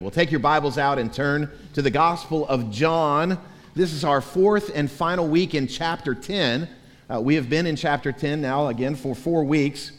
We'll 0.00 0.12
take 0.12 0.30
your 0.30 0.38
Bibles 0.38 0.78
out 0.78 1.00
and 1.00 1.12
turn 1.12 1.50
to 1.74 1.82
the 1.82 1.90
Gospel 1.90 2.46
of 2.46 2.70
John. 2.70 3.36
This 3.74 3.92
is 3.92 4.04
our 4.04 4.20
fourth 4.20 4.70
and 4.72 4.88
final 4.88 5.26
week 5.26 5.56
in 5.56 5.66
chapter 5.66 6.14
10. 6.14 6.68
Uh, 7.12 7.20
we 7.20 7.34
have 7.34 7.50
been 7.50 7.66
in 7.66 7.74
chapter 7.74 8.12
10 8.12 8.40
now, 8.40 8.68
again, 8.68 8.94
for 8.94 9.16
four 9.16 9.42
weeks. 9.42 9.90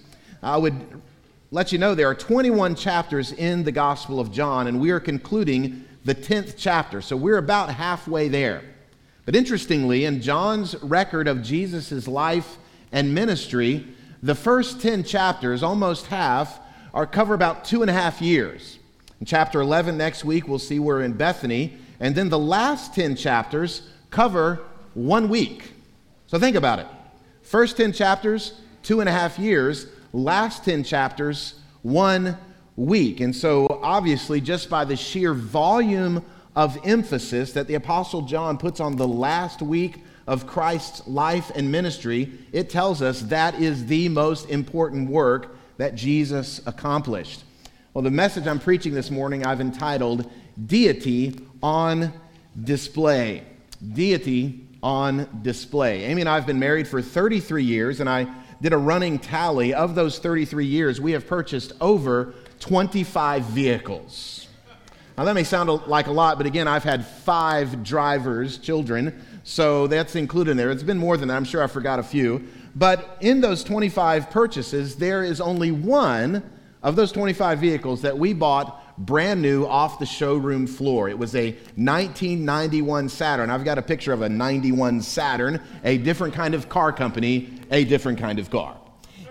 I 0.41 0.55
would 0.55 0.73
let 1.51 1.73
you 1.73 1.79
know 1.79 1.96
there 1.96 2.07
are 2.07 2.15
21 2.15 2.75
chapters 2.75 3.33
in 3.33 3.65
the 3.65 3.73
Gospel 3.73 4.21
of 4.21 4.31
John, 4.31 4.67
and 4.67 4.79
we 4.79 4.91
are 4.91 5.01
concluding 5.01 5.83
the 6.05 6.16
10th 6.16 6.54
chapter. 6.57 7.02
So 7.02 7.18
we're 7.18 7.38
about 7.38 7.70
halfway 7.70 8.29
there. 8.29 8.63
But 9.25 9.36
interestingly, 9.36 10.05
in 10.05 10.21
John's 10.21 10.81
record 10.81 11.27
of 11.27 11.43
Jesus' 11.43 12.07
life 12.07 12.55
and 12.93 13.13
ministry, 13.13 13.86
the 14.23 14.34
first 14.34 14.79
10 14.79 15.04
chapters, 15.04 15.61
almost 15.61 16.05
half, 16.05 16.57
are 16.93 17.05
cover 17.05 17.34
about 17.34 17.66
two 17.66 17.81
and 17.81 17.91
a 17.91 17.93
half 17.93 18.21
years. 18.21 18.79
In 19.20 19.25
chapter 19.25 19.59
11 19.59 19.97
next 19.97 20.23
week, 20.23 20.47
we'll 20.47 20.59
see 20.59 20.79
we're 20.79 21.02
in 21.02 21.13
Bethany. 21.13 21.77
And 21.99 22.16
then 22.16 22.30
the 22.30 22.39
last 22.39 22.95
10 22.95 23.16
chapters 23.16 23.81
cover 24.09 24.61
one 24.94 25.27
week. 25.30 25.73
So 26.27 26.39
think 26.39 26.55
about 26.55 26.80
it. 26.80 26.88
First 27.41 27.77
10 27.77 27.91
chapters, 27.91 28.53
two 28.84 29.02
and 29.02 29.09
a 29.09 29.11
half 29.11 29.38
years. 29.38 29.88
Last 30.13 30.63
10 30.63 30.84
chapters, 30.84 31.55
one 31.81 32.38
week. 32.75 33.20
And 33.20 33.35
so, 33.35 33.80
obviously, 33.84 34.39
just 34.39 34.70
by 34.70 34.85
the 34.85 34.95
sheer 34.95 35.33
volume 35.33 36.23
of 36.55 36.77
emphasis 36.83 37.52
that 37.53 37.67
the 37.67 37.75
Apostle 37.75 38.23
John 38.23 38.58
puts 38.58 38.80
on 38.80 38.95
the 38.95 39.08
last 39.08 39.61
week 39.61 39.97
of 40.27 40.47
Christ's 40.47 41.08
life 41.08 41.52
and 41.55 41.72
ministry, 41.72 42.31
it 42.52 42.70
tells 42.70 43.02
us 43.02 43.22
that 43.23 43.59
is 43.59 43.86
the 43.88 44.09
most 44.09 44.49
important 44.49 45.09
work 45.09 45.55
that 45.77 45.95
Jesus 45.95 46.61
accomplished. 46.66 47.44
Well, 47.99 48.05
the 48.05 48.12
message 48.12 48.48
I'm 48.48 48.59
preaching 48.59 48.94
this 48.94 49.12
morning 49.12 49.45
I've 49.45 49.59
entitled 49.59 50.31
Deity 50.67 51.38
on 51.62 52.13
Display. 52.63 53.44
Deity 53.91 54.66
on 54.81 55.42
Display. 55.42 56.05
Amy 56.05 56.22
and 56.22 56.30
I 56.30 56.36
have 56.36 56.47
been 56.47 56.59
married 56.59 56.88
for 56.88 57.02
33 57.02 57.61
years, 57.61 58.00
and 58.00 58.09
I 58.09 58.33
did 58.61 58.72
a 58.72 58.77
running 58.77 59.20
tally. 59.20 59.73
Of 59.73 59.95
those 59.95 60.17
33 60.17 60.66
years, 60.66 61.02
we 61.02 61.11
have 61.11 61.27
purchased 61.27 61.73
over 61.81 62.36
25 62.61 63.44
vehicles. 63.44 64.47
Now, 65.17 65.25
that 65.25 65.36
may 65.36 65.44
sound 65.44 65.70
like 65.86 66.08
a 66.08 66.14
lot, 66.14 66.38
but 66.38 66.47
again, 66.47 66.70
I've 66.70 66.86
had 66.86 67.05
five 67.05 67.83
drivers, 67.83 68.59
children, 68.59 69.22
so 69.44 69.88
that's 69.88 70.16
included 70.16 70.52
in 70.52 70.55
there. 70.55 70.72
It's 70.72 70.83
been 70.83 70.97
more 70.97 71.17
than 71.17 71.27
that. 71.27 71.36
I'm 71.36 71.44
sure 71.44 71.61
I 71.61 71.67
forgot 71.67 72.00
a 72.00 72.03
few. 72.03 72.47
But 72.73 73.17
in 73.20 73.42
those 73.42 73.61
25 73.61 74.30
purchases, 74.30 74.95
there 74.95 75.22
is 75.22 75.42
only 75.42 75.72
one 75.72 76.50
of 76.81 76.95
those 76.95 77.11
25 77.11 77.59
vehicles 77.59 78.02
that 78.02 78.17
we 78.17 78.33
bought 78.33 78.83
brand 78.97 79.41
new 79.41 79.66
off 79.66 79.99
the 79.99 80.05
showroom 80.05 80.67
floor. 80.67 81.09
It 81.09 81.17
was 81.17 81.36
a 81.36 81.52
1991 81.75 83.09
Saturn. 83.09 83.49
I've 83.49 83.63
got 83.63 83.77
a 83.77 83.81
picture 83.81 84.13
of 84.13 84.21
a 84.21 84.30
91 84.30 85.02
Saturn, 85.02 85.61
a 85.83 85.97
different 85.97 86.33
kind 86.33 86.53
of 86.53 86.69
car 86.69 86.91
company, 86.91 87.49
a 87.71 87.83
different 87.86 88.19
kind 88.19 88.39
of 88.39 88.49
car. 88.49 88.77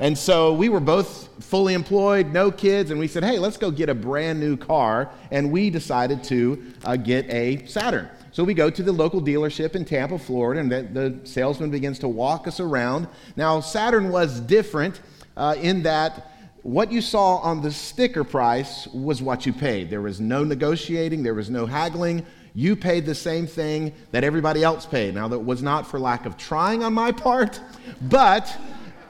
And 0.01 0.17
so 0.17 0.53
we 0.53 0.69
were 0.69 0.81
both 0.81 1.29
fully 1.45 1.75
employed, 1.75 2.33
no 2.33 2.53
kids, 2.53 2.91
and 2.91 3.01
we 3.01 3.09
said, 3.09 3.25
hey, 3.25 3.39
let's 3.39 3.57
go 3.57 3.71
get 3.71 3.89
a 3.89 3.95
brand 3.95 4.39
new 4.39 4.57
car. 4.57 5.11
And 5.31 5.51
we 5.51 5.71
decided 5.71 6.23
to 6.25 6.73
uh, 6.85 6.97
get 6.97 7.29
a 7.31 7.67
Saturn. 7.67 8.09
So 8.31 8.45
we 8.45 8.55
go 8.55 8.71
to 8.71 8.83
the 8.83 8.93
local 8.93 9.21
dealership 9.21 9.75
in 9.75 9.85
Tampa, 9.85 10.19
Florida, 10.19 10.61
and 10.61 10.71
the, 10.71 10.83
the 10.83 11.27
salesman 11.27 11.71
begins 11.71 11.99
to 12.01 12.09
walk 12.09 12.47
us 12.47 12.61
around. 12.61 13.09
Now, 13.37 13.59
Saturn 13.59 14.11
was 14.11 14.39
different 14.41 15.01
uh, 15.37 15.57
in 15.61 15.83
that 15.83 16.38
what 16.63 16.91
you 16.93 17.01
saw 17.01 17.37
on 17.39 17.63
the 17.63 17.71
sticker 17.71 18.25
price 18.25 18.87
was 18.89 19.23
what 19.23 19.47
you 19.47 19.53
paid. 19.53 19.91
There 19.91 20.03
was 20.03 20.21
no 20.21 20.45
negotiating, 20.45 21.23
there 21.23 21.35
was 21.35 21.51
no 21.51 21.67
haggling. 21.67 22.25
You 22.55 22.75
paid 22.75 23.07
the 23.07 23.15
same 23.15 23.47
thing 23.47 23.93
that 24.11 24.25
everybody 24.25 24.65
else 24.65 24.85
paid. 24.85 25.15
Now, 25.15 25.29
that 25.29 25.39
was 25.39 25.63
not 25.63 25.87
for 25.87 26.01
lack 26.01 26.27
of 26.27 26.37
trying 26.37 26.83
on 26.83 26.93
my 26.93 27.13
part, 27.13 27.61
but 28.03 28.57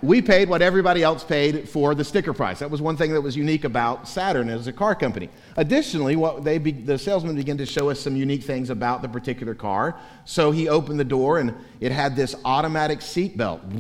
we 0.03 0.23
paid 0.23 0.49
what 0.49 0.63
everybody 0.63 1.03
else 1.03 1.25
paid 1.25 1.69
for 1.69 1.95
the 1.95 2.05
sticker 2.05 2.33
price. 2.33 2.61
That 2.61 2.71
was 2.71 2.81
one 2.81 2.97
thing 2.97 3.13
that 3.13 3.21
was 3.21 3.37
unique 3.37 3.65
about 3.65 4.09
Saturn 4.09 4.49
as 4.49 4.67
a 4.67 4.73
car 4.73 4.95
company. 4.95 5.29
Additionally, 5.57 6.17
what 6.17 6.45
they 6.45 6.59
be, 6.59 6.73
the 6.73 6.99
salesman 6.99 7.35
began 7.35 7.59
to 7.59 7.67
show 7.67 7.91
us 7.91 7.99
some 8.01 8.15
unique 8.15 8.45
things 8.45 8.71
about 8.71 9.03
the 9.03 9.09
particular 9.09 9.55
car. 9.55 9.99
So 10.25 10.51
he 10.51 10.69
opened 10.69 11.01
the 11.01 11.05
door 11.05 11.39
and 11.39 11.55
it 11.81 11.93
had 11.93 12.15
this 12.15 12.37
automatic 12.45 13.03
seat 13.03 13.37
belt 13.37 13.61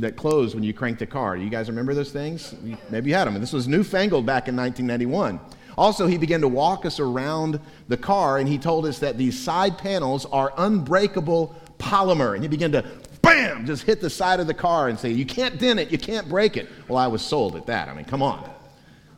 that 0.00 0.16
closed 0.16 0.54
when 0.54 0.64
you 0.64 0.72
cranked 0.72 0.98
the 0.98 1.06
car. 1.06 1.36
You 1.36 1.50
guys 1.50 1.68
remember 1.68 1.94
those 1.94 2.10
things? 2.10 2.54
Maybe 2.90 3.10
you 3.10 3.16
had 3.16 3.26
them. 3.26 3.34
And 3.34 3.42
this 3.42 3.52
was 3.52 3.68
newfangled 3.68 4.26
back 4.26 4.48
in 4.48 4.56
1991. 4.56 5.40
Also, 5.76 6.08
he 6.08 6.18
began 6.18 6.40
to 6.40 6.48
walk 6.48 6.84
us 6.84 6.98
around 6.98 7.60
the 7.86 7.96
car 7.96 8.38
and 8.38 8.48
he 8.48 8.58
told 8.58 8.84
us 8.84 8.98
that 8.98 9.16
these 9.16 9.38
side 9.38 9.78
panels 9.78 10.26
are 10.26 10.52
unbreakable 10.56 11.54
polymer. 11.78 12.34
And 12.34 12.42
he 12.42 12.48
began 12.48 12.72
to 12.72 12.84
bam, 13.22 13.66
just 13.66 13.82
hit 13.82 14.00
the 14.00 14.10
side 14.10 14.40
of 14.40 14.46
the 14.46 14.54
car 14.54 14.88
and 14.88 14.98
say, 14.98 15.10
You 15.10 15.26
can't 15.26 15.58
dent 15.58 15.78
it, 15.78 15.90
you 15.90 15.98
can't 15.98 16.28
break 16.28 16.56
it. 16.56 16.68
Well, 16.88 16.98
I 16.98 17.06
was 17.06 17.22
sold 17.22 17.56
at 17.56 17.66
that. 17.66 17.88
I 17.88 17.94
mean, 17.94 18.04
come 18.04 18.22
on. 18.22 18.48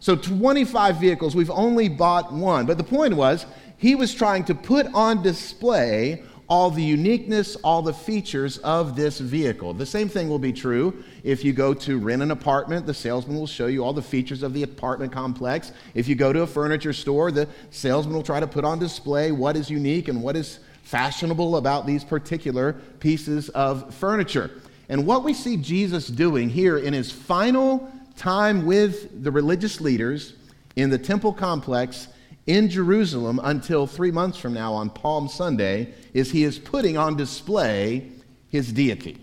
So, 0.00 0.16
25 0.16 0.96
vehicles, 0.96 1.36
we've 1.36 1.50
only 1.50 1.88
bought 1.88 2.32
one. 2.32 2.64
But 2.64 2.78
the 2.78 2.84
point 2.84 3.14
was, 3.14 3.44
he 3.76 3.94
was 3.94 4.14
trying 4.14 4.44
to 4.44 4.54
put 4.54 4.86
on 4.94 5.22
display 5.22 6.22
all 6.50 6.68
the 6.68 6.82
uniqueness, 6.82 7.54
all 7.62 7.80
the 7.80 7.94
features 7.94 8.58
of 8.58 8.96
this 8.96 9.20
vehicle. 9.20 9.72
The 9.72 9.86
same 9.86 10.08
thing 10.08 10.28
will 10.28 10.40
be 10.40 10.52
true 10.52 11.04
if 11.22 11.44
you 11.44 11.52
go 11.52 11.72
to 11.74 11.98
rent 11.98 12.22
an 12.22 12.32
apartment. 12.32 12.86
The 12.86 12.94
salesman 12.94 13.36
will 13.36 13.46
show 13.46 13.68
you 13.68 13.84
all 13.84 13.92
the 13.92 14.02
features 14.02 14.42
of 14.42 14.52
the 14.52 14.64
apartment 14.64 15.12
complex. 15.12 15.70
If 15.94 16.08
you 16.08 16.16
go 16.16 16.32
to 16.32 16.42
a 16.42 16.46
furniture 16.48 16.92
store, 16.92 17.30
the 17.30 17.48
salesman 17.70 18.16
will 18.16 18.24
try 18.24 18.40
to 18.40 18.48
put 18.48 18.64
on 18.64 18.80
display 18.80 19.30
what 19.30 19.56
is 19.56 19.70
unique 19.70 20.08
and 20.08 20.22
what 20.22 20.34
is 20.34 20.58
fashionable 20.90 21.56
about 21.56 21.86
these 21.86 22.02
particular 22.02 22.72
pieces 22.98 23.48
of 23.50 23.94
furniture. 23.94 24.50
And 24.88 25.06
what 25.06 25.22
we 25.22 25.32
see 25.32 25.56
Jesus 25.56 26.08
doing 26.08 26.48
here 26.48 26.76
in 26.76 26.92
his 26.92 27.12
final 27.12 27.90
time 28.16 28.66
with 28.66 29.22
the 29.22 29.30
religious 29.30 29.80
leaders 29.80 30.34
in 30.74 30.90
the 30.90 30.98
temple 30.98 31.32
complex 31.32 32.08
in 32.48 32.68
Jerusalem 32.68 33.38
until 33.44 33.86
three 33.86 34.10
months 34.10 34.36
from 34.36 34.52
now 34.52 34.72
on 34.72 34.90
Palm 34.90 35.28
Sunday 35.28 35.94
is 36.12 36.32
he 36.32 36.42
is 36.42 36.58
putting 36.58 36.98
on 36.98 37.16
display 37.16 38.10
his 38.48 38.72
deity. 38.72 39.18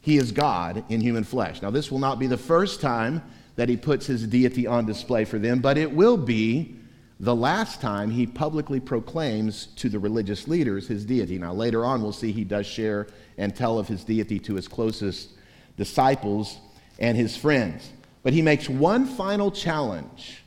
He 0.00 0.16
is 0.16 0.32
God 0.32 0.82
in 0.88 1.00
human 1.00 1.22
flesh. 1.22 1.62
Now, 1.62 1.70
this 1.70 1.92
will 1.92 2.00
not 2.00 2.18
be 2.18 2.26
the 2.26 2.36
first 2.36 2.80
time 2.80 3.22
that 3.54 3.68
he 3.68 3.76
puts 3.76 4.06
his 4.06 4.26
deity 4.26 4.66
on 4.66 4.86
display 4.86 5.24
for 5.24 5.38
them, 5.38 5.60
but 5.60 5.78
it 5.78 5.92
will 5.92 6.16
be 6.16 6.79
the 7.20 7.36
last 7.36 7.82
time 7.82 8.10
he 8.10 8.26
publicly 8.26 8.80
proclaims 8.80 9.66
to 9.76 9.90
the 9.90 9.98
religious 9.98 10.48
leaders 10.48 10.88
his 10.88 11.04
deity. 11.04 11.38
Now, 11.38 11.52
later 11.52 11.84
on, 11.84 12.00
we'll 12.00 12.12
see 12.12 12.32
he 12.32 12.44
does 12.44 12.66
share 12.66 13.08
and 13.36 13.54
tell 13.54 13.78
of 13.78 13.86
his 13.86 14.04
deity 14.04 14.38
to 14.40 14.54
his 14.54 14.66
closest 14.66 15.28
disciples 15.76 16.58
and 16.98 17.18
his 17.18 17.36
friends. 17.36 17.90
But 18.22 18.32
he 18.32 18.40
makes 18.40 18.70
one 18.70 19.04
final 19.04 19.50
challenge 19.50 20.42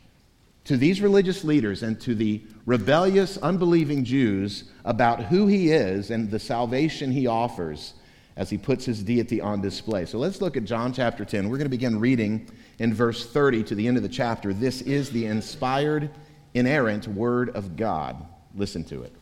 to 0.66 0.76
these 0.76 1.00
religious 1.00 1.44
leaders 1.44 1.84
and 1.84 2.02
to 2.02 2.16
the 2.16 2.42
rebellious, 2.66 3.38
unbelieving 3.38 4.04
Jews 4.04 4.64
about 4.84 5.26
who 5.26 5.46
he 5.46 5.72
is 5.72 6.10
and 6.10 6.32
the 6.32 6.40
salvation 6.40 7.12
he 7.12 7.28
offers 7.28 7.94
as 8.36 8.50
he 8.50 8.58
puts 8.58 8.84
his 8.84 9.04
deity 9.04 9.40
on 9.40 9.62
display. 9.62 10.08
So 10.08 10.18
let's 10.18 10.42
look 10.42 10.58
at 10.58 10.64
John 10.64 10.92
chapter 10.92 11.24
10. 11.24 11.50
We're 11.50 11.58
going 11.58 11.66
to 11.66 11.70
begin 11.70 12.00
reading 12.00 12.50
in 12.80 12.96
verse 12.96 13.28
30 13.28 13.64
to 13.66 13.76
the 13.76 13.88
end 13.88 13.98
of 13.98 14.02
the 14.02 14.10
chapter. 14.10 14.54
This 14.54 14.82
is 14.82 15.12
the 15.12 15.28
inspired 15.28 16.10
inerrant 16.54 17.08
Word 17.08 17.50
of 17.50 17.76
God. 17.76 18.26
Listen 18.56 18.84
to 18.86 19.04
it. 19.04 19.14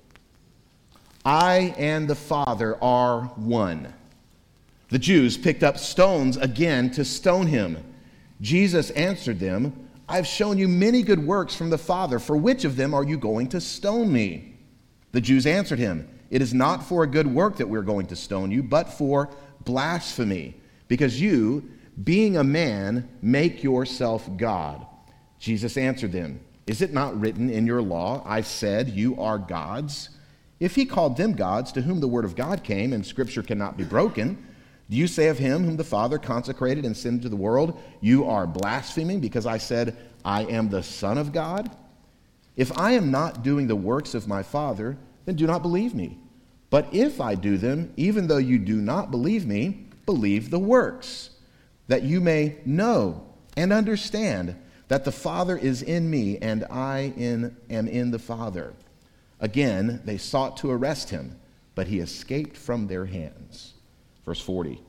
I 1.24 1.74
and 1.78 2.08
the 2.08 2.16
Father 2.16 2.82
are 2.84 3.22
one. 3.36 3.94
The 4.90 5.00
Jews 5.00 5.38
picked 5.38 5.64
up 5.64 5.78
stones 5.78 6.38
again 6.38 6.92
to 6.92 7.06
stone 7.06 7.48
him. 7.48 7.78
Jesus 8.42 8.90
answered 8.92 9.40
them, 9.40 9.90
I've 10.10 10.28
shown 10.28 10.58
you 10.58 10.68
many 10.68 11.04
good 11.04 11.26
works 11.26 11.56
from 11.56 11.70
the 11.70 11.78
Father. 11.78 12.20
For 12.20 12.36
which 12.36 12.66
of 12.66 12.76
them 12.76 12.94
are 12.94 13.04
you 13.04 13.18
going 13.18 13.48
to 13.50 13.62
stone 13.62 14.12
me? 14.12 14.56
The 15.14 15.22
Jews 15.22 15.46
answered 15.46 15.80
him, 15.80 16.10
It 16.30 16.42
is 16.42 16.54
not 16.54 16.84
for 16.84 17.04
a 17.04 17.08
good 17.08 17.28
work 17.28 17.58
that 17.58 17.70
we're 17.70 17.82
going 17.82 18.08
to 18.08 18.16
stone 18.16 18.52
you, 18.52 18.64
but 18.64 18.92
for 18.92 19.30
blasphemy, 19.64 20.56
because 20.88 21.22
you, 21.22 21.70
being 22.04 22.36
a 22.36 22.44
man, 22.44 23.08
make 23.22 23.64
yourself 23.64 24.30
God. 24.36 24.86
Jesus 25.40 25.78
answered 25.78 26.12
them, 26.12 26.42
is 26.72 26.82
it 26.82 26.94
not 26.94 27.20
written 27.20 27.50
in 27.50 27.68
your 27.68 27.82
law, 27.82 28.24
I 28.26 28.40
said, 28.40 28.88
you 28.88 29.20
are 29.20 29.38
gods? 29.38 30.08
If 30.58 30.74
he 30.74 30.86
called 30.86 31.18
them 31.18 31.34
gods, 31.34 31.74
to 31.74 31.82
whom 31.82 32.00
the 32.00 32.08
word 32.08 32.24
of 32.24 32.34
God 32.34 32.64
came, 32.64 32.94
and 32.94 33.06
scripture 33.06 33.44
cannot 33.44 33.76
be 33.76 33.84
broken, 33.84 34.42
do 34.90 34.96
you 34.96 35.06
say 35.06 35.28
of 35.28 35.38
him 35.38 35.66
whom 35.66 35.76
the 35.76 35.84
Father 35.84 36.18
consecrated 36.18 36.86
and 36.86 36.96
sent 36.96 37.16
into 37.16 37.28
the 37.28 37.36
world, 37.36 37.78
You 38.00 38.24
are 38.24 38.48
blaspheming 38.48 39.20
because 39.20 39.46
I 39.46 39.58
said, 39.58 39.98
I 40.24 40.46
am 40.46 40.70
the 40.70 40.82
Son 40.82 41.18
of 41.18 41.34
God? 41.34 41.70
If 42.56 42.78
I 42.78 42.94
am 42.94 43.12
not 43.12 43.44
doing 43.44 43.68
the 43.68 43.76
works 43.76 44.14
of 44.14 44.30
my 44.30 44.42
Father, 44.42 44.98
then 45.26 45.36
do 45.36 45.48
not 45.48 45.64
believe 45.64 45.94
me. 45.94 46.20
But 46.70 46.88
if 46.94 47.20
I 47.20 47.36
do 47.36 47.58
them, 47.58 47.92
even 47.98 48.28
though 48.28 48.38
you 48.38 48.58
do 48.58 48.78
not 48.78 49.12
believe 49.12 49.46
me, 49.46 49.88
believe 50.06 50.50
the 50.50 50.58
works, 50.58 51.32
that 51.90 52.04
you 52.04 52.22
may 52.22 52.60
know 52.66 53.26
and 53.58 53.74
understand 53.74 54.56
that 54.92 55.06
the 55.06 55.12
Father 55.12 55.56
is 55.56 55.82
in 55.82 56.10
me 56.10 56.38
and 56.40 56.66
I 56.66 57.14
in, 57.16 57.56
am 57.70 57.88
in 57.88 58.12
the 58.12 58.20
Father. 58.20 58.74
Again, 59.40 60.02
they 60.04 60.18
sought 60.18 60.58
to 60.58 60.70
arrest 60.70 61.12
him, 61.12 61.40
but 61.76 61.88
he 61.88 62.00
escaped 62.00 62.58
from 62.58 62.88
their 62.88 63.06
hands. 63.06 63.76
Verse 64.26 64.42
40. 64.42 64.82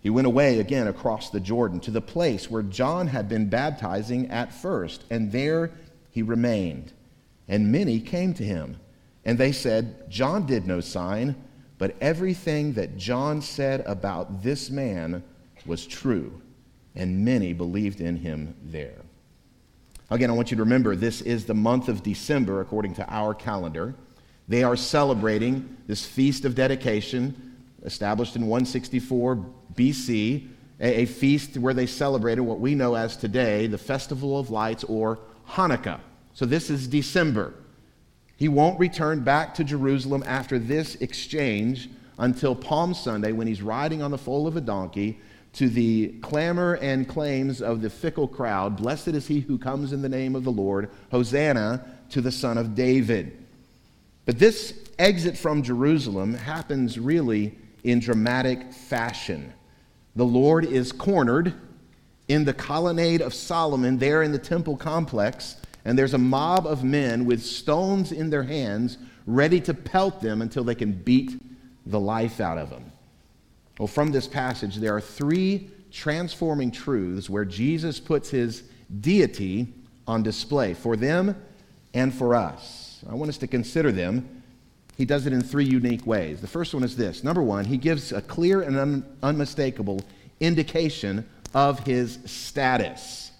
He 0.00 0.10
went 0.10 0.28
away 0.28 0.60
again 0.60 0.86
across 0.86 1.30
the 1.30 1.40
Jordan 1.40 1.80
to 1.80 1.90
the 1.90 2.00
place 2.00 2.48
where 2.48 2.62
John 2.62 3.08
had 3.08 3.28
been 3.28 3.48
baptizing 3.48 4.30
at 4.30 4.54
first, 4.54 5.02
and 5.10 5.32
there 5.32 5.72
he 6.12 6.22
remained. 6.22 6.92
And 7.48 7.72
many 7.72 7.98
came 7.98 8.34
to 8.34 8.44
him, 8.44 8.76
and 9.24 9.38
they 9.38 9.50
said, 9.50 10.08
John 10.08 10.46
did 10.46 10.68
no 10.68 10.78
sign, 10.78 11.34
but 11.78 11.96
everything 12.00 12.74
that 12.74 12.96
John 12.96 13.42
said 13.42 13.80
about 13.86 14.40
this 14.40 14.70
man 14.70 15.24
was 15.66 15.84
true, 15.84 16.40
and 16.94 17.24
many 17.24 17.52
believed 17.52 18.00
in 18.00 18.18
him 18.18 18.54
there. 18.62 19.02
Again, 20.10 20.30
I 20.30 20.32
want 20.32 20.50
you 20.50 20.56
to 20.56 20.62
remember 20.62 20.96
this 20.96 21.20
is 21.20 21.44
the 21.44 21.54
month 21.54 21.88
of 21.88 22.02
December 22.02 22.62
according 22.62 22.94
to 22.94 23.06
our 23.12 23.34
calendar. 23.34 23.94
They 24.48 24.62
are 24.62 24.76
celebrating 24.76 25.76
this 25.86 26.06
feast 26.06 26.46
of 26.46 26.54
dedication 26.54 27.56
established 27.84 28.34
in 28.34 28.46
164 28.46 29.44
BC, 29.74 30.48
a, 30.80 31.04
feast 31.06 31.58
where 31.58 31.74
they 31.74 31.86
celebrated 31.86 32.40
what 32.40 32.58
we 32.58 32.74
know 32.74 32.94
as 32.94 33.16
today 33.16 33.66
the 33.66 33.78
Festival 33.78 34.38
of 34.38 34.50
Lights 34.50 34.82
or 34.84 35.18
Hanukkah. 35.50 36.00
So 36.32 36.46
this 36.46 36.70
is 36.70 36.88
December. 36.88 37.52
He 38.36 38.48
won't 38.48 38.78
return 38.78 39.20
back 39.20 39.54
to 39.54 39.64
Jerusalem 39.64 40.24
after 40.26 40.58
this 40.58 40.94
exchange 40.96 41.90
until 42.18 42.54
Palm 42.54 42.94
Sunday 42.94 43.32
when 43.32 43.46
he's 43.46 43.60
riding 43.60 44.02
on 44.02 44.10
the 44.10 44.18
foal 44.18 44.46
of 44.46 44.56
a 44.56 44.60
donkey 44.60 45.20
to 45.58 45.68
the 45.68 46.06
clamor 46.20 46.74
and 46.74 47.08
claims 47.08 47.60
of 47.60 47.82
the 47.82 47.90
fickle 47.90 48.28
crowd 48.28 48.76
Blessed 48.76 49.08
is 49.08 49.26
he 49.26 49.40
who 49.40 49.58
comes 49.58 49.92
in 49.92 50.02
the 50.02 50.08
name 50.08 50.36
of 50.36 50.44
the 50.44 50.52
Lord, 50.52 50.88
Hosanna 51.10 51.84
to 52.10 52.20
the 52.20 52.30
Son 52.30 52.56
of 52.56 52.76
David. 52.76 53.44
But 54.24 54.38
this 54.38 54.72
exit 55.00 55.36
from 55.36 55.64
Jerusalem 55.64 56.34
happens 56.34 56.96
really 56.96 57.58
in 57.82 57.98
dramatic 57.98 58.72
fashion. 58.72 59.52
The 60.14 60.24
Lord 60.24 60.64
is 60.64 60.92
cornered 60.92 61.52
in 62.28 62.44
the 62.44 62.54
colonnade 62.54 63.20
of 63.20 63.34
Solomon, 63.34 63.98
there 63.98 64.22
in 64.22 64.30
the 64.30 64.38
temple 64.38 64.76
complex, 64.76 65.56
and 65.84 65.98
there's 65.98 66.14
a 66.14 66.18
mob 66.18 66.68
of 66.68 66.84
men 66.84 67.24
with 67.24 67.42
stones 67.42 68.12
in 68.12 68.30
their 68.30 68.44
hands 68.44 68.96
ready 69.26 69.60
to 69.62 69.74
pelt 69.74 70.20
them 70.20 70.40
until 70.40 70.62
they 70.62 70.76
can 70.76 70.92
beat 70.92 71.32
the 71.84 71.98
life 71.98 72.38
out 72.38 72.58
of 72.58 72.70
them. 72.70 72.92
Well, 73.78 73.88
from 73.88 74.10
this 74.10 74.26
passage, 74.26 74.76
there 74.76 74.94
are 74.94 75.00
three 75.00 75.70
transforming 75.92 76.70
truths 76.70 77.30
where 77.30 77.44
Jesus 77.44 78.00
puts 78.00 78.30
his 78.30 78.64
deity 79.00 79.72
on 80.06 80.22
display 80.22 80.74
for 80.74 80.96
them 80.96 81.36
and 81.94 82.12
for 82.12 82.34
us. 82.34 83.04
I 83.08 83.14
want 83.14 83.28
us 83.28 83.38
to 83.38 83.46
consider 83.46 83.92
them 83.92 84.38
he 84.98 85.04
does 85.04 85.26
it 85.26 85.32
in 85.32 85.40
three 85.42 85.64
unique 85.64 86.04
ways. 86.06 86.40
The 86.40 86.48
first 86.48 86.74
one 86.74 86.82
is 86.82 86.96
this 86.96 87.22
number 87.22 87.40
one, 87.40 87.64
he 87.64 87.76
gives 87.76 88.10
a 88.10 88.20
clear 88.20 88.62
and 88.62 88.76
un- 88.76 89.16
unmistakable 89.22 90.00
indication 90.40 91.24
of 91.54 91.78
his 91.80 92.18
status. 92.26 93.30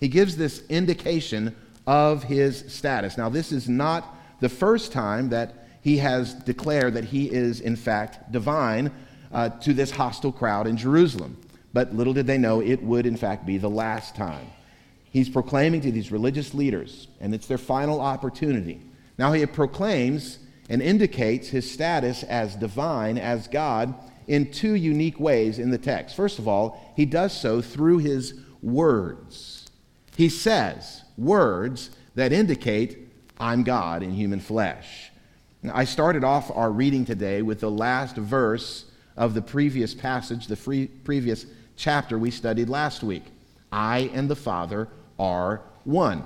He 0.00 0.08
gives 0.08 0.36
this 0.36 0.62
indication 0.68 1.56
of 1.86 2.24
his 2.24 2.62
status. 2.70 3.16
Now, 3.16 3.30
this 3.30 3.52
is 3.52 3.70
not 3.70 4.14
the 4.40 4.50
first 4.50 4.92
time 4.92 5.30
that 5.30 5.66
he 5.80 5.96
has 5.96 6.34
declared 6.34 6.92
that 6.94 7.04
he 7.04 7.24
is, 7.24 7.60
in 7.60 7.74
fact, 7.74 8.30
divine 8.30 8.92
uh, 9.32 9.50
to 9.50 9.72
this 9.72 9.90
hostile 9.90 10.32
crowd 10.32 10.66
in 10.66 10.76
Jerusalem. 10.76 11.36
But 11.72 11.94
little 11.94 12.14
did 12.14 12.26
they 12.26 12.38
know 12.38 12.60
it 12.60 12.82
would, 12.82 13.06
in 13.06 13.16
fact, 13.16 13.46
be 13.46 13.58
the 13.58 13.70
last 13.70 14.14
time. 14.14 14.46
He's 15.10 15.28
proclaiming 15.28 15.80
to 15.82 15.92
these 15.92 16.12
religious 16.12 16.54
leaders, 16.54 17.08
and 17.20 17.34
it's 17.34 17.46
their 17.46 17.58
final 17.58 18.00
opportunity. 18.00 18.80
Now, 19.18 19.32
he 19.32 19.44
proclaims 19.46 20.38
and 20.68 20.82
indicates 20.82 21.48
his 21.48 21.70
status 21.70 22.22
as 22.22 22.54
divine, 22.54 23.18
as 23.18 23.48
God, 23.48 23.94
in 24.26 24.50
two 24.50 24.74
unique 24.74 25.18
ways 25.18 25.58
in 25.58 25.70
the 25.70 25.78
text. 25.78 26.14
First 26.14 26.38
of 26.38 26.46
all, 26.46 26.92
he 26.94 27.06
does 27.06 27.38
so 27.38 27.62
through 27.62 27.98
his 27.98 28.34
words. 28.62 29.68
He 30.16 30.28
says 30.28 31.02
words 31.16 31.90
that 32.14 32.32
indicate, 32.32 33.08
I'm 33.40 33.62
God 33.62 34.02
in 34.02 34.12
human 34.12 34.40
flesh. 34.40 35.10
Now, 35.62 35.72
I 35.74 35.84
started 35.84 36.24
off 36.24 36.50
our 36.54 36.70
reading 36.70 37.04
today 37.04 37.40
with 37.40 37.60
the 37.60 37.70
last 37.70 38.16
verse 38.16 38.84
of 39.18 39.34
the 39.34 39.42
previous 39.42 39.94
passage, 39.94 40.46
the 40.46 40.56
free, 40.56 40.86
previous 40.86 41.44
chapter 41.76 42.18
we 42.18 42.30
studied 42.30 42.70
last 42.70 43.02
week. 43.02 43.24
I 43.70 44.10
and 44.14 44.30
the 44.30 44.36
Father 44.36 44.88
are 45.18 45.60
one. 45.84 46.24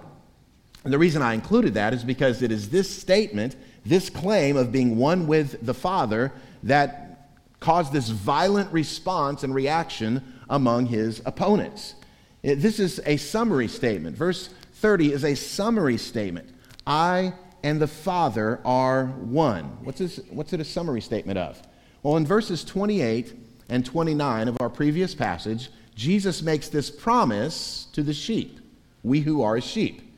And 0.84 0.92
the 0.92 0.98
reason 0.98 1.22
I 1.22 1.34
included 1.34 1.74
that 1.74 1.92
is 1.92 2.04
because 2.04 2.42
it 2.42 2.52
is 2.52 2.70
this 2.70 2.88
statement 2.88 3.56
this 3.84 4.10
claim 4.10 4.56
of 4.56 4.70
being 4.70 4.96
one 4.96 5.26
with 5.26 5.64
the 5.64 5.74
Father 5.74 6.32
that 6.62 7.30
caused 7.60 7.92
this 7.92 8.08
violent 8.08 8.72
response 8.72 9.42
and 9.42 9.54
reaction 9.54 10.22
among 10.48 10.86
his 10.86 11.20
opponents. 11.24 11.94
This 12.42 12.78
is 12.80 13.00
a 13.06 13.16
summary 13.16 13.68
statement. 13.68 14.16
Verse 14.16 14.50
30 14.74 15.12
is 15.12 15.24
a 15.24 15.34
summary 15.34 15.96
statement. 15.96 16.48
I 16.86 17.34
and 17.62 17.80
the 17.80 17.86
Father 17.86 18.60
are 18.64 19.06
one. 19.06 19.64
What's, 19.84 19.98
this, 19.98 20.20
what's 20.30 20.52
it 20.52 20.60
a 20.60 20.64
summary 20.64 21.00
statement 21.00 21.38
of? 21.38 21.60
Well, 22.02 22.16
in 22.16 22.26
verses 22.26 22.64
28 22.64 23.32
and 23.68 23.86
29 23.86 24.48
of 24.48 24.56
our 24.60 24.68
previous 24.68 25.14
passage, 25.14 25.70
Jesus 25.94 26.42
makes 26.42 26.68
this 26.68 26.90
promise 26.90 27.86
to 27.92 28.02
the 28.02 28.12
sheep, 28.12 28.58
we 29.02 29.20
who 29.20 29.42
are 29.42 29.60
sheep. 29.60 30.12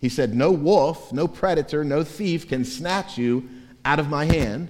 He 0.00 0.08
said, 0.08 0.34
No 0.34 0.50
wolf, 0.50 1.12
no 1.12 1.28
predator, 1.28 1.84
no 1.84 2.04
thief 2.04 2.48
can 2.48 2.64
snatch 2.64 3.16
you 3.16 3.48
out 3.84 3.98
of 3.98 4.08
my 4.08 4.24
hand. 4.26 4.68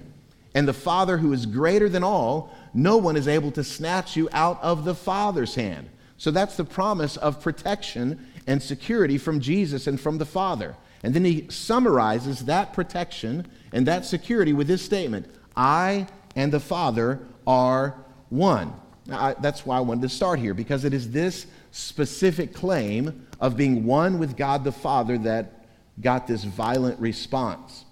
And 0.53 0.67
the 0.67 0.73
Father 0.73 1.17
who 1.17 1.33
is 1.33 1.45
greater 1.45 1.87
than 1.87 2.03
all, 2.03 2.53
no 2.73 2.97
one 2.97 3.15
is 3.15 3.27
able 3.27 3.51
to 3.51 3.63
snatch 3.63 4.15
you 4.15 4.29
out 4.31 4.61
of 4.61 4.83
the 4.83 4.95
Father's 4.95 5.55
hand. 5.55 5.89
So 6.17 6.31
that's 6.31 6.57
the 6.57 6.65
promise 6.65 7.17
of 7.17 7.41
protection 7.41 8.27
and 8.47 8.61
security 8.61 9.17
from 9.17 9.39
Jesus 9.39 9.87
and 9.87 9.99
from 9.99 10.17
the 10.17 10.25
Father. 10.25 10.75
And 11.03 11.13
then 11.13 11.25
he 11.25 11.47
summarizes 11.49 12.45
that 12.45 12.73
protection 12.73 13.47
and 13.71 13.87
that 13.87 14.05
security 14.05 14.53
with 14.53 14.67
this 14.67 14.83
statement 14.83 15.27
I 15.55 16.07
and 16.35 16.51
the 16.51 16.59
Father 16.59 17.19
are 17.45 17.95
one. 18.29 18.73
I, 19.11 19.35
that's 19.39 19.65
why 19.65 19.77
I 19.77 19.81
wanted 19.81 20.03
to 20.03 20.09
start 20.09 20.39
here, 20.39 20.53
because 20.53 20.85
it 20.85 20.93
is 20.93 21.11
this 21.11 21.47
specific 21.71 22.53
claim 22.53 23.27
of 23.39 23.57
being 23.57 23.85
one 23.85 24.19
with 24.19 24.37
God 24.37 24.63
the 24.63 24.71
Father 24.71 25.17
that 25.19 25.65
got 25.99 26.27
this 26.27 26.43
violent 26.43 26.99
response. 26.99 27.85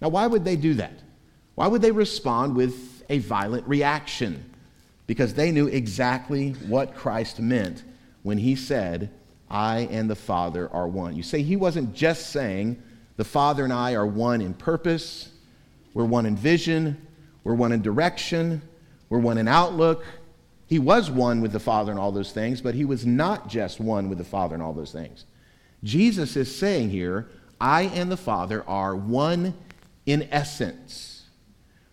Now, 0.00 0.08
why 0.08 0.26
would 0.26 0.44
they 0.44 0.56
do 0.56 0.74
that? 0.74 1.00
Why 1.54 1.68
would 1.68 1.82
they 1.82 1.92
respond 1.92 2.54
with 2.54 3.04
a 3.08 3.18
violent 3.18 3.66
reaction? 3.66 4.52
Because 5.06 5.34
they 5.34 5.52
knew 5.52 5.68
exactly 5.68 6.50
what 6.66 6.94
Christ 6.94 7.40
meant 7.40 7.84
when 8.22 8.38
he 8.38 8.56
said, 8.56 9.10
I 9.48 9.88
and 9.90 10.10
the 10.10 10.16
Father 10.16 10.68
are 10.72 10.88
one. 10.88 11.14
You 11.14 11.22
say 11.22 11.42
he 11.42 11.56
wasn't 11.56 11.94
just 11.94 12.30
saying, 12.30 12.82
the 13.16 13.24
Father 13.24 13.64
and 13.64 13.72
I 13.72 13.94
are 13.94 14.06
one 14.06 14.42
in 14.42 14.52
purpose, 14.52 15.30
we're 15.94 16.04
one 16.04 16.26
in 16.26 16.36
vision, 16.36 17.05
we're 17.46 17.54
one 17.54 17.70
in 17.70 17.80
direction, 17.80 18.60
we're 19.08 19.20
one 19.20 19.38
in 19.38 19.46
outlook, 19.46 20.04
he 20.66 20.80
was 20.80 21.12
one 21.12 21.40
with 21.40 21.52
the 21.52 21.60
Father 21.60 21.92
and 21.92 22.00
all 22.00 22.10
those 22.10 22.32
things, 22.32 22.60
but 22.60 22.74
he 22.74 22.84
was 22.84 23.06
not 23.06 23.48
just 23.48 23.78
one 23.78 24.08
with 24.08 24.18
the 24.18 24.24
Father 24.24 24.54
and 24.54 24.62
all 24.62 24.72
those 24.72 24.90
things. 24.90 25.26
Jesus 25.84 26.36
is 26.36 26.52
saying 26.52 26.90
here, 26.90 27.28
I 27.60 27.82
and 27.82 28.10
the 28.10 28.16
Father 28.16 28.64
are 28.68 28.96
one 28.96 29.54
in 30.06 30.26
essence. 30.32 31.22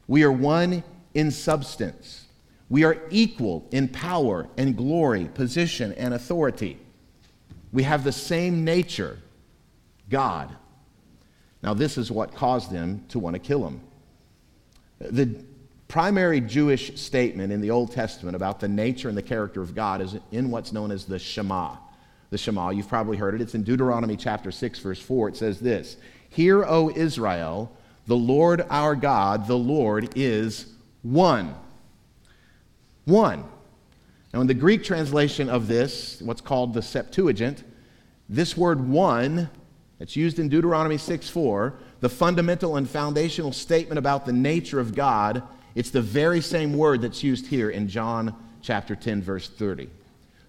We 0.08 0.24
are 0.24 0.32
one 0.32 0.84
in 1.14 1.30
substance. 1.30 2.26
We 2.68 2.84
are 2.84 2.98
equal 3.12 3.68
in 3.70 3.90
power 3.90 4.50
and 4.58 4.76
glory, 4.76 5.26
position 5.36 5.94
and 5.94 6.16
authority. 6.16 6.80
We 7.72 7.84
have 7.84 8.04
the 8.04 8.12
same 8.12 8.66
nature, 8.66 9.20
God. 10.10 10.56
Now, 11.62 11.76
this 11.76 12.00
is 12.00 12.12
what 12.12 12.34
caused 12.34 12.72
them 12.72 13.06
to 13.10 13.20
want 13.20 13.36
to 13.36 13.40
kill 13.40 13.68
him. 13.68 13.82
The 15.10 15.44
primary 15.88 16.42
Jewish 16.42 17.00
statement 17.00 17.52
in 17.52 17.62
the 17.62 17.70
Old 17.70 17.92
Testament 17.92 18.36
about 18.36 18.60
the 18.60 18.68
nature 18.68 19.10
and 19.10 19.18
the 19.18 19.24
character 19.24 19.62
of 19.62 19.76
God 19.76 20.02
is 20.02 20.16
in 20.32 20.50
what's 20.50 20.72
known 20.72 20.92
as 20.92 21.06
the 21.06 21.20
Shema. 21.20 21.76
The 22.30 22.38
Shema, 22.38 22.72
you've 22.72 22.88
probably 22.88 23.18
heard 23.18 23.36
it. 23.36 23.42
It's 23.42 23.54
in 23.54 23.64
Deuteronomy 23.64 24.16
chapter 24.16 24.52
6, 24.52 24.80
verse 24.80 25.00
4. 25.00 25.30
It 25.30 25.38
says 25.38 25.60
this 25.60 25.98
Hear, 26.30 26.66
O 26.66 26.90
Israel, 26.90 27.76
the 28.08 28.16
Lord 28.16 28.66
our 28.70 28.96
God, 28.96 29.48
the 29.48 29.58
Lord 29.58 30.10
is 30.16 30.74
one. 31.04 31.54
One. 33.06 33.44
Now, 34.34 34.42
in 34.42 34.48
the 34.48 34.54
Greek 34.54 34.84
translation 34.84 35.50
of 35.50 35.68
this, 35.68 36.22
what's 36.24 36.42
called 36.42 36.74
the 36.74 36.82
Septuagint, 36.82 37.64
this 38.30 38.58
word 38.58 38.88
one, 38.88 39.50
that's 40.00 40.16
used 40.16 40.40
in 40.40 40.50
Deuteronomy 40.50 40.98
6 40.98 41.30
4, 41.30 41.76
the 42.04 42.10
fundamental 42.10 42.76
and 42.76 42.88
foundational 42.88 43.52
statement 43.52 43.98
about 43.98 44.26
the 44.26 44.34
nature 44.34 44.80
of 44.80 44.94
God 44.94 45.42
it's 45.76 45.90
the 45.90 46.02
very 46.02 46.42
same 46.42 46.78
word 46.78 47.02
that's 47.02 47.24
used 47.24 47.48
here 47.48 47.70
in 47.70 47.88
John 47.88 48.36
chapter 48.62 48.96
10, 48.96 49.22
verse 49.22 49.50
30. 49.50 49.90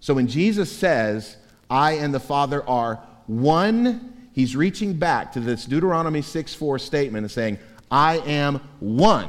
So 0.00 0.14
when 0.14 0.26
Jesus 0.26 0.70
says, 0.70 1.37
I 1.70 1.92
and 1.92 2.12
the 2.12 2.20
Father 2.20 2.66
are 2.68 3.02
one. 3.26 4.12
He's 4.32 4.54
reaching 4.54 4.94
back 4.94 5.32
to 5.32 5.40
this 5.40 5.64
Deuteronomy 5.64 6.20
6 6.20 6.54
4 6.54 6.78
statement 6.78 7.25
and 7.25 7.30
saying, 7.30 7.58
I 7.90 8.18
am 8.18 8.61
one 8.80 9.28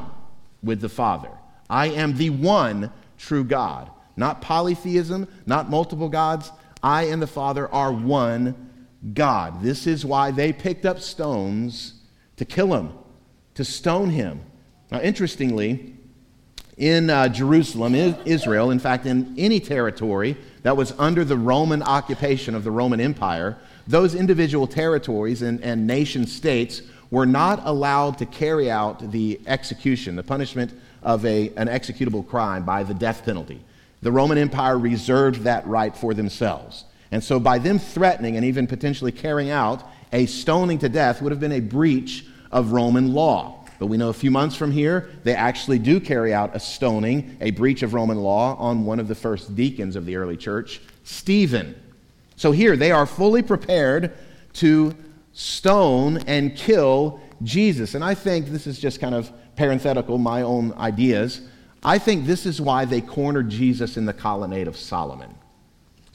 with 0.62 0.82
the 0.82 0.89
Father. 0.89 1.32
I 1.70 1.88
am 1.88 2.17
the 2.17 2.32
one 2.32 2.91
true 3.17 3.46
God. 3.46 3.89
Not 4.17 4.41
polytheism, 4.41 5.27
not 5.46 5.70
multiple 5.70 6.10
gods. 6.10 6.51
I 6.84 7.03
and 7.03 7.22
the 7.22 7.27
Father 7.27 7.72
are 7.72 7.94
one 7.94 8.70
God. 9.13 9.62
This 9.62 9.88
is 9.88 10.05
why 10.05 10.32
they 10.32 10.51
picked 10.51 10.86
up 10.86 11.00
stones 11.00 11.94
to 12.38 12.46
kill 12.46 12.74
him, 12.74 12.92
to 13.56 13.63
stone 13.63 14.10
him. 14.10 14.42
Now, 14.92 15.01
interestingly, 15.01 15.96
in 16.77 17.10
uh, 17.10 17.30
Jerusalem, 17.30 17.96
Israel, 17.96 18.72
in 18.72 18.80
fact, 18.80 19.06
in 19.06 19.34
any 19.38 19.60
territory 19.60 20.36
that 20.63 20.75
was 20.75 20.94
under 20.98 21.24
the 21.24 21.38
Roman 21.38 21.82
occupation 21.82 22.54
of 22.54 22.63
the 22.63 22.72
Roman 22.72 23.00
Empire, 23.00 23.58
those 23.88 24.15
individual 24.15 24.68
territories 24.68 25.42
and, 25.42 25.63
and 25.63 25.88
nation 25.88 26.27
states 26.27 26.82
were 27.12 27.25
not 27.25 27.62
allowed 27.63 28.18
to 28.18 28.25
carry 28.25 28.70
out 28.70 29.12
the 29.12 29.39
execution, 29.48 30.15
the 30.15 30.24
punishment 30.24 30.74
of 31.01 31.25
a, 31.25 31.50
an 31.56 31.68
executable 31.68 32.27
crime 32.27 32.65
by 32.65 32.84
the 32.84 32.94
death 32.94 33.24
penalty. 33.24 33.62
The 34.01 34.12
Roman 34.12 34.38
Empire 34.38 34.77
reserved 34.77 35.42
that 35.42 35.65
right 35.68 35.96
for 35.96 36.13
themselves. 36.13 36.86
And 37.12 37.24
so, 37.24 37.39
by 37.39 37.60
them 37.60 37.80
threatening 37.80 38.36
and 38.36 38.44
even 38.44 38.68
potentially 38.68 39.12
carrying 39.12 39.51
out 39.51 39.84
a 40.15 40.25
stoning 40.25 40.79
to 40.79 40.88
death 40.88 41.22
would 41.22 41.34
have 41.34 41.41
been 41.41 41.51
a 41.51 41.60
breach 41.60 42.25
of 42.50 42.72
Roman 42.72 43.13
law. 43.13 43.65
But 43.79 43.88
we 43.88 43.98
know 43.98 44.07
a 44.07 44.13
few 44.13 44.31
months 44.31 44.55
from 44.55 44.72
here, 44.72 45.10
they 45.25 45.36
actually 45.36 45.77
do 45.77 46.00
carry 46.00 46.34
out 46.34 46.55
a 46.55 46.60
stoning, 46.60 47.36
a 47.41 47.51
breach 47.51 47.84
of 47.84 47.93
Roman 47.93 48.19
law, 48.19 48.55
on 48.55 48.86
one 48.86 49.01
of 49.01 49.10
the 49.10 49.15
first 49.15 49.55
deacons 49.55 49.98
of 49.98 50.05
the 50.05 50.15
early 50.15 50.38
church, 50.38 50.79
Stephen. 51.03 51.75
So 52.38 52.53
here, 52.53 52.77
they 52.77 52.91
are 52.91 53.05
fully 53.05 53.43
prepared 53.43 54.13
to 54.53 54.95
stone 55.34 56.19
and 56.27 56.55
kill 56.55 57.19
Jesus. 57.43 57.93
And 57.93 58.03
I 58.03 58.15
think 58.15 58.48
this 58.48 58.67
is 58.67 58.79
just 58.79 59.01
kind 59.01 59.13
of 59.13 59.29
parenthetical, 59.57 60.17
my 60.17 60.43
own 60.43 60.72
ideas. 60.75 61.41
I 61.84 61.98
think 61.98 62.25
this 62.25 62.45
is 62.45 62.62
why 62.62 62.86
they 62.86 63.01
cornered 63.01 63.50
Jesus 63.50 63.98
in 63.98 64.05
the 64.05 64.13
colonnade 64.13 64.69
of 64.69 64.77
Solomon. 64.77 65.36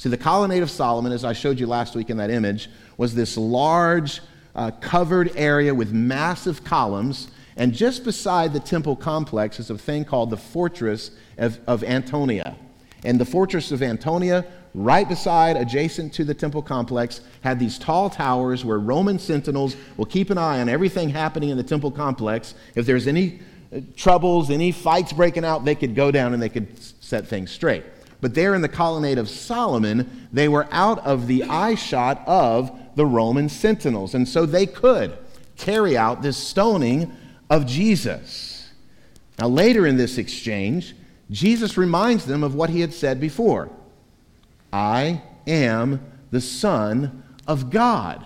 See, 0.01 0.09
the 0.09 0.17
colonnade 0.17 0.63
of 0.63 0.71
Solomon, 0.71 1.13
as 1.13 1.27
I 1.27 1.35
showed 1.35 1.61
you 1.61 1.67
last 1.67 1.95
week 1.95 2.09
in 2.09 2.17
that 2.17 2.31
image, 2.31 2.71
was 2.97 3.15
this 3.15 3.37
large 3.37 4.23
uh, 4.55 4.71
covered 4.81 5.31
area 5.37 5.75
with 5.75 5.93
massive 5.93 6.65
columns. 6.65 7.29
And 7.59 7.75
just 7.75 8.03
beside 8.03 8.55
the 8.55 8.61
temple 8.61 8.97
complex 8.97 9.61
is 9.61 9.69
a 9.69 9.77
thing 9.77 10.07
called 10.07 10.31
the 10.31 10.39
Fortress 10.39 11.11
of, 11.37 11.61
of 11.67 11.85
Antonia. 11.85 12.57
And 13.05 13.21
the 13.21 13.27
Fortress 13.27 13.73
of 13.73 13.83
Antonia, 13.83 14.47
right 14.73 15.07
beside, 15.07 15.59
adjacent 15.59 16.15
to 16.15 16.25
the 16.25 16.33
temple 16.33 16.63
complex, 16.63 17.21
had 17.43 17.59
these 17.59 17.79
tall 17.79 18.09
towers 18.09 18.65
where 18.65 18.79
Roman 18.79 19.19
sentinels 19.19 19.77
will 19.99 20.07
keep 20.07 20.31
an 20.31 20.39
eye 20.39 20.63
on 20.63 20.71
everything 20.71 21.11
happening 21.11 21.51
in 21.51 21.59
the 21.59 21.63
temple 21.63 21.91
complex. 21.91 22.55
If 22.75 22.87
there's 22.87 23.07
any 23.07 23.41
uh, 23.71 23.81
troubles, 23.97 24.49
any 24.49 24.73
fights 24.73 25.13
breaking 25.13 25.45
out, 25.45 25.67
they 25.67 25.75
could 25.75 25.95
go 25.95 26.11
down 26.11 26.33
and 26.33 26.43
they 26.43 26.49
could 26.49 26.69
set 27.05 27.29
things 27.29 27.51
straight. 27.51 27.85
But 28.21 28.35
there 28.35 28.55
in 28.55 28.63
the 28.63 28.69
colonnade 28.69 29.19
of 29.19 29.29
Solomon, 29.29 30.29
they 30.33 30.49
were 30.49 30.69
out 30.71 30.99
of 31.07 31.27
the 31.27 31.45
eye 31.45 31.75
shot 31.75 32.23
of 32.27 32.71
the 32.95 33.07
Roman 33.07 33.49
sentinels. 33.49 34.15
And 34.15 34.29
so 34.29 34.45
they 34.45 34.67
could 34.67 35.17
carry 35.57 35.97
out 35.97 36.23
this 36.23 36.37
stoning 36.37 37.15
of 37.49 37.67
Jesus. 37.67 38.71
Now, 39.39 39.49
later 39.49 39.87
in 39.87 39.97
this 39.97 40.19
exchange, 40.19 40.95
Jesus 41.31 41.77
reminds 41.77 42.27
them 42.27 42.43
of 42.43 42.55
what 42.55 42.71
he 42.71 42.81
had 42.81 42.93
said 42.93 43.21
before 43.21 43.71
I 44.73 45.23
am 45.47 46.01
the 46.31 46.41
Son 46.41 47.23
of 47.47 47.71
God. 47.71 48.25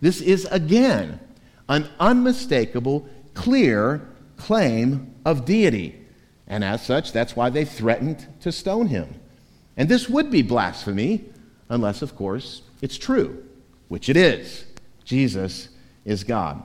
This 0.00 0.20
is 0.20 0.44
again 0.46 1.20
an 1.68 1.88
unmistakable, 1.98 3.08
clear 3.34 4.08
claim 4.36 5.14
of 5.24 5.44
deity. 5.44 5.97
And 6.48 6.64
as 6.64 6.84
such, 6.84 7.12
that's 7.12 7.36
why 7.36 7.50
they 7.50 7.64
threatened 7.64 8.26
to 8.40 8.50
stone 8.50 8.88
him. 8.88 9.14
And 9.76 9.88
this 9.88 10.08
would 10.08 10.30
be 10.30 10.42
blasphemy, 10.42 11.26
unless, 11.68 12.02
of 12.02 12.16
course, 12.16 12.62
it's 12.82 12.98
true, 12.98 13.44
which 13.88 14.08
it 14.08 14.16
is. 14.16 14.64
Jesus 15.04 15.68
is 16.04 16.24
God. 16.24 16.62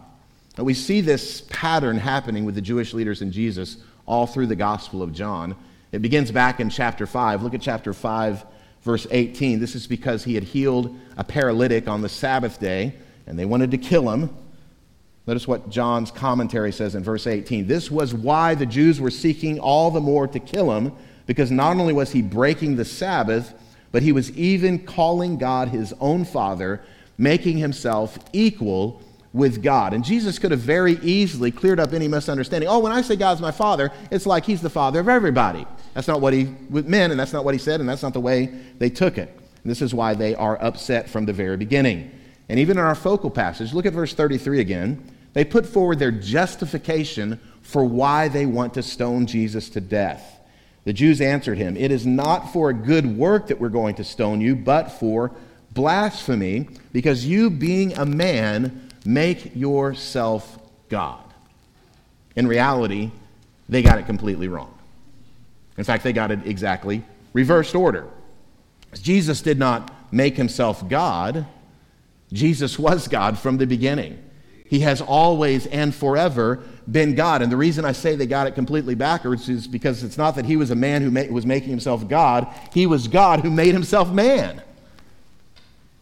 And 0.58 0.66
we 0.66 0.74
see 0.74 1.02
this 1.02 1.42
pattern 1.50 1.98
happening 1.98 2.46
with 2.46 2.56
the 2.56 2.62
Jewish 2.62 2.94
leaders 2.94 3.22
and 3.22 3.32
Jesus 3.32 3.78
all 4.06 4.26
through 4.26 4.48
the 4.48 4.56
Gospel 4.56 5.02
of 5.02 5.14
John. 5.14 5.56
It 5.92 6.02
begins 6.02 6.32
back 6.32 6.60
in 6.60 6.70
chapter 6.70 7.06
5. 7.06 7.44
Look 7.44 7.54
at 7.54 7.62
chapter 7.62 7.94
5, 7.94 8.46
verse 8.82 9.06
18. 9.12 9.60
This 9.60 9.76
is 9.76 9.86
because 9.86 10.24
he 10.24 10.36
had 10.36 10.44
healed 10.44 10.98
a 11.18 11.24
paralytic 11.24 11.88
on 11.88 12.02
the 12.02 12.10
Sabbath 12.10 12.60
day, 12.60 12.96
and 13.28 13.38
they 13.38 13.46
wanted 13.46 13.72
to 13.72 13.78
kill 13.78 14.10
him. 14.10 14.30
Notice 15.26 15.48
what 15.48 15.70
John's 15.70 16.12
commentary 16.12 16.72
says 16.72 16.96
in 16.96 17.04
verse 17.04 17.28
18. 17.28 17.66
This 17.66 17.90
was 17.90 18.14
why 18.14 18.56
the 18.56 18.66
Jews 18.66 19.00
were 19.00 19.12
seeking 19.12 19.60
all 19.60 19.90
the 19.90 20.02
more 20.02 20.28
to 20.28 20.40
kill 20.40 20.76
him, 20.76 20.92
because 21.26 21.50
not 21.50 21.78
only 21.78 21.94
was 21.94 22.12
he 22.12 22.22
breaking 22.22 22.76
the 22.76 22.84
Sabbath, 22.84 23.54
but 23.94 24.04
he 24.04 24.12
was 24.12 24.32
even 24.32 24.80
calling 24.80 25.38
God 25.38 25.70
his 25.70 25.94
own 26.02 26.26
Father, 26.26 26.82
making 27.18 27.58
himself 27.58 28.18
equal 28.34 29.02
with 29.32 29.64
God. 29.64 29.94
And 29.94 30.04
Jesus 30.04 30.38
could 30.38 30.52
have 30.52 30.60
very 30.60 31.00
easily 31.02 31.52
cleared 31.52 31.80
up 31.80 31.94
any 31.94 32.08
misunderstanding. 32.08 32.70
Oh, 32.70 32.80
when 32.80 32.92
I 32.92 33.02
say 33.02 33.16
God's 33.16 33.42
my 33.42 33.52
Father, 33.52 33.92
it's 34.12 34.26
like 34.26 34.46
he's 34.46 34.62
the 34.62 34.70
Father 34.70 35.00
of 35.00 35.08
everybody. 35.08 35.66
That's 35.94 36.08
not 36.08 36.22
what 36.22 36.34
he 36.34 36.54
meant, 36.70 37.12
and 37.12 37.20
that's 37.20 37.34
not 37.34 37.46
what 37.46 37.54
he 37.54 37.60
said, 37.60 37.80
and 37.80 37.88
that's 37.88 38.04
not 38.04 38.14
the 38.14 38.20
way 38.20 38.48
they 38.78 38.90
took 38.90 39.18
it. 39.18 39.30
And 39.64 39.72
this 39.72 39.82
is 39.82 39.94
why 39.94 40.14
they 40.16 40.36
are 40.36 40.62
upset 40.62 41.10
from 41.10 41.26
the 41.26 41.34
very 41.34 41.56
beginning. 41.56 42.12
And 42.50 42.60
even 42.60 42.78
in 42.78 42.84
our 42.84 42.96
focal 42.96 43.32
passage, 43.32 43.74
look 43.74 43.86
at 43.86 43.94
verse 43.94 44.14
33 44.14 44.60
again. 44.60 45.13
They 45.34 45.44
put 45.44 45.66
forward 45.66 46.00
their 46.00 46.12
justification 46.12 47.40
for 47.62 47.84
why 47.84 48.28
they 48.28 48.46
want 48.46 48.76
to 48.76 48.84
stone 48.84 49.26
Jesus 49.26 49.70
to 49.70 49.82
death. 49.82 50.40
The 50.86 50.94
Jews 50.94 51.22
answered 51.22 51.58
him, 51.58 51.78
It 51.78 51.92
is 51.92 52.06
not 52.06 52.52
for 52.52 52.70
a 52.70 52.74
good 52.74 53.18
work 53.18 53.48
that 53.48 53.60
we're 53.60 53.70
going 53.70 53.96
to 53.96 54.04
stone 54.04 54.42
you, 54.42 54.56
but 54.56 54.92
for 54.92 55.32
blasphemy, 55.72 56.68
because 56.92 57.26
you, 57.26 57.50
being 57.50 57.98
a 57.98 58.06
man, 58.06 58.90
make 59.06 59.56
yourself 59.56 60.60
God. 60.90 61.24
In 62.36 62.48
reality, 62.48 63.12
they 63.70 63.82
got 63.82 63.98
it 63.98 64.06
completely 64.06 64.48
wrong. 64.48 64.78
In 65.78 65.84
fact, 65.84 66.04
they 66.04 66.14
got 66.14 66.32
it 66.32 66.46
exactly 66.46 67.04
reversed 67.34 67.74
order. 67.74 68.08
Jesus 68.94 69.42
did 69.42 69.58
not 69.58 69.92
make 70.14 70.38
himself 70.38 70.88
God, 70.88 71.48
Jesus 72.32 72.78
was 72.78 73.08
God 73.08 73.40
from 73.40 73.58
the 73.58 73.66
beginning. 73.66 74.20
He 74.74 74.80
has 74.80 75.02
always 75.02 75.68
and 75.68 75.94
forever 75.94 76.64
been 76.92 77.14
God. 77.14 77.44
And 77.44 77.52
the 77.52 77.56
reason 77.56 77.86
I 77.86 77.92
say 77.92 78.16
they 78.16 78.26
got 78.26 78.48
it 78.48 78.56
completely 78.56 78.96
backwards 78.96 79.48
is 79.48 79.68
because 79.68 80.02
it's 80.02 80.18
not 80.18 80.34
that 80.34 80.46
he 80.46 80.58
was 80.58 80.72
a 80.72 80.76
man 80.76 81.04
who 81.04 81.12
ma- 81.12 81.28
was 81.30 81.46
making 81.46 81.70
himself 81.70 82.08
God, 82.08 82.48
he 82.74 82.88
was 82.88 83.08
God 83.08 83.42
who 83.42 83.52
made 83.52 83.76
himself 83.76 84.12
man. 84.12 84.64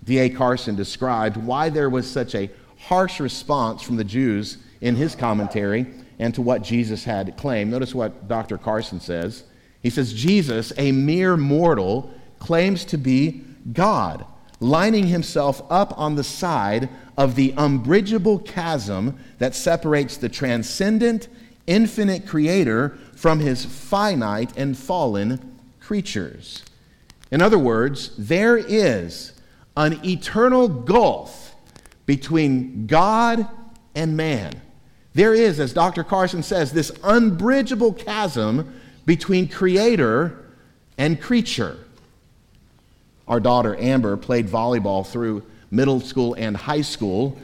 D.A. 0.05 0.29
Carson 0.29 0.77
described 0.77 1.35
why 1.35 1.67
there 1.67 1.89
was 1.89 2.09
such 2.09 2.33
a 2.33 2.49
harsh 2.79 3.19
response 3.19 3.81
from 3.81 3.97
the 3.97 4.05
Jews 4.05 4.57
in 4.79 4.95
his 4.95 5.15
commentary 5.15 5.85
and 6.17 6.33
to 6.35 6.41
what 6.41 6.61
Jesus 6.61 7.03
had 7.03 7.35
claimed. 7.35 7.71
Notice 7.71 7.93
what 7.93 8.29
Dr. 8.29 8.57
Carson 8.57 9.01
says. 9.01 9.43
He 9.81 9.89
says, 9.89 10.13
Jesus, 10.13 10.71
a 10.77 10.93
mere 10.93 11.35
mortal, 11.35 12.09
claims 12.39 12.85
to 12.85 12.97
be 12.97 13.43
God 13.73 14.25
lining 14.61 15.07
himself 15.07 15.61
up 15.69 15.97
on 15.97 16.15
the 16.15 16.23
side 16.23 16.87
of 17.17 17.35
the 17.35 17.53
unbridgeable 17.57 18.39
chasm 18.39 19.17
that 19.39 19.55
separates 19.55 20.15
the 20.15 20.29
transcendent, 20.29 21.27
infinite 21.67 22.25
creator 22.25 22.97
from 23.15 23.39
his 23.39 23.65
finite 23.65 24.55
and 24.55 24.77
fallen 24.77 25.57
creatures. 25.79 26.63
In 27.31 27.41
other 27.41 27.59
words, 27.59 28.11
there 28.17 28.55
is 28.55 29.33
an 29.75 29.99
eternal 30.05 30.67
gulf 30.67 31.55
between 32.05 32.85
God 32.87 33.47
and 33.95 34.15
man. 34.15 34.61
There 35.13 35.33
is, 35.33 35.59
as 35.59 35.73
Dr. 35.73 36.03
Carson 36.03 36.43
says, 36.43 36.71
this 36.71 36.91
unbridgeable 37.03 37.93
chasm 37.93 38.79
between 39.05 39.47
creator 39.47 40.45
and 40.97 41.19
creature. 41.19 41.77
Our 43.31 43.39
daughter 43.39 43.77
Amber 43.79 44.17
played 44.17 44.47
volleyball 44.47 45.07
through 45.07 45.43
middle 45.71 46.01
school 46.01 46.33
and 46.33 46.55
high 46.55 46.81
school. 46.81 47.37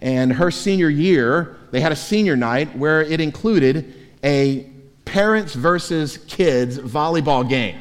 And 0.00 0.32
her 0.32 0.50
senior 0.50 0.88
year, 0.88 1.58
they 1.70 1.82
had 1.82 1.92
a 1.92 1.96
senior 1.96 2.34
night 2.34 2.74
where 2.74 3.02
it 3.02 3.20
included 3.20 3.92
a 4.24 4.66
parents 5.04 5.52
versus 5.52 6.16
kids 6.28 6.78
volleyball 6.78 7.46
game. 7.46 7.78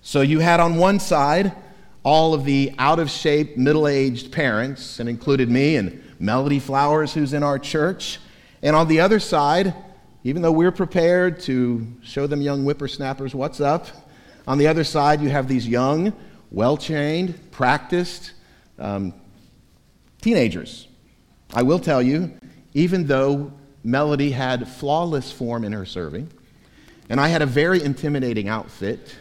So 0.00 0.20
you 0.20 0.38
had 0.38 0.60
on 0.60 0.76
one 0.76 1.00
side 1.00 1.52
all 2.04 2.32
of 2.32 2.44
the 2.44 2.72
out 2.78 3.00
of 3.00 3.10
shape, 3.10 3.56
middle 3.56 3.88
aged 3.88 4.30
parents, 4.30 5.00
and 5.00 5.08
included 5.08 5.50
me 5.50 5.74
and 5.74 6.00
Melody 6.20 6.60
Flowers, 6.60 7.12
who's 7.12 7.32
in 7.32 7.42
our 7.42 7.58
church. 7.58 8.20
And 8.62 8.76
on 8.76 8.86
the 8.86 9.00
other 9.00 9.18
side, 9.18 9.74
even 10.22 10.42
though 10.42 10.52
we're 10.52 10.70
prepared 10.70 11.40
to 11.40 11.84
show 12.04 12.28
them 12.28 12.40
young 12.40 12.62
whippersnappers 12.62 13.34
what's 13.34 13.60
up, 13.60 13.88
on 14.48 14.56
the 14.56 14.66
other 14.66 14.82
side, 14.82 15.20
you 15.20 15.28
have 15.28 15.46
these 15.46 15.68
young, 15.68 16.14
well 16.50 16.78
trained, 16.78 17.38
practiced, 17.50 18.32
um, 18.78 19.12
teenagers. 20.22 20.88
I 21.52 21.62
will 21.62 21.78
tell 21.78 22.00
you, 22.00 22.32
even 22.72 23.06
though 23.06 23.52
Melody 23.84 24.30
had 24.30 24.66
flawless 24.66 25.30
form 25.30 25.64
in 25.64 25.72
her 25.74 25.84
serving, 25.84 26.30
and 27.10 27.20
I 27.20 27.28
had 27.28 27.42
a 27.42 27.46
very 27.46 27.82
intimidating 27.82 28.48
outfit, 28.48 29.14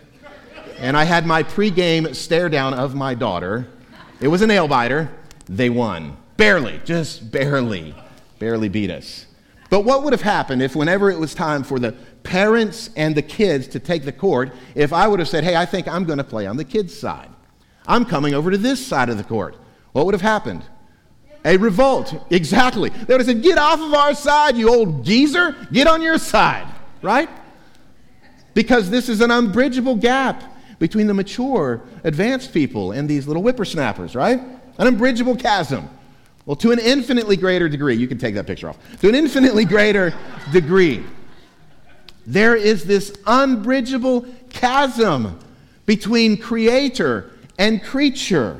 and 0.79 0.95
I 0.95 1.03
had 1.03 1.25
my 1.25 1.43
pregame 1.43 2.15
stare 2.15 2.47
down 2.47 2.73
of 2.73 2.95
my 2.95 3.13
daughter, 3.13 3.67
it 4.21 4.29
was 4.29 4.41
a 4.41 4.47
nail 4.47 4.69
biter, 4.69 5.11
they 5.49 5.69
won. 5.69 6.15
Barely, 6.37 6.79
just 6.85 7.31
barely, 7.31 7.93
barely 8.39 8.69
beat 8.69 8.91
us. 8.91 9.25
But 9.69 9.81
what 9.81 10.03
would 10.03 10.13
have 10.13 10.21
happened 10.21 10.61
if, 10.61 10.73
whenever 10.73 11.11
it 11.11 11.19
was 11.19 11.35
time 11.35 11.63
for 11.63 11.79
the 11.79 11.95
parents 12.27 12.89
and 12.95 13.15
the 13.15 13.21
kids 13.21 13.67
to 13.69 13.79
take 13.79 14.03
the 14.03 14.11
court, 14.11 14.53
if 14.75 14.91
I 14.93 15.07
would 15.07 15.19
have 15.19 15.29
said, 15.29 15.43
Hey, 15.43 15.55
I 15.55 15.65
think 15.65 15.87
I'm 15.87 16.03
going 16.03 16.17
to 16.17 16.23
play 16.23 16.45
on 16.45 16.57
the 16.57 16.65
kids' 16.65 16.97
side? 16.97 17.29
I'm 17.87 18.05
coming 18.05 18.33
over 18.33 18.51
to 18.51 18.57
this 18.57 18.85
side 18.85 19.09
of 19.09 19.17
the 19.17 19.23
court. 19.23 19.55
What 19.93 20.05
would 20.05 20.13
have 20.13 20.21
happened? 20.21 20.63
A 21.45 21.55
revolt. 21.55 22.13
Exactly. 22.29 22.89
They 22.89 23.13
would 23.13 23.21
have 23.21 23.25
said, 23.25 23.41
Get 23.41 23.57
off 23.57 23.79
of 23.79 23.93
our 23.93 24.13
side, 24.13 24.57
you 24.57 24.69
old 24.69 25.05
geezer. 25.05 25.55
Get 25.71 25.87
on 25.87 26.01
your 26.01 26.17
side, 26.17 26.67
right? 27.01 27.29
Because 28.53 28.89
this 28.89 29.07
is 29.07 29.21
an 29.21 29.31
unbridgeable 29.31 29.95
gap 29.95 30.43
between 30.79 31.07
the 31.07 31.13
mature, 31.13 31.81
advanced 32.03 32.53
people 32.53 32.91
and 32.91 33.09
these 33.09 33.27
little 33.27 33.41
whippersnappers, 33.41 34.15
right? 34.15 34.39
An 34.77 34.87
unbridgeable 34.87 35.37
chasm. 35.37 35.89
Well, 36.45 36.55
to 36.57 36.71
an 36.71 36.79
infinitely 36.79 37.37
greater 37.37 37.67
degree, 37.67 37.95
you 37.95 38.07
can 38.07 38.17
take 38.17 38.35
that 38.35 38.47
picture 38.47 38.69
off. 38.69 38.77
To 38.99 39.09
an 39.09 39.15
infinitely 39.15 39.65
greater 39.65 40.13
degree, 40.51 41.03
there 42.27 42.57
is 42.57 42.83
this 42.83 43.17
unbridgeable 43.25 44.25
chasm 44.49 45.39
between 45.85 46.35
creator 46.37 47.31
and 47.57 47.81
creature, 47.81 48.59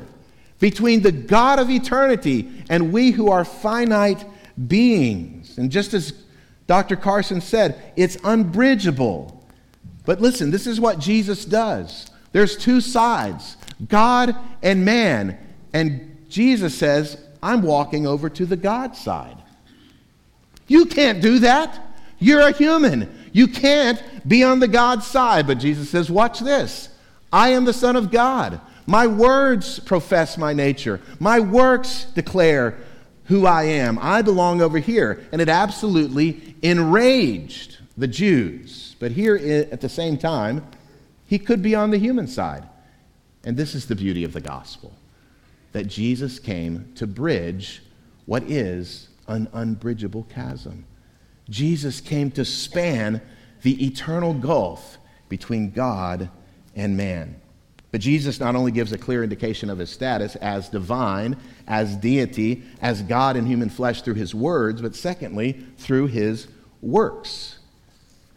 between 0.58 1.02
the 1.02 1.12
God 1.12 1.58
of 1.58 1.68
eternity 1.68 2.50
and 2.70 2.92
we 2.92 3.10
who 3.10 3.30
are 3.30 3.44
finite 3.44 4.24
beings. 4.66 5.58
And 5.58 5.70
just 5.70 5.92
as 5.92 6.14
Dr. 6.66 6.96
Carson 6.96 7.42
said, 7.42 7.92
it's 7.94 8.16
unbridgeable. 8.24 9.44
But 10.06 10.22
listen, 10.22 10.50
this 10.50 10.66
is 10.66 10.80
what 10.80 10.98
Jesus 10.98 11.44
does. 11.44 12.10
There's 12.32 12.56
two 12.56 12.80
sides 12.80 13.58
God 13.86 14.34
and 14.62 14.84
man. 14.84 15.38
And 15.74 16.26
Jesus 16.30 16.74
says, 16.74 17.22
I'm 17.42 17.62
walking 17.62 18.06
over 18.06 18.30
to 18.30 18.46
the 18.46 18.56
God 18.56 18.96
side. 18.96 19.36
You 20.66 20.86
can't 20.86 21.20
do 21.20 21.38
that. 21.40 21.84
You're 22.18 22.40
a 22.40 22.52
human. 22.52 23.14
You 23.38 23.46
can't 23.46 24.02
be 24.28 24.42
on 24.42 24.58
the 24.58 24.66
God 24.66 25.04
side. 25.04 25.46
But 25.46 25.60
Jesus 25.60 25.88
says, 25.88 26.10
Watch 26.10 26.40
this. 26.40 26.88
I 27.32 27.50
am 27.50 27.66
the 27.66 27.72
Son 27.72 27.94
of 27.94 28.10
God. 28.10 28.60
My 28.84 29.06
words 29.06 29.78
profess 29.78 30.36
my 30.36 30.52
nature. 30.52 31.00
My 31.20 31.38
works 31.38 32.06
declare 32.16 32.76
who 33.26 33.46
I 33.46 33.62
am. 33.62 33.96
I 34.00 34.22
belong 34.22 34.60
over 34.60 34.78
here. 34.78 35.24
And 35.30 35.40
it 35.40 35.48
absolutely 35.48 36.56
enraged 36.62 37.78
the 37.96 38.08
Jews. 38.08 38.96
But 38.98 39.12
here 39.12 39.36
at 39.70 39.82
the 39.82 39.88
same 39.88 40.18
time, 40.18 40.66
he 41.24 41.38
could 41.38 41.62
be 41.62 41.76
on 41.76 41.92
the 41.92 41.98
human 41.98 42.26
side. 42.26 42.64
And 43.44 43.56
this 43.56 43.72
is 43.72 43.86
the 43.86 43.94
beauty 43.94 44.24
of 44.24 44.32
the 44.32 44.40
gospel 44.40 44.92
that 45.70 45.86
Jesus 45.86 46.40
came 46.40 46.90
to 46.96 47.06
bridge 47.06 47.84
what 48.26 48.42
is 48.42 49.10
an 49.28 49.46
unbridgeable 49.52 50.24
chasm. 50.24 50.87
Jesus 51.48 52.00
came 52.00 52.30
to 52.32 52.44
span 52.44 53.20
the 53.62 53.86
eternal 53.86 54.34
gulf 54.34 54.98
between 55.28 55.70
God 55.70 56.30
and 56.74 56.96
man. 56.96 57.40
But 57.90 58.02
Jesus 58.02 58.38
not 58.38 58.54
only 58.54 58.70
gives 58.70 58.92
a 58.92 58.98
clear 58.98 59.24
indication 59.24 59.70
of 59.70 59.78
his 59.78 59.90
status 59.90 60.36
as 60.36 60.68
divine, 60.68 61.36
as 61.66 61.96
deity, 61.96 62.62
as 62.82 63.02
God 63.02 63.36
in 63.36 63.46
human 63.46 63.70
flesh 63.70 64.02
through 64.02 64.14
his 64.14 64.34
words, 64.34 64.82
but 64.82 64.94
secondly, 64.94 65.64
through 65.78 66.08
his 66.08 66.48
works. 66.82 67.58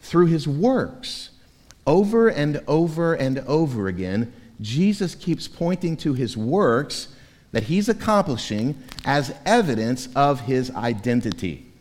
Through 0.00 0.26
his 0.26 0.48
works. 0.48 1.30
Over 1.86 2.28
and 2.28 2.62
over 2.66 3.14
and 3.14 3.40
over 3.40 3.88
again, 3.88 4.32
Jesus 4.60 5.14
keeps 5.14 5.48
pointing 5.48 5.96
to 5.98 6.14
his 6.14 6.36
works 6.36 7.08
that 7.50 7.64
he's 7.64 7.88
accomplishing 7.88 8.82
as 9.04 9.34
evidence 9.44 10.08
of 10.14 10.40
his 10.40 10.70
identity, 10.70 11.71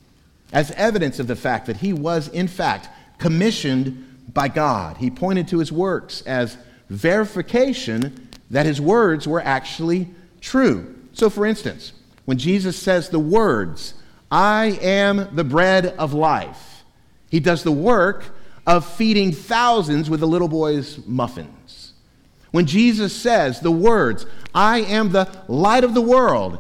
as 0.52 0.72
evidence 0.72 1.20
of 1.20 1.28
the 1.28 1.36
fact 1.36 1.66
that 1.68 1.78
he 1.78 1.94
was, 1.94 2.28
in 2.28 2.48
fact, 2.48 2.90
commissioned 3.18 4.34
by 4.34 4.48
God. 4.48 4.98
He 4.98 5.10
pointed 5.10 5.48
to 5.50 5.60
his 5.60 5.72
works 5.72 6.22
as 6.24 6.58
verification 6.90 8.30
that 8.50 8.66
his 8.66 8.82
words 8.82 9.28
were 9.28 9.42
actually 9.42 10.10
true. 10.42 10.96
So, 11.14 11.30
for 11.30 11.46
instance, 11.46 11.94
when 12.26 12.38
Jesus 12.38 12.78
says 12.78 13.10
the 13.10 13.20
words, 13.20 13.94
I 14.30 14.78
am 14.82 15.36
the 15.36 15.44
bread 15.44 15.86
of 15.86 16.14
life, 16.14 16.84
he 17.30 17.40
does 17.40 17.64
the 17.64 17.72
work 17.72 18.26
of 18.68 18.86
feeding 18.86 19.32
thousands 19.32 20.10
with 20.10 20.20
the 20.20 20.28
little 20.28 20.48
boy's 20.48 21.06
muffins. 21.06 21.94
When 22.52 22.66
Jesus 22.66 23.16
says 23.16 23.62
the 23.62 23.72
words, 23.72 24.26
I 24.54 24.80
am 24.80 25.12
the 25.12 25.30
light 25.48 25.84
of 25.84 25.94
the 25.94 26.02
world. 26.02 26.60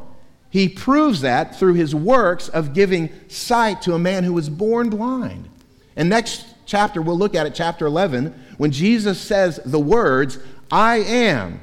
He 0.51 0.69
proves 0.69 1.21
that 1.21 1.57
through 1.57 1.73
his 1.73 1.95
works 1.95 2.49
of 2.49 2.73
giving 2.73 3.09
sight 3.29 3.81
to 3.83 3.95
a 3.95 3.99
man 3.99 4.23
who 4.23 4.33
was 4.33 4.49
born 4.49 4.89
blind. 4.89 5.49
And 5.95 6.09
next 6.09 6.45
chapter, 6.65 7.01
we'll 7.01 7.17
look 7.17 7.35
at 7.35 7.47
it, 7.47 7.55
chapter 7.55 7.85
11, 7.85 8.35
when 8.57 8.71
Jesus 8.71 9.19
says 9.19 9.59
the 9.65 9.79
words, 9.79 10.37
I 10.69 10.97
am 10.97 11.61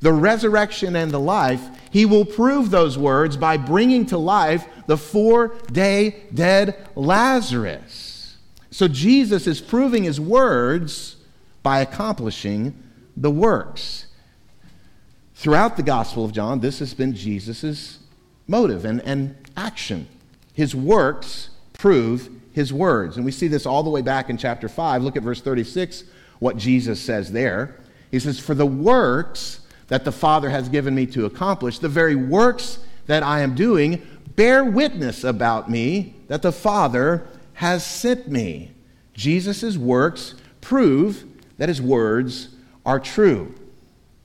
the 0.00 0.12
resurrection 0.12 0.96
and 0.96 1.10
the 1.10 1.20
life, 1.20 1.62
he 1.90 2.06
will 2.06 2.24
prove 2.24 2.70
those 2.70 2.96
words 2.96 3.36
by 3.36 3.56
bringing 3.56 4.06
to 4.06 4.18
life 4.18 4.66
the 4.86 4.96
four 4.96 5.54
day 5.70 6.22
dead 6.32 6.88
Lazarus. 6.94 8.38
So 8.70 8.88
Jesus 8.88 9.46
is 9.46 9.60
proving 9.60 10.04
his 10.04 10.20
words 10.20 11.16
by 11.62 11.80
accomplishing 11.80 12.74
the 13.16 13.30
works. 13.30 14.06
Throughout 15.34 15.76
the 15.76 15.82
Gospel 15.82 16.24
of 16.24 16.32
John, 16.32 16.60
this 16.60 16.78
has 16.78 16.94
been 16.94 17.14
Jesus' 17.14 17.98
motive 18.50 18.84
and, 18.84 19.00
and 19.02 19.36
action. 19.56 20.08
His 20.52 20.74
works 20.74 21.50
prove 21.72 22.28
his 22.52 22.72
words. 22.72 23.16
And 23.16 23.24
we 23.24 23.30
see 23.30 23.48
this 23.48 23.64
all 23.64 23.82
the 23.82 23.90
way 23.90 24.02
back 24.02 24.28
in 24.28 24.36
chapter 24.36 24.68
5. 24.68 25.02
Look 25.02 25.16
at 25.16 25.22
verse 25.22 25.40
36, 25.40 26.04
what 26.40 26.56
Jesus 26.56 27.00
says 27.00 27.32
there. 27.32 27.76
He 28.10 28.18
says, 28.18 28.40
For 28.40 28.54
the 28.54 28.66
works 28.66 29.60
that 29.86 30.04
the 30.04 30.12
Father 30.12 30.50
has 30.50 30.68
given 30.68 30.94
me 30.94 31.06
to 31.06 31.24
accomplish, 31.24 31.78
the 31.78 31.88
very 31.88 32.16
works 32.16 32.80
that 33.06 33.22
I 33.22 33.40
am 33.40 33.54
doing, 33.54 34.06
bear 34.34 34.64
witness 34.64 35.24
about 35.24 35.70
me 35.70 36.16
that 36.26 36.42
the 36.42 36.52
Father 36.52 37.26
has 37.54 37.86
sent 37.86 38.28
me. 38.28 38.72
Jesus' 39.14 39.76
works 39.76 40.34
prove 40.60 41.24
that 41.58 41.68
his 41.68 41.80
words 41.80 42.48
are 42.84 42.98
true. 42.98 43.54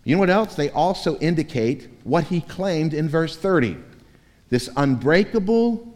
You 0.04 0.16
know 0.16 0.20
what 0.20 0.30
else? 0.30 0.56
They 0.56 0.70
also 0.70 1.18
indicate 1.20 1.90
what 2.04 2.26
he 2.26 2.42
claimed 2.42 2.94
in 2.94 3.10
verse 3.10 3.36
30 3.36 3.78
this 4.50 4.70
unbreakable, 4.76 5.96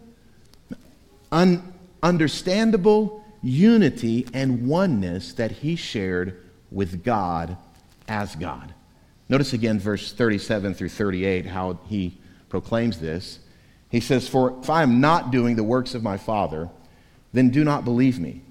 un- 1.32 1.74
understandable 2.02 3.24
unity 3.42 4.28
and 4.34 4.68
oneness 4.68 5.34
that 5.34 5.52
he 5.52 5.76
shared 5.76 6.42
with 6.72 7.04
God 7.04 7.58
as 8.08 8.36
God. 8.36 8.74
Notice 9.30 9.54
again 9.54 9.80
verse 9.80 10.12
37 10.12 10.74
through 10.74 10.90
38 10.90 11.46
how 11.46 11.80
he 11.88 12.18
proclaims 12.50 13.00
this. 13.00 13.40
He 13.90 14.00
says, 14.00 14.28
For 14.28 14.58
if 14.62 14.70
I 14.70 14.84
am 14.84 15.00
not 15.00 15.32
doing 15.32 15.56
the 15.56 15.64
works 15.64 15.96
of 15.96 16.04
my 16.04 16.18
Father, 16.18 16.70
then 17.34 17.50
do 17.50 17.64
not 17.64 17.86
believe 17.86 18.20
me. 18.20 18.42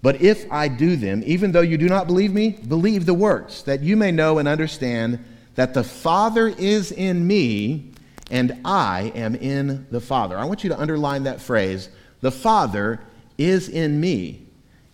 But 0.00 0.20
if 0.20 0.50
I 0.50 0.68
do 0.68 0.94
them, 0.94 1.22
even 1.26 1.50
though 1.50 1.60
you 1.60 1.76
do 1.76 1.88
not 1.88 2.06
believe 2.06 2.32
me, 2.32 2.50
believe 2.50 3.04
the 3.04 3.14
works, 3.14 3.62
that 3.62 3.80
you 3.80 3.96
may 3.96 4.12
know 4.12 4.38
and 4.38 4.46
understand 4.46 5.24
that 5.56 5.74
the 5.74 5.82
Father 5.82 6.46
is 6.46 6.92
in 6.92 7.26
me 7.26 7.90
and 8.30 8.60
I 8.64 9.12
am 9.14 9.34
in 9.34 9.86
the 9.90 10.00
Father. 10.00 10.38
I 10.38 10.44
want 10.44 10.64
you 10.64 10.70
to 10.70 10.80
underline 10.80 11.24
that 11.24 11.40
phrase 11.40 11.88
the 12.20 12.32
Father 12.32 13.00
is 13.36 13.68
in 13.68 14.00
me 14.00 14.46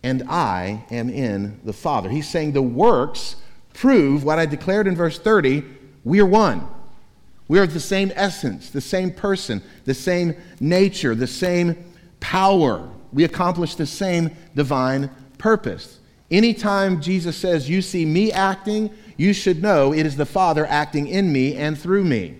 and 0.02 0.22
I 0.28 0.84
am 0.90 1.08
in 1.08 1.60
the 1.64 1.72
Father. 1.72 2.10
He's 2.10 2.28
saying 2.28 2.52
the 2.52 2.62
works 2.62 3.36
prove 3.72 4.24
what 4.24 4.38
I 4.38 4.46
declared 4.46 4.86
in 4.86 4.94
verse 4.94 5.18
30 5.18 5.64
we 6.04 6.20
are 6.20 6.26
one. 6.26 6.68
We 7.48 7.58
are 7.58 7.66
the 7.66 7.80
same 7.80 8.12
essence, 8.14 8.70
the 8.70 8.80
same 8.80 9.10
person, 9.10 9.62
the 9.86 9.94
same 9.94 10.34
nature, 10.60 11.14
the 11.14 11.26
same 11.26 11.82
power 12.20 12.90
we 13.14 13.24
accomplish 13.24 13.76
the 13.76 13.86
same 13.86 14.30
divine 14.54 15.08
purpose. 15.38 16.00
Anytime 16.30 17.00
Jesus 17.00 17.36
says, 17.36 17.70
You 17.70 17.80
see 17.80 18.04
me 18.04 18.32
acting, 18.32 18.90
you 19.16 19.32
should 19.32 19.62
know 19.62 19.94
it 19.94 20.04
is 20.04 20.16
the 20.16 20.26
Father 20.26 20.66
acting 20.66 21.06
in 21.06 21.32
me 21.32 21.54
and 21.54 21.78
through 21.78 22.04
me. 22.04 22.36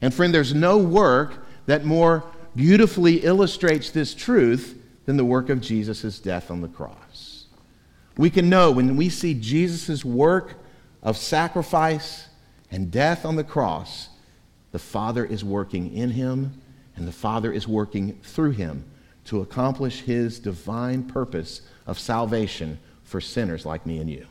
And 0.00 0.12
friend, 0.14 0.32
there's 0.32 0.54
no 0.54 0.78
work 0.78 1.44
that 1.66 1.84
more 1.84 2.24
beautifully 2.54 3.16
illustrates 3.24 3.90
this 3.90 4.14
truth 4.14 4.80
than 5.06 5.16
the 5.16 5.24
work 5.24 5.48
of 5.48 5.60
Jesus' 5.60 6.18
death 6.18 6.50
on 6.50 6.60
the 6.60 6.68
cross. 6.68 7.46
We 8.16 8.30
can 8.30 8.48
know 8.48 8.70
when 8.70 8.96
we 8.96 9.08
see 9.08 9.34
Jesus' 9.34 10.04
work 10.04 10.54
of 11.02 11.16
sacrifice 11.16 12.26
and 12.70 12.90
death 12.90 13.24
on 13.24 13.36
the 13.36 13.44
cross, 13.44 14.08
the 14.72 14.78
Father 14.78 15.24
is 15.24 15.44
working 15.44 15.94
in 15.94 16.10
him, 16.10 16.60
and 16.96 17.06
the 17.06 17.12
Father 17.12 17.52
is 17.52 17.66
working 17.66 18.18
through 18.22 18.50
him 18.50 18.84
to 19.26 19.40
accomplish 19.40 20.00
his 20.00 20.38
divine 20.38 21.04
purpose 21.04 21.62
of 21.86 21.98
salvation 21.98 22.78
for 23.04 23.20
sinners 23.20 23.64
like 23.64 23.86
me 23.86 23.98
and 23.98 24.10
you. 24.10 24.26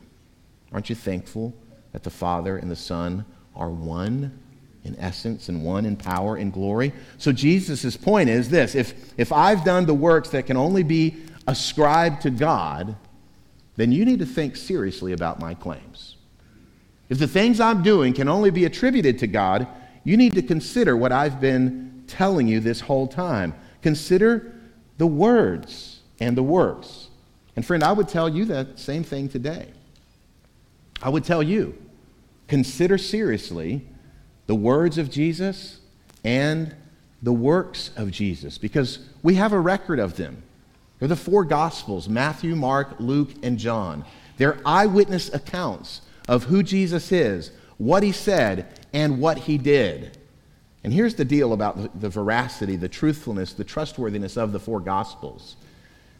Aren't 0.72 0.90
you 0.90 0.96
thankful 0.96 1.54
that 1.92 2.02
the 2.02 2.10
Father 2.10 2.56
and 2.56 2.70
the 2.70 2.76
Son 2.76 3.24
are 3.56 3.70
one 3.70 4.38
in 4.84 4.98
essence 4.98 5.48
and 5.48 5.64
one 5.64 5.84
in 5.84 5.96
power 5.96 6.36
and 6.36 6.52
glory? 6.52 6.92
So 7.18 7.32
Jesus' 7.32 7.96
point 7.96 8.28
is 8.28 8.48
this 8.50 8.74
if, 8.74 9.12
if 9.18 9.32
I've 9.32 9.64
done 9.64 9.86
the 9.86 9.94
works 9.94 10.30
that 10.30 10.46
can 10.46 10.56
only 10.56 10.82
be 10.82 11.16
ascribed 11.46 12.22
to 12.22 12.30
God, 12.30 12.96
then 13.76 13.92
you 13.92 14.04
need 14.04 14.18
to 14.18 14.26
think 14.26 14.56
seriously 14.56 15.12
about 15.12 15.40
my 15.40 15.54
claims. 15.54 16.16
If 17.08 17.18
the 17.18 17.28
things 17.28 17.60
I'm 17.60 17.82
doing 17.82 18.12
can 18.12 18.28
only 18.28 18.50
be 18.50 18.64
attributed 18.64 19.18
to 19.20 19.26
God, 19.26 19.66
you 20.04 20.16
need 20.16 20.34
to 20.34 20.42
consider 20.42 20.96
what 20.96 21.12
I've 21.12 21.40
been 21.40 22.04
telling 22.06 22.48
you 22.48 22.60
this 22.60 22.80
whole 22.80 23.06
time. 23.06 23.54
Consider 23.82 24.54
the 24.98 25.06
words 25.06 26.00
and 26.20 26.36
the 26.36 26.42
works. 26.42 27.08
And 27.56 27.64
friend, 27.64 27.82
I 27.82 27.92
would 27.92 28.08
tell 28.08 28.28
you 28.28 28.44
that 28.46 28.78
same 28.78 29.04
thing 29.04 29.28
today. 29.28 29.68
I 31.02 31.08
would 31.08 31.24
tell 31.24 31.42
you, 31.42 31.76
consider 32.46 32.98
seriously 32.98 33.86
the 34.48 34.54
words 34.54 34.98
of 34.98 35.10
Jesus 35.10 35.78
and 36.24 36.74
the 37.22 37.32
works 37.32 37.90
of 37.96 38.10
Jesus 38.10 38.58
because 38.58 38.98
we 39.22 39.34
have 39.34 39.52
a 39.52 39.60
record 39.60 40.00
of 40.00 40.16
them. 40.16 40.42
They're 40.98 41.06
the 41.06 41.16
four 41.16 41.44
Gospels 41.44 42.08
Matthew, 42.08 42.56
Mark, 42.56 42.96
Luke, 42.98 43.30
and 43.44 43.58
John. 43.58 44.04
They're 44.38 44.58
eyewitness 44.64 45.32
accounts 45.32 46.00
of 46.28 46.44
who 46.44 46.62
Jesus 46.62 47.12
is, 47.12 47.52
what 47.76 48.02
he 48.02 48.10
said, 48.10 48.66
and 48.92 49.20
what 49.20 49.38
he 49.38 49.58
did. 49.58 50.16
And 50.82 50.92
here's 50.92 51.14
the 51.14 51.24
deal 51.24 51.52
about 51.52 52.00
the 52.00 52.08
veracity, 52.08 52.76
the 52.76 52.88
truthfulness, 52.88 53.52
the 53.52 53.64
trustworthiness 53.64 54.36
of 54.36 54.52
the 54.52 54.60
four 54.60 54.80
Gospels. 54.80 55.56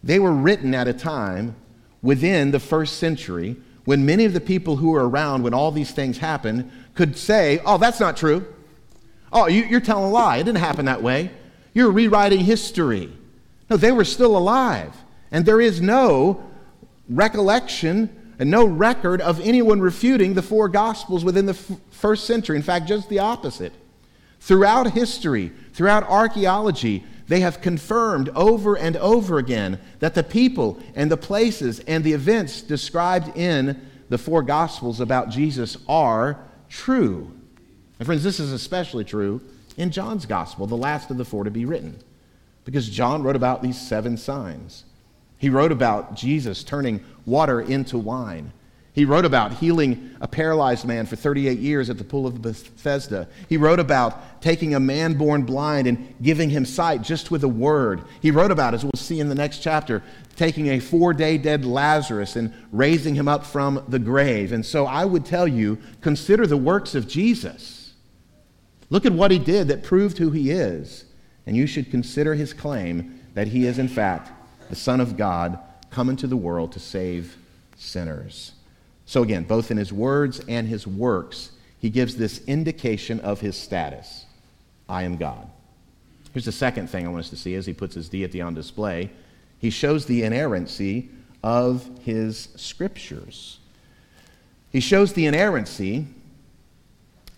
They 0.04 0.18
were 0.18 0.32
written 0.32 0.74
at 0.74 0.86
a 0.86 0.92
time 0.92 1.56
within 2.02 2.50
the 2.50 2.60
first 2.60 2.98
century 2.98 3.56
when 3.84 4.04
many 4.04 4.26
of 4.26 4.34
the 4.34 4.40
people 4.40 4.76
who 4.76 4.90
were 4.90 5.08
around 5.08 5.42
when 5.42 5.54
all 5.54 5.72
these 5.72 5.92
things 5.92 6.18
happened 6.18 6.70
could 6.98 7.16
say, 7.16 7.60
Oh, 7.64 7.78
that's 7.78 8.00
not 8.00 8.16
true. 8.16 8.44
Oh, 9.32 9.46
you, 9.46 9.76
are 9.76 9.80
telling 9.80 10.06
a 10.06 10.10
lie. 10.10 10.38
It 10.38 10.44
didn't 10.44 10.58
happen 10.58 10.86
that 10.86 11.00
way. 11.00 11.30
You're 11.72 11.92
rewriting 11.92 12.40
history. 12.40 13.16
No, 13.70 13.76
they 13.76 13.92
were 13.92 14.04
still 14.04 14.36
alive. 14.36 14.96
And 15.30 15.46
there 15.46 15.60
is 15.60 15.80
no 15.80 16.42
recollection 17.08 18.34
and 18.40 18.50
no 18.50 18.64
record 18.64 19.20
of 19.20 19.38
anyone 19.40 19.80
refuting 19.80 20.34
the 20.34 20.42
four 20.42 20.68
gospels 20.68 21.24
within 21.24 21.46
the 21.46 21.52
f- 21.52 21.70
first 21.92 22.24
century. 22.24 22.56
In 22.56 22.62
fact, 22.62 22.88
just 22.88 23.08
the 23.08 23.20
opposite. 23.20 23.72
Throughout 24.40 24.90
history, 24.90 25.52
throughout 25.74 26.02
archaeology, 26.02 27.04
they 27.28 27.40
have 27.40 27.60
confirmed 27.60 28.28
over 28.30 28.76
and 28.76 28.96
over 28.96 29.38
again 29.38 29.78
that 30.00 30.16
the 30.16 30.24
people 30.24 30.80
and 30.96 31.12
the 31.12 31.16
places 31.16 31.78
and 31.80 32.02
the 32.02 32.14
events 32.14 32.60
described 32.60 33.36
in 33.36 33.88
the 34.08 34.18
four 34.18 34.42
Gospels 34.42 34.98
about 34.98 35.30
Jesus 35.30 35.76
are 35.88 36.47
true. 36.68 37.30
And 37.98 38.06
friends, 38.06 38.22
this 38.22 38.40
is 38.40 38.52
especially 38.52 39.04
true 39.04 39.40
in 39.76 39.90
John's 39.90 40.26
Gospel, 40.26 40.66
the 40.66 40.76
last 40.76 41.10
of 41.10 41.16
the 41.16 41.24
four 41.24 41.44
to 41.44 41.50
be 41.50 41.64
written, 41.64 41.98
because 42.64 42.88
John 42.88 43.22
wrote 43.22 43.36
about 43.36 43.62
these 43.62 43.80
seven 43.80 44.16
signs. 44.16 44.84
He 45.38 45.50
wrote 45.50 45.72
about 45.72 46.14
Jesus 46.14 46.64
turning 46.64 47.04
water 47.24 47.60
into 47.60 47.96
wine. 47.96 48.52
He 48.98 49.04
wrote 49.04 49.24
about 49.24 49.52
healing 49.52 50.10
a 50.20 50.26
paralyzed 50.26 50.84
man 50.84 51.06
for 51.06 51.14
38 51.14 51.60
years 51.60 51.88
at 51.88 51.98
the 51.98 52.04
pool 52.04 52.26
of 52.26 52.42
Bethesda. 52.42 53.28
He 53.48 53.56
wrote 53.56 53.78
about 53.78 54.42
taking 54.42 54.74
a 54.74 54.80
man 54.80 55.14
born 55.14 55.44
blind 55.44 55.86
and 55.86 56.16
giving 56.20 56.50
him 56.50 56.64
sight 56.64 57.02
just 57.02 57.30
with 57.30 57.44
a 57.44 57.48
word. 57.48 58.02
He 58.20 58.32
wrote 58.32 58.50
about, 58.50 58.74
as 58.74 58.82
we'll 58.82 58.90
see 58.96 59.20
in 59.20 59.28
the 59.28 59.36
next 59.36 59.58
chapter, 59.58 60.02
taking 60.34 60.66
a 60.66 60.80
four 60.80 61.14
day 61.14 61.38
dead 61.38 61.64
Lazarus 61.64 62.34
and 62.34 62.52
raising 62.72 63.14
him 63.14 63.28
up 63.28 63.46
from 63.46 63.84
the 63.86 64.00
grave. 64.00 64.50
And 64.50 64.66
so 64.66 64.84
I 64.84 65.04
would 65.04 65.24
tell 65.24 65.46
you 65.46 65.78
consider 66.00 66.44
the 66.44 66.56
works 66.56 66.96
of 66.96 67.06
Jesus. 67.06 67.94
Look 68.90 69.06
at 69.06 69.12
what 69.12 69.30
he 69.30 69.38
did 69.38 69.68
that 69.68 69.84
proved 69.84 70.18
who 70.18 70.32
he 70.32 70.50
is. 70.50 71.04
And 71.46 71.56
you 71.56 71.68
should 71.68 71.92
consider 71.92 72.34
his 72.34 72.52
claim 72.52 73.20
that 73.34 73.46
he 73.46 73.64
is, 73.64 73.78
in 73.78 73.86
fact, 73.86 74.32
the 74.70 74.74
Son 74.74 75.00
of 75.00 75.16
God 75.16 75.56
come 75.88 76.08
into 76.08 76.26
the 76.26 76.36
world 76.36 76.72
to 76.72 76.80
save 76.80 77.36
sinners. 77.76 78.54
So, 79.08 79.22
again, 79.22 79.44
both 79.44 79.70
in 79.70 79.78
his 79.78 79.90
words 79.90 80.38
and 80.48 80.68
his 80.68 80.86
works, 80.86 81.52
he 81.78 81.88
gives 81.88 82.16
this 82.16 82.44
indication 82.44 83.20
of 83.20 83.40
his 83.40 83.56
status 83.56 84.26
I 84.86 85.04
am 85.04 85.16
God. 85.16 85.48
Here's 86.34 86.44
the 86.44 86.52
second 86.52 86.90
thing 86.90 87.06
I 87.06 87.08
want 87.08 87.24
us 87.24 87.30
to 87.30 87.36
see 87.36 87.54
as 87.54 87.64
he 87.64 87.72
puts 87.72 87.94
his 87.94 88.10
deity 88.10 88.42
on 88.42 88.52
display. 88.52 89.08
He 89.60 89.70
shows 89.70 90.04
the 90.04 90.24
inerrancy 90.24 91.08
of 91.42 91.88
his 92.04 92.48
scriptures. 92.56 93.60
He 94.72 94.80
shows 94.80 95.14
the 95.14 95.24
inerrancy, 95.24 96.06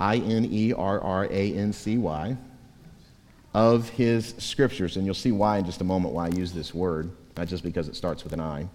I 0.00 0.16
N 0.16 0.48
E 0.50 0.72
R 0.72 1.00
R 1.00 1.26
A 1.26 1.54
N 1.54 1.72
C 1.72 1.98
Y, 1.98 2.36
of 3.54 3.88
his 3.90 4.34
scriptures. 4.38 4.96
And 4.96 5.06
you'll 5.06 5.14
see 5.14 5.30
why 5.30 5.58
in 5.58 5.66
just 5.66 5.80
a 5.80 5.84
moment 5.84 6.14
why 6.14 6.26
I 6.26 6.30
use 6.30 6.50
this 6.52 6.74
word, 6.74 7.12
not 7.36 7.46
just 7.46 7.62
because 7.62 7.86
it 7.86 7.94
starts 7.94 8.24
with 8.24 8.32
an 8.32 8.40
I. 8.40 8.68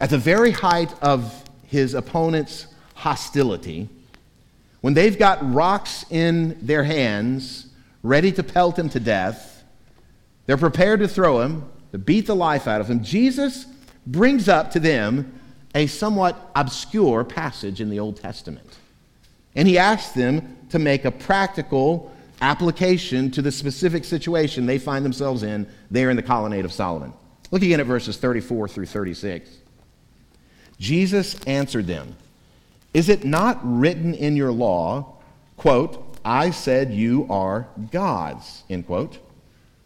At 0.00 0.10
the 0.10 0.18
very 0.18 0.52
height 0.52 0.94
of 1.02 1.44
his 1.66 1.94
opponent's 1.94 2.66
hostility, 2.94 3.88
when 4.80 4.94
they've 4.94 5.18
got 5.18 5.52
rocks 5.52 6.04
in 6.10 6.56
their 6.64 6.84
hands, 6.84 7.66
ready 8.02 8.30
to 8.32 8.42
pelt 8.42 8.78
him 8.78 8.88
to 8.90 9.00
death, 9.00 9.64
they're 10.46 10.56
prepared 10.56 11.00
to 11.00 11.08
throw 11.08 11.40
him, 11.40 11.68
to 11.92 11.98
beat 11.98 12.26
the 12.26 12.36
life 12.36 12.68
out 12.68 12.80
of 12.80 12.88
him, 12.88 13.02
Jesus 13.02 13.66
brings 14.06 14.48
up 14.48 14.70
to 14.70 14.80
them 14.80 15.40
a 15.74 15.86
somewhat 15.86 16.50
obscure 16.54 17.24
passage 17.24 17.80
in 17.80 17.90
the 17.90 17.98
Old 17.98 18.16
Testament. 18.16 18.78
And 19.54 19.66
he 19.66 19.78
asks 19.78 20.12
them 20.12 20.56
to 20.70 20.78
make 20.78 21.04
a 21.04 21.10
practical 21.10 22.14
application 22.40 23.30
to 23.32 23.42
the 23.42 23.50
specific 23.50 24.04
situation 24.04 24.66
they 24.66 24.78
find 24.78 25.04
themselves 25.04 25.42
in 25.42 25.66
there 25.90 26.08
in 26.10 26.16
the 26.16 26.22
colonnade 26.22 26.64
of 26.64 26.72
Solomon. 26.72 27.12
Look 27.50 27.62
again 27.62 27.80
at 27.80 27.86
verses 27.86 28.16
34 28.16 28.68
through 28.68 28.86
36. 28.86 29.50
Jesus 30.78 31.38
answered 31.46 31.86
them, 31.86 32.16
Is 32.94 33.08
it 33.08 33.24
not 33.24 33.58
written 33.62 34.14
in 34.14 34.36
your 34.36 34.52
law, 34.52 35.16
quote, 35.56 36.04
I 36.24 36.50
said 36.50 36.92
you 36.92 37.26
are 37.30 37.68
gods, 37.90 38.64
end 38.68 38.86
quote? 38.86 39.18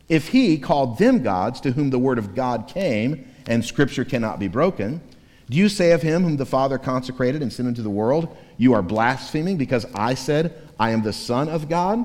If 0.09 0.29
he 0.29 0.59
called 0.59 0.99
them 0.99 1.23
gods 1.23 1.61
to 1.63 1.73
whom 1.73 1.91
the 1.91 1.99
word 1.99 2.19
of 2.19 2.35
God 2.35 2.69
came, 2.69 3.29
and 3.47 3.65
scripture 3.65 4.05
cannot 4.05 4.39
be 4.39 4.49
broken, 4.49 5.01
do 5.49 5.57
you 5.57 5.69
say 5.69 5.93
of 5.93 6.03
him 6.03 6.23
whom 6.23 6.37
the 6.37 6.47
Father 6.47 6.79
consecrated 6.79 7.43
and 7.43 7.53
sent 7.53 7.69
into 7.69 7.83
the 7.83 7.91
world, 7.91 8.37
You 8.57 8.75
are 8.75 8.83
blaspheming 8.83 9.57
because 9.57 9.87
I 9.95 10.15
said, 10.15 10.55
I 10.79 10.91
am 10.91 11.03
the 11.03 11.13
Son 11.13 11.49
of 11.49 11.69
God? 11.69 12.05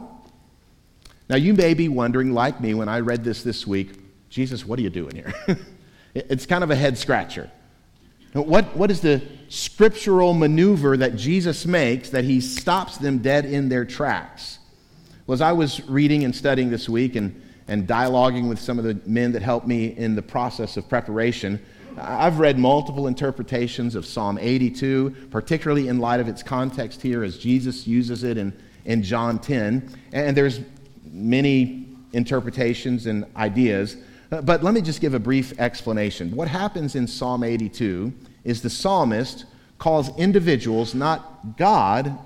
Now, 1.29 1.35
you 1.35 1.53
may 1.53 1.73
be 1.73 1.89
wondering, 1.89 2.33
like 2.33 2.61
me, 2.61 2.73
when 2.73 2.87
I 2.87 3.01
read 3.01 3.23
this 3.23 3.43
this 3.43 3.67
week, 3.67 3.99
Jesus, 4.29 4.65
what 4.65 4.79
are 4.79 4.81
you 4.81 4.89
doing 4.89 5.15
here? 5.15 5.33
it's 6.13 6.45
kind 6.45 6.63
of 6.63 6.71
a 6.71 6.75
head 6.75 6.97
scratcher. 6.97 7.51
What, 8.41 8.75
what 8.75 8.91
is 8.91 9.01
the 9.01 9.21
scriptural 9.49 10.33
maneuver 10.33 10.97
that 10.97 11.15
Jesus 11.15 11.65
makes 11.65 12.09
that 12.09 12.23
he 12.23 12.41
stops 12.41 12.97
them 12.97 13.19
dead 13.19 13.45
in 13.45 13.69
their 13.69 13.85
tracks? 13.85 14.59
Well, 15.25 15.33
as 15.33 15.41
I 15.41 15.51
was 15.51 15.87
reading 15.87 16.23
and 16.23 16.35
studying 16.35 16.69
this 16.69 16.87
week 16.87 17.15
and, 17.15 17.41
and 17.67 17.87
dialoguing 17.87 18.47
with 18.47 18.59
some 18.59 18.79
of 18.79 18.85
the 18.85 18.99
men 19.05 19.31
that 19.33 19.41
helped 19.41 19.67
me 19.67 19.87
in 19.97 20.15
the 20.15 20.21
process 20.21 20.77
of 20.77 20.87
preparation, 20.87 21.59
I've 21.99 22.39
read 22.39 22.59
multiple 22.59 23.07
interpretations 23.07 23.95
of 23.95 24.05
Psalm 24.05 24.37
82, 24.37 25.15
particularly 25.31 25.87
in 25.87 25.99
light 25.99 26.19
of 26.19 26.27
its 26.27 26.43
context 26.43 27.01
here 27.01 27.23
as 27.23 27.37
Jesus 27.37 27.87
uses 27.87 28.23
it 28.23 28.37
in, 28.37 28.53
in 28.85 29.01
John 29.01 29.39
10. 29.39 29.89
And 30.13 30.37
there's 30.37 30.61
many 31.03 31.87
interpretations 32.13 33.07
and 33.07 33.25
ideas. 33.35 33.97
Uh, 34.31 34.41
but 34.41 34.63
let 34.63 34.73
me 34.73 34.81
just 34.81 35.01
give 35.01 35.13
a 35.13 35.19
brief 35.19 35.59
explanation. 35.59 36.35
What 36.35 36.47
happens 36.47 36.95
in 36.95 37.07
Psalm 37.07 37.43
82 37.43 38.13
is 38.47 38.61
the 38.61 38.69
psalmist 38.69 39.45
calls 39.77 40.17
individuals 40.17 40.95
not 40.95 41.57
God, 41.57 42.17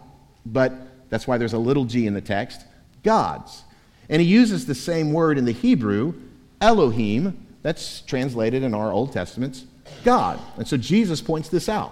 but 0.46 0.72
that's 1.10 1.28
why 1.28 1.38
there's 1.38 1.54
a 1.54 1.58
little 1.58 1.84
g 1.84 2.06
in 2.06 2.14
the 2.14 2.22
text, 2.22 2.64
gods. 3.04 3.64
And 4.08 4.22
he 4.22 4.28
uses 4.28 4.68
the 4.68 4.76
same 4.76 5.12
word 5.12 5.38
in 5.40 5.46
the 5.46 5.52
Hebrew, 5.52 6.14
Elohim, 6.62 7.48
that's 7.64 8.02
translated 8.02 8.62
in 8.62 8.74
our 8.74 8.92
Old 8.92 9.12
Testaments, 9.12 9.66
God. 10.04 10.40
And 10.58 10.68
so 10.68 10.78
Jesus 10.78 11.22
points 11.22 11.50
this 11.50 11.68
out. 11.68 11.92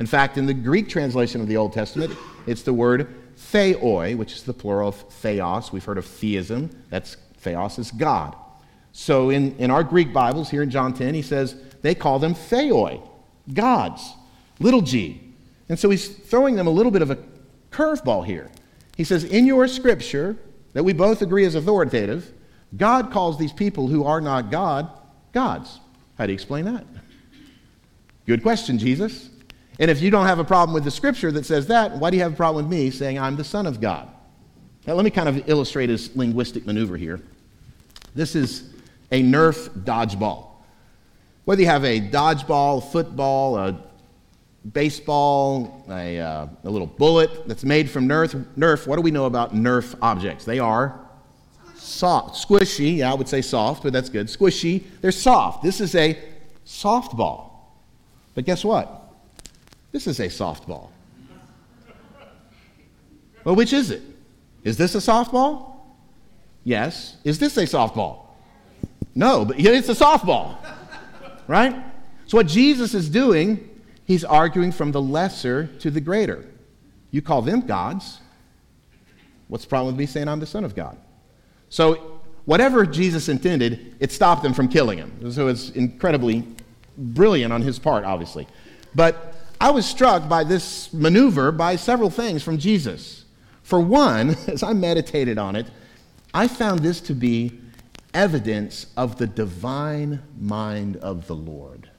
In 0.00 0.06
fact, 0.06 0.38
in 0.38 0.46
the 0.46 0.54
Greek 0.54 0.88
translation 0.88 1.40
of 1.42 1.46
the 1.46 1.56
Old 1.58 1.74
Testament, 1.74 2.16
it's 2.46 2.62
the 2.62 2.72
word 2.72 3.14
theoi, 3.36 4.16
which 4.16 4.32
is 4.32 4.44
the 4.44 4.54
plural 4.54 4.88
of 4.88 4.96
theos. 4.96 5.72
We've 5.72 5.84
heard 5.84 5.98
of 5.98 6.06
theism. 6.06 6.70
That's 6.88 7.16
theos 7.38 7.78
is 7.78 7.90
God. 7.90 8.34
So 8.92 9.28
in, 9.28 9.56
in 9.58 9.70
our 9.70 9.84
Greek 9.84 10.12
Bibles, 10.12 10.48
here 10.48 10.62
in 10.62 10.70
John 10.70 10.94
10, 10.94 11.14
he 11.14 11.22
says 11.22 11.54
they 11.82 11.94
call 11.94 12.18
them 12.18 12.34
theoi, 12.34 13.00
gods, 13.52 14.14
little 14.60 14.80
g. 14.80 15.20
And 15.68 15.78
so 15.78 15.90
he's 15.90 16.08
throwing 16.08 16.56
them 16.56 16.66
a 16.66 16.70
little 16.70 16.92
bit 16.92 17.02
of 17.02 17.10
a 17.10 17.18
curveball 17.70 18.24
here. 18.24 18.50
He 18.96 19.04
says, 19.04 19.24
In 19.24 19.46
your 19.46 19.68
scripture, 19.68 20.36
that 20.72 20.84
we 20.84 20.92
both 20.92 21.22
agree 21.22 21.44
is 21.44 21.54
authoritative, 21.54 22.32
God 22.76 23.10
calls 23.10 23.38
these 23.38 23.52
people 23.52 23.88
who 23.88 24.04
are 24.04 24.20
not 24.20 24.50
God, 24.50 24.90
gods. 25.32 25.80
How 26.16 26.26
do 26.26 26.32
you 26.32 26.34
explain 26.34 26.64
that? 26.66 26.84
Good 28.26 28.42
question, 28.42 28.78
Jesus. 28.78 29.30
And 29.78 29.90
if 29.90 30.02
you 30.02 30.10
don't 30.10 30.26
have 30.26 30.38
a 30.38 30.44
problem 30.44 30.74
with 30.74 30.84
the 30.84 30.90
scripture 30.90 31.30
that 31.32 31.46
says 31.46 31.68
that, 31.68 31.92
why 31.92 32.10
do 32.10 32.16
you 32.16 32.22
have 32.22 32.32
a 32.32 32.36
problem 32.36 32.64
with 32.64 32.72
me 32.72 32.90
saying 32.90 33.18
I'm 33.18 33.36
the 33.36 33.44
Son 33.44 33.66
of 33.66 33.80
God? 33.80 34.10
Now, 34.86 34.94
let 34.94 35.04
me 35.04 35.10
kind 35.10 35.28
of 35.28 35.48
illustrate 35.48 35.88
his 35.88 36.14
linguistic 36.16 36.66
maneuver 36.66 36.96
here. 36.96 37.20
This 38.14 38.34
is 38.34 38.70
a 39.12 39.22
Nerf 39.22 39.68
dodgeball. 39.84 40.47
Whether 41.48 41.62
you 41.62 41.68
have 41.68 41.86
a 41.86 41.98
dodgeball, 41.98 42.92
football, 42.92 43.56
a 43.56 43.80
baseball, 44.70 45.82
a, 45.88 46.20
uh, 46.20 46.46
a 46.62 46.68
little 46.68 46.86
bullet 46.86 47.48
that's 47.48 47.64
made 47.64 47.88
from 47.88 48.06
Nerf, 48.06 48.34
Nerf, 48.58 48.86
what 48.86 48.96
do 48.96 49.00
we 49.00 49.10
know 49.10 49.24
about 49.24 49.54
Nerf 49.54 49.96
objects? 50.02 50.44
They 50.44 50.58
are 50.58 51.00
soft, 51.74 52.46
squishy. 52.46 52.98
Yeah, 52.98 53.10
I 53.10 53.14
would 53.14 53.30
say 53.30 53.40
soft, 53.40 53.82
but 53.82 53.94
that's 53.94 54.10
good. 54.10 54.26
Squishy. 54.26 54.82
They're 55.00 55.10
soft. 55.10 55.62
This 55.62 55.80
is 55.80 55.94
a 55.94 56.18
softball. 56.66 57.48
But 58.34 58.44
guess 58.44 58.62
what? 58.62 59.10
This 59.90 60.06
is 60.06 60.20
a 60.20 60.26
softball. 60.26 60.90
Well, 63.44 63.54
which 63.54 63.72
is 63.72 63.90
it? 63.90 64.02
Is 64.64 64.76
this 64.76 64.94
a 64.94 64.98
softball? 64.98 65.76
Yes. 66.62 67.16
Is 67.24 67.38
this 67.38 67.56
a 67.56 67.62
softball? 67.62 68.26
No, 69.14 69.46
but 69.46 69.58
it's 69.58 69.88
a 69.88 69.94
softball. 69.94 70.58
Right? 71.48 71.74
So, 72.26 72.36
what 72.36 72.46
Jesus 72.46 72.94
is 72.94 73.08
doing, 73.08 73.68
he's 74.04 74.22
arguing 74.22 74.70
from 74.70 74.92
the 74.92 75.02
lesser 75.02 75.66
to 75.78 75.90
the 75.90 76.00
greater. 76.00 76.46
You 77.10 77.22
call 77.22 77.42
them 77.42 77.62
gods. 77.62 78.20
What's 79.48 79.64
the 79.64 79.70
problem 79.70 79.94
with 79.94 79.98
me 79.98 80.06
saying 80.06 80.28
I'm 80.28 80.40
the 80.40 80.46
Son 80.46 80.62
of 80.62 80.76
God? 80.76 80.98
So, 81.70 82.20
whatever 82.44 82.86
Jesus 82.86 83.28
intended, 83.28 83.96
it 83.98 84.12
stopped 84.12 84.42
them 84.42 84.52
from 84.52 84.68
killing 84.68 84.98
him. 84.98 85.32
So, 85.32 85.48
it's 85.48 85.70
incredibly 85.70 86.44
brilliant 86.98 87.52
on 87.52 87.62
his 87.62 87.78
part, 87.78 88.04
obviously. 88.04 88.46
But 88.94 89.34
I 89.60 89.70
was 89.70 89.86
struck 89.86 90.28
by 90.28 90.44
this 90.44 90.92
maneuver 90.92 91.50
by 91.50 91.76
several 91.76 92.10
things 92.10 92.42
from 92.42 92.58
Jesus. 92.58 93.24
For 93.62 93.80
one, 93.80 94.30
as 94.46 94.62
I 94.62 94.72
meditated 94.74 95.38
on 95.38 95.56
it, 95.56 95.66
I 96.34 96.46
found 96.46 96.80
this 96.80 97.00
to 97.02 97.14
be 97.14 97.58
evidence 98.14 98.86
of 98.96 99.18
the 99.18 99.26
divine 99.26 100.22
mind 100.38 100.96
of 100.96 101.26
the 101.26 101.34
Lord. 101.34 101.90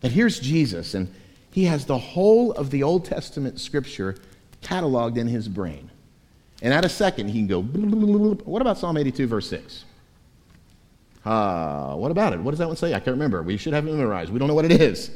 That 0.00 0.12
here's 0.12 0.38
Jesus, 0.38 0.94
and 0.94 1.12
he 1.50 1.64
has 1.64 1.86
the 1.86 1.98
whole 1.98 2.52
of 2.52 2.70
the 2.70 2.82
Old 2.82 3.04
Testament 3.04 3.60
scripture 3.60 4.16
cataloged 4.62 5.16
in 5.16 5.28
his 5.28 5.48
brain. 5.48 5.90
And 6.62 6.72
at 6.72 6.84
a 6.84 6.88
second, 6.88 7.28
he 7.28 7.40
can 7.40 7.46
go, 7.48 7.62
what 7.62 8.62
about 8.62 8.78
Psalm 8.78 8.96
82, 8.96 9.26
verse 9.26 9.48
6? 9.48 9.84
Uh, 11.24 11.94
what 11.94 12.10
about 12.10 12.32
it? 12.32 12.40
What 12.40 12.52
does 12.52 12.58
that 12.58 12.68
one 12.68 12.76
say? 12.76 12.94
I 12.94 12.98
can't 12.98 13.14
remember. 13.14 13.42
We 13.42 13.56
should 13.56 13.72
have 13.72 13.86
it 13.86 13.92
memorized. 13.92 14.32
We 14.32 14.38
don't 14.38 14.48
know 14.48 14.54
what 14.54 14.64
it 14.64 14.80
is. 14.80 15.10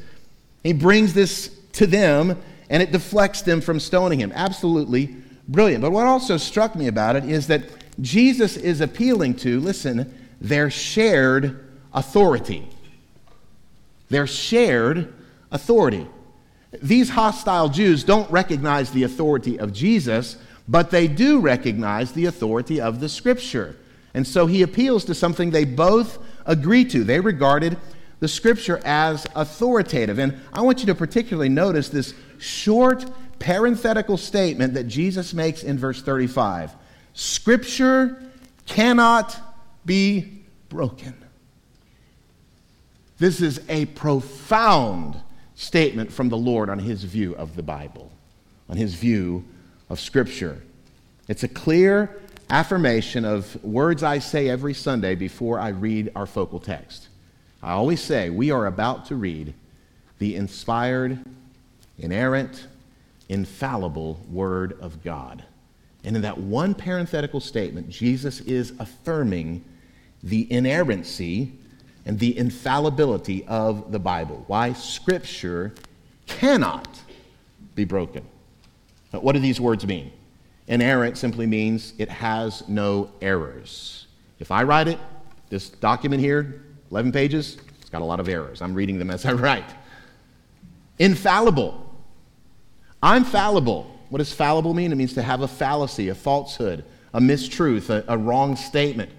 He 0.63 0.73
brings 0.73 1.15
this 1.15 1.57
to 1.73 1.87
them, 1.87 2.41
and 2.71 2.83
it 2.83 2.93
deflects 2.93 3.43
them 3.43 3.61
from 3.61 3.81
stoning 3.81 4.21
him. 4.21 4.33
Absolutely 4.35 5.17
brilliant. 5.49 5.83
But 5.83 5.93
what 5.93 6.07
also 6.07 6.37
struck 6.37 6.75
me 6.75 6.89
about 6.89 7.17
it 7.17 7.25
is 7.25 7.47
that 7.49 7.63
Jesus 8.01 8.57
is 8.57 8.81
appealing 8.81 9.35
to, 9.37 9.61
listen, 9.61 10.13
their 10.41 10.71
shared 10.71 11.65
authority. 11.93 12.69
Their 14.09 14.27
shared 14.27 15.15
authority. 15.51 16.07
These 16.83 17.11
hostile 17.11 17.69
Jews 17.69 18.05
don't 18.05 18.31
recognize 18.31 18.91
the 18.91 19.05
authority 19.05 19.59
of 19.59 19.73
Jesus, 19.73 20.37
but 20.69 20.91
they 20.91 21.09
do 21.09 21.41
recognize 21.41 22.13
the 22.13 22.27
authority 22.27 22.81
of 22.81 23.01
the 23.01 23.09
Scripture. 23.09 23.77
And 24.13 24.27
so 24.27 24.47
he 24.47 24.63
appeals 24.63 25.05
to 25.07 25.15
something 25.15 25.51
they 25.51 25.65
both 25.65 26.19
agree 26.45 26.85
to. 26.87 27.05
They 27.05 27.21
regarded 27.21 27.79
the 28.21 28.29
Scripture 28.29 28.81
as 28.85 29.27
authoritative. 29.35 30.19
And 30.19 30.41
I 30.53 30.63
want 30.63 30.81
you 30.81 30.87
to 30.87 30.95
particularly 30.95 31.49
notice 31.49 31.89
this 31.89 32.15
short 32.39 33.05
parenthetical 33.39 34.17
statement 34.17 34.75
that 34.75 34.85
Jesus 34.85 35.35
makes 35.35 35.63
in 35.63 35.79
verse 35.79 36.03
35 36.03 36.75
Scripture 37.17 38.23
cannot 38.67 39.41
be 39.87 40.43
broken. 40.69 41.15
This 43.17 43.41
is 43.41 43.59
a 43.71 43.87
profound 43.87 45.17
statement 45.55 46.13
from 46.13 46.29
the 46.29 46.37
Lord 46.37 46.69
on 46.69 46.79
his 46.79 47.05
view 47.05 47.35
of 47.37 47.57
the 47.57 47.63
Bible, 47.63 48.13
on 48.69 48.77
his 48.77 48.95
view 48.95 49.47
of 49.89 49.99
Scripture. 49.99 50.63
It's 51.27 51.43
a 51.43 51.49
clear 51.49 52.21
affirmation 52.51 53.25
of 53.25 53.65
words 53.65 54.03
I 54.03 54.19
say 54.19 54.51
every 54.51 54.75
Sunday 54.75 55.15
before 55.15 55.59
I 55.59 55.69
read 55.69 56.13
our 56.15 56.27
focal 56.27 56.61
text. 56.61 57.09
I 57.63 57.73
always 57.73 58.03
say 58.03 58.29
we 58.29 58.51
are 58.51 58.67
about 58.67 59.07
to 59.07 59.17
read 59.17 59.55
the 60.19 60.37
inspired, 60.37 61.25
inerrant, 61.99 62.67
infallible 63.31 64.21
Word 64.31 64.79
of 64.83 65.03
God. 65.03 65.46
And 66.07 66.15
in 66.15 66.23
that 66.23 66.39
one 66.39 66.75
parenthetical 66.75 67.41
statement, 67.41 67.91
Jesus 67.91 68.41
is 68.41 68.73
affirming 68.79 69.65
the 70.23 70.51
inerrancy 70.51 71.53
and 72.07 72.19
the 72.19 72.39
infallibility 72.39 73.45
of 73.47 73.91
the 73.91 73.99
Bible. 73.99 74.45
Why 74.47 74.73
Scripture 74.73 75.75
cannot 76.27 76.89
be 77.75 77.85
broken. 77.85 78.25
What 79.11 79.33
do 79.33 79.41
these 79.41 79.61
words 79.61 79.85
mean? 79.85 80.13
Inerrant 80.69 81.19
simply 81.19 81.47
means 81.47 81.93
it 81.99 82.09
has 82.09 82.67
no 82.69 83.11
errors. 83.21 84.07
If 84.39 84.53
I 84.53 84.63
write 84.63 84.87
it, 84.87 84.99
this 85.49 85.71
document 85.71 86.21
here, 86.23 86.63
11 86.93 87.11
pages, 87.11 87.59
it's 87.81 87.91
got 87.91 88.03
a 88.03 88.05
lot 88.05 88.21
of 88.21 88.29
errors. 88.29 88.63
I'm 88.63 88.75
reading 88.75 88.99
them 88.99 89.11
as 89.11 89.27
I 89.27 89.33
write. 89.33 89.69
Infallible. 91.01 91.95
I'm 93.03 93.25
fallible. 93.25 93.96
What 94.09 94.19
does 94.19 94.33
fallible 94.33 94.75
mean? 94.75 94.93
It 94.93 94.97
means 94.97 95.15
to 95.15 95.23
have 95.23 95.43
a 95.43 95.49
fallacy, 95.49 96.09
a 96.09 96.15
falsehood, 96.15 96.85
a 97.13 97.21
mistruth, 97.21 97.91
a, 97.91 98.05
a 98.09 98.17
wrong 98.17 98.57
statement. 98.57 99.11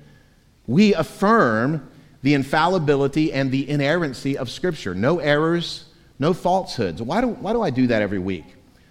We 0.66 0.94
affirm 0.94 1.90
the 2.22 2.34
infallibility 2.34 3.32
and 3.32 3.52
the 3.52 3.70
inerrancy 3.70 4.38
of 4.38 4.50
Scripture. 4.50 4.94
No 4.94 5.20
errors, 5.20 5.86
no 6.20 6.34
falsehoods. 6.34 7.02
Why 7.02 7.22
do, 7.22 7.28
why 7.28 7.54
do 7.54 7.62
I 7.62 7.70
do 7.70 7.88
that 7.88 8.02
every 8.02 8.20
week? 8.20 8.46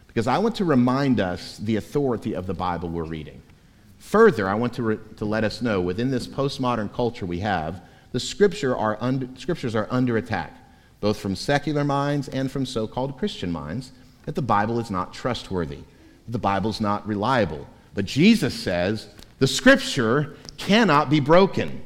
Because 0.07 0.27
I 0.27 0.39
want 0.39 0.57
to 0.57 0.65
remind 0.65 1.21
us 1.21 1.59
the 1.59 1.77
authority 1.77 2.35
of 2.35 2.47
the 2.47 2.55
Bible 2.55 2.89
we're 2.89 3.05
reading. 3.05 3.43
Further, 3.99 4.49
I 4.49 4.55
want 4.55 4.73
to, 4.75 4.83
re- 4.83 4.99
to 5.17 5.25
let 5.25 5.45
us 5.45 5.61
know 5.61 5.81
within 5.81 6.11
this 6.11 6.27
postmodern 6.27 6.93
culture 6.93 7.27
we 7.27 7.41
have, 7.41 7.83
the 8.13 8.21
scripture 8.21 8.77
are 8.77 8.97
under, 9.01 9.29
scriptures 9.37 9.75
are 9.75 9.89
under 9.91 10.17
attack, 10.17 10.57
both 11.01 11.19
from 11.19 11.37
secular 11.37 11.85
minds 11.85 12.29
and 12.29 12.51
from 12.51 12.65
so 12.65 12.87
called 12.87 13.19
Christian 13.19 13.51
minds, 13.51 13.93
that 14.27 14.35
the 14.35 14.43
Bible 14.43 14.79
is 14.79 14.91
not 14.91 15.15
trustworthy, 15.15 15.79
that 16.27 16.33
the 16.33 16.39
Bible's 16.39 16.81
not 16.81 17.07
reliable. 17.09 17.67
But 17.95 18.05
Jesus 18.05 18.55
says 18.55 19.09
the 19.39 19.47
scripture 19.47 20.37
cannot 20.59 21.09
be 21.09 21.21
broken. 21.21 21.83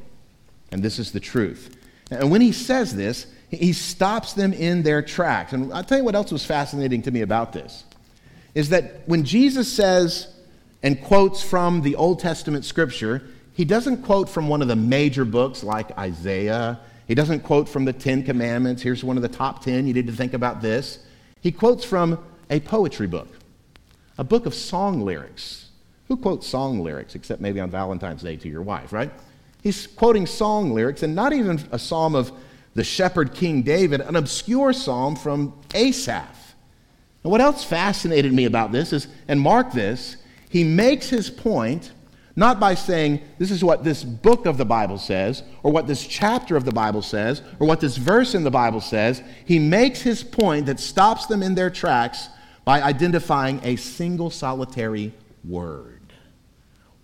And 0.71 0.83
this 0.83 0.99
is 0.99 1.11
the 1.11 1.19
truth. 1.19 1.77
And 2.09 2.29
when 2.29 2.41
he 2.41 2.51
says 2.51 2.95
this, 2.95 3.27
he 3.49 3.73
stops 3.73 4.33
them 4.33 4.53
in 4.53 4.83
their 4.83 5.01
tracks. 5.01 5.53
And 5.53 5.73
I'll 5.73 5.83
tell 5.83 5.97
you 5.97 6.03
what 6.03 6.15
else 6.15 6.31
was 6.31 6.45
fascinating 6.45 7.01
to 7.03 7.11
me 7.11 7.21
about 7.21 7.53
this 7.53 7.85
is 8.53 8.69
that 8.69 9.01
when 9.05 9.23
Jesus 9.23 9.71
says 9.71 10.27
and 10.83 11.01
quotes 11.01 11.41
from 11.41 11.81
the 11.81 11.95
Old 11.95 12.19
Testament 12.19 12.65
scripture, 12.65 13.23
he 13.53 13.65
doesn't 13.65 14.03
quote 14.03 14.27
from 14.27 14.49
one 14.49 14.61
of 14.61 14.67
the 14.67 14.75
major 14.75 15.25
books 15.25 15.63
like 15.63 15.97
Isaiah. 15.97 16.79
He 17.07 17.15
doesn't 17.15 17.41
quote 17.41 17.69
from 17.69 17.85
the 17.85 17.93
Ten 17.93 18.23
Commandments. 18.23 18.81
Here's 18.81 19.03
one 19.03 19.17
of 19.17 19.23
the 19.23 19.29
top 19.29 19.63
ten. 19.63 19.87
You 19.87 19.93
need 19.93 20.07
to 20.07 20.13
think 20.13 20.33
about 20.33 20.61
this. 20.61 20.99
He 21.41 21.51
quotes 21.51 21.83
from 21.83 22.23
a 22.51 22.59
poetry 22.59 23.07
book, 23.07 23.29
a 24.17 24.23
book 24.23 24.45
of 24.45 24.53
song 24.53 25.01
lyrics. 25.01 25.69
Who 26.09 26.17
quotes 26.17 26.45
song 26.45 26.83
lyrics 26.83 27.15
except 27.15 27.41
maybe 27.41 27.61
on 27.61 27.71
Valentine's 27.71 28.21
Day 28.21 28.35
to 28.35 28.49
your 28.49 28.61
wife, 28.61 28.91
right? 28.91 29.11
He's 29.63 29.87
quoting 29.87 30.27
song 30.27 30.73
lyrics 30.73 31.01
and 31.01 31.15
not 31.15 31.31
even 31.31 31.63
a 31.71 31.79
psalm 31.79 32.13
of 32.13 32.31
the 32.73 32.83
shepherd 32.83 33.33
King 33.33 33.61
David, 33.61 34.01
an 34.01 34.17
obscure 34.17 34.73
psalm 34.73 35.15
from 35.15 35.53
Asaph. 35.73 36.55
And 37.23 37.31
what 37.31 37.39
else 37.39 37.63
fascinated 37.63 38.33
me 38.33 38.45
about 38.45 38.71
this 38.71 38.91
is, 38.91 39.07
and 39.27 39.39
mark 39.39 39.71
this, 39.71 40.17
he 40.49 40.63
makes 40.65 41.09
his 41.09 41.29
point 41.29 41.91
not 42.35 42.59
by 42.59 42.73
saying, 42.73 43.21
this 43.37 43.51
is 43.51 43.63
what 43.63 43.83
this 43.83 44.03
book 44.03 44.45
of 44.45 44.57
the 44.57 44.65
Bible 44.65 44.97
says, 44.97 45.43
or 45.63 45.71
what 45.71 45.87
this 45.87 46.05
chapter 46.05 46.55
of 46.55 46.63
the 46.65 46.71
Bible 46.71 47.01
says, 47.01 47.41
or 47.59 47.67
what 47.67 47.81
this 47.81 47.97
verse 47.97 48.35
in 48.35 48.43
the 48.43 48.51
Bible 48.51 48.81
says. 48.81 49.21
He 49.45 49.59
makes 49.59 50.01
his 50.01 50.23
point 50.23 50.65
that 50.67 50.79
stops 50.79 51.25
them 51.25 51.43
in 51.43 51.55
their 51.55 51.69
tracks 51.69 52.29
by 52.63 52.81
identifying 52.81 53.59
a 53.63 53.75
single 53.75 54.29
solitary 54.29 55.13
word. 55.43 56.01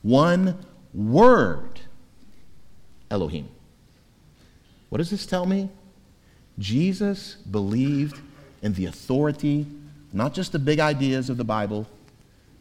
One 0.02 0.58
word 0.94 1.82
Elohim. 3.10 3.48
What 4.90 5.00
does 5.00 5.10
this 5.10 5.26
tell 5.26 5.46
me? 5.46 5.70
Jesus 6.60 7.36
believed 7.36 8.20
in 8.62 8.74
the 8.74 8.86
authority, 8.86 9.66
not 10.12 10.34
just 10.34 10.52
the 10.52 10.60
big 10.60 10.80
ideas 10.80 11.30
of 11.30 11.38
the 11.38 11.44
Bible, 11.44 11.88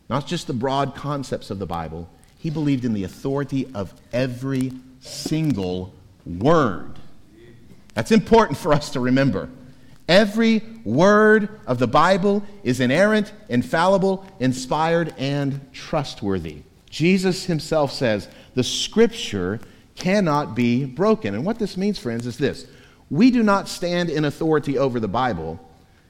not 0.09 0.26
just 0.26 0.46
the 0.46 0.52
broad 0.52 0.94
concepts 0.94 1.50
of 1.50 1.59
the 1.59 1.66
Bible, 1.66 2.09
he 2.38 2.50
believed 2.50 2.85
in 2.85 2.92
the 2.92 3.04
authority 3.04 3.68
of 3.74 3.92
every 4.12 4.72
single 5.00 5.94
word. 6.24 6.92
That's 7.94 8.12
important 8.12 8.59
for 8.59 8.72
us 8.72 8.90
to 8.90 9.00
remember. 9.00 9.48
Every 10.08 10.62
word 10.84 11.48
of 11.66 11.78
the 11.78 11.88
Bible 11.88 12.44
is 12.62 12.80
inerrant, 12.80 13.32
infallible, 13.48 14.24
inspired, 14.38 15.14
and 15.18 15.72
trustworthy. 15.72 16.58
Jesus 16.88 17.44
himself 17.46 17.92
says 17.92 18.28
the 18.54 18.62
scripture 18.62 19.60
cannot 19.96 20.54
be 20.54 20.84
broken. 20.84 21.34
And 21.34 21.44
what 21.44 21.58
this 21.58 21.76
means, 21.76 21.98
friends, 21.98 22.26
is 22.26 22.38
this 22.38 22.66
we 23.10 23.30
do 23.30 23.42
not 23.42 23.68
stand 23.68 24.10
in 24.10 24.24
authority 24.24 24.78
over 24.78 25.00
the 25.00 25.08
Bible, 25.08 25.60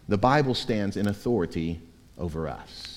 the 0.09 0.19
Bible 0.19 0.55
stands 0.55 0.97
in 0.97 1.09
authority 1.09 1.81
over 2.19 2.49
us. 2.49 2.97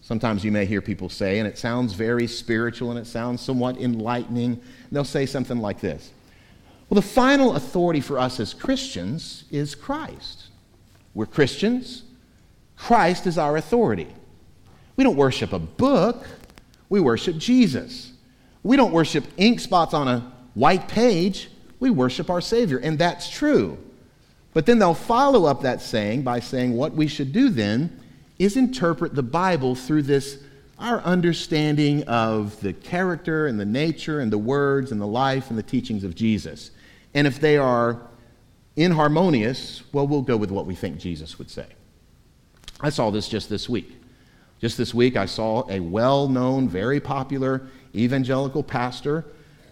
Sometimes 0.00 0.44
you 0.44 0.50
may 0.50 0.66
hear 0.66 0.80
people 0.80 1.08
say, 1.08 1.38
and 1.38 1.46
it 1.46 1.56
sounds 1.56 1.92
very 1.92 2.26
spiritual 2.26 2.90
and 2.90 2.98
it 2.98 3.06
sounds 3.06 3.40
somewhat 3.40 3.76
enlightening, 3.78 4.60
they'll 4.90 5.04
say 5.04 5.24
something 5.24 5.58
like 5.58 5.80
this 5.80 6.10
Well, 6.90 6.96
the 6.96 7.06
final 7.06 7.54
authority 7.54 8.00
for 8.00 8.18
us 8.18 8.40
as 8.40 8.52
Christians 8.52 9.44
is 9.52 9.76
Christ. 9.76 10.48
We're 11.14 11.26
Christians, 11.26 12.02
Christ 12.76 13.28
is 13.28 13.38
our 13.38 13.56
authority. 13.56 14.08
We 14.96 15.04
don't 15.04 15.16
worship 15.16 15.52
a 15.52 15.60
book, 15.60 16.26
we 16.88 16.98
worship 17.00 17.38
Jesus. 17.38 18.12
We 18.62 18.76
don't 18.76 18.92
worship 18.92 19.24
ink 19.36 19.60
spots 19.60 19.94
on 19.94 20.08
a 20.08 20.32
white 20.54 20.88
page, 20.88 21.48
we 21.78 21.90
worship 21.90 22.28
our 22.28 22.40
Savior, 22.40 22.78
and 22.78 22.98
that's 22.98 23.30
true. 23.30 23.78
But 24.52 24.66
then 24.66 24.80
they'll 24.80 24.92
follow 24.92 25.44
up 25.44 25.62
that 25.62 25.80
saying 25.80 26.22
by 26.22 26.40
saying 26.40 26.76
what 26.76 26.92
we 26.92 27.06
should 27.06 27.32
do 27.32 27.50
then 27.50 28.00
is 28.40 28.56
interpret 28.56 29.14
the 29.14 29.22
Bible 29.22 29.76
through 29.76 30.02
this 30.02 30.38
our 30.80 31.00
understanding 31.02 32.02
of 32.04 32.58
the 32.62 32.72
character 32.72 33.46
and 33.46 33.60
the 33.60 33.66
nature 33.66 34.18
and 34.18 34.32
the 34.32 34.38
words 34.38 34.90
and 34.90 35.00
the 35.00 35.06
life 35.06 35.50
and 35.50 35.58
the 35.58 35.62
teachings 35.62 36.04
of 36.04 36.14
Jesus. 36.14 36.70
And 37.14 37.26
if 37.26 37.40
they 37.40 37.56
are 37.56 38.00
inharmonious, 38.76 39.82
well, 39.92 40.06
we'll 40.06 40.22
go 40.22 40.36
with 40.36 40.50
what 40.50 40.66
we 40.66 40.74
think 40.74 40.98
Jesus 40.98 41.38
would 41.38 41.50
say. 41.50 41.66
I 42.80 42.90
saw 42.90 43.10
this 43.10 43.28
just 43.28 43.48
this 43.48 43.68
week. 43.68 43.96
Just 44.60 44.76
this 44.76 44.94
week, 44.94 45.16
I 45.16 45.26
saw 45.26 45.68
a 45.70 45.80
well 45.80 46.28
known, 46.28 46.68
very 46.68 47.00
popular 47.00 47.62
evangelical 47.94 48.62
pastor 48.62 49.24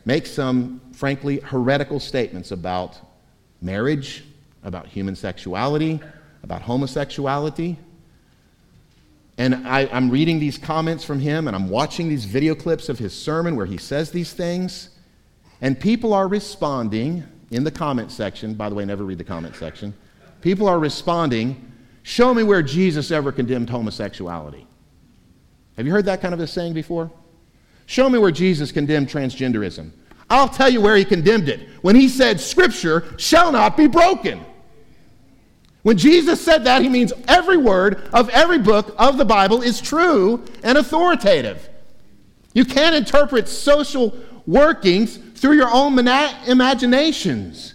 make 0.05 0.27
some, 0.27 0.81
frankly, 0.93 1.41
heretical 1.41 2.01
statements 2.01 2.51
about 2.51 2.99
marriage, 3.61 4.25
about 4.65 4.87
human 4.87 5.15
sexuality, 5.15 6.01
about 6.43 6.63
homosexuality. 6.63 7.77
And 9.37 9.67
I, 9.69 9.83
am 9.83 10.11
reading 10.11 10.41
these 10.41 10.59
comments 10.59 11.05
from 11.05 11.21
him 11.21 11.47
and 11.47 11.55
I'm 11.55 11.69
watching 11.69 12.09
these 12.09 12.25
video 12.25 12.55
clips 12.55 12.89
of 12.89 12.99
his 12.99 13.13
sermon 13.13 13.55
where 13.55 13.67
he 13.67 13.77
says 13.77 14.11
these 14.11 14.33
things. 14.33 14.91
And 15.61 15.79
people 15.79 16.15
are 16.15 16.29
responding 16.29 17.25
in 17.51 17.65
the 17.65 17.71
comment 17.71 18.13
section. 18.13 18.55
By 18.55 18.69
the 18.69 18.75
way, 18.75 18.85
never 18.85 19.05
read 19.05 19.19
the 19.19 19.25
comment 19.25 19.57
section. 19.57 19.95
People 20.41 20.69
are 20.69 20.79
responding, 20.79 21.65
Show 22.03 22.33
me 22.33 22.43
where 22.43 22.63
Jesus 22.63 23.11
ever 23.11 23.33
condemned 23.33 23.69
homosexuality. 23.69 24.67
Have 25.77 25.87
you 25.87 25.93
heard 25.93 26.07
that 26.07 26.21
kind 26.21 26.33
of 26.33 26.41
a 26.41 26.47
saying 26.47 26.73
before? 26.73 27.11
Show 27.87 28.09
me 28.09 28.19
where 28.19 28.31
Jesus 28.31 28.73
condemned 28.73 29.09
transgenderism. 29.09 29.91
I'll 30.31 30.49
tell 30.49 30.69
you 30.69 30.81
where 30.81 30.97
he 30.97 31.05
condemned 31.05 31.49
it. 31.49 31.69
When 31.83 31.97
he 31.97 32.09
said, 32.09 32.41
Scripture 32.41 33.15
shall 33.17 33.53
not 33.53 33.77
be 33.77 33.87
broken. 33.87 34.45
When 35.83 35.97
Jesus 35.97 36.45
said 36.45 36.65
that, 36.65 36.83
he 36.83 36.89
means 36.89 37.13
every 37.29 37.57
word 37.57 38.09
of 38.13 38.29
every 38.31 38.59
book 38.59 38.95
of 38.99 39.17
the 39.17 39.25
Bible 39.25 39.63
is 39.63 39.81
true 39.81 40.45
and 40.63 40.77
authoritative. 40.77 41.69
You 42.53 42.65
can't 42.65 42.95
interpret 42.95 43.49
social 43.49 44.15
workings 44.49 45.19
through 45.19 45.53
your 45.53 45.71
own 45.71 45.97
imaginations. 45.99 47.75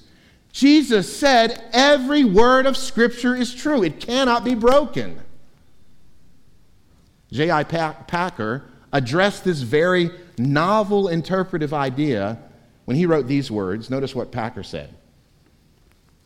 Jesus 0.52 1.16
said 1.16 1.64
every 1.72 2.24
word 2.24 2.66
of 2.66 2.76
Scripture 2.76 3.36
is 3.36 3.54
true, 3.54 3.84
it 3.84 4.00
cannot 4.00 4.44
be 4.44 4.56
broken. 4.56 5.20
J.I. 7.32 7.64
Packer 7.64 8.64
addressed 8.92 9.44
this 9.44 9.62
very 9.62 10.12
novel 10.38 11.08
interpretive 11.08 11.74
idea 11.74 12.40
when 12.86 12.98
he 12.98 13.06
wrote 13.06 13.28
these 13.28 13.50
words. 13.50 13.90
Notice 13.90 14.14
what 14.14 14.32
Packer 14.32 14.64
said. 14.64 14.94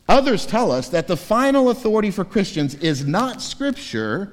Others 0.08 0.46
tell 0.46 0.72
us 0.72 0.88
that 0.88 1.08
the 1.08 1.16
final 1.16 1.70
authority 1.70 2.10
for 2.10 2.24
Christians 2.24 2.74
is 2.76 3.06
not 3.06 3.42
Scripture, 3.42 4.32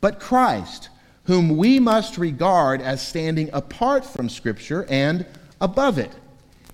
but 0.00 0.20
Christ, 0.20 0.88
whom 1.24 1.56
we 1.56 1.80
must 1.80 2.18
regard 2.18 2.80
as 2.80 3.06
standing 3.06 3.50
apart 3.52 4.04
from 4.04 4.28
Scripture 4.28 4.86
and 4.88 5.26
above 5.60 5.98
it. 5.98 6.12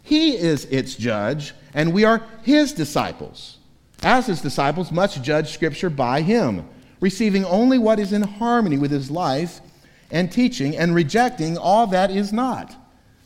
He 0.02 0.36
is 0.36 0.64
its 0.66 0.94
judge, 0.94 1.54
and 1.74 1.92
we 1.92 2.04
are 2.04 2.22
his 2.42 2.72
disciples. 2.72 3.58
As 4.02 4.26
his 4.26 4.40
disciples, 4.40 4.90
must 4.90 5.22
judge 5.22 5.52
Scripture 5.52 5.90
by 5.90 6.22
him, 6.22 6.68
receiving 7.00 7.44
only 7.44 7.78
what 7.78 8.00
is 8.00 8.12
in 8.12 8.22
harmony 8.22 8.78
with 8.78 8.90
his 8.90 9.10
life 9.10 9.60
and 10.10 10.30
teaching, 10.30 10.76
and 10.76 10.94
rejecting 10.94 11.56
all 11.56 11.86
that 11.86 12.10
is 12.10 12.32
not. 12.32 12.74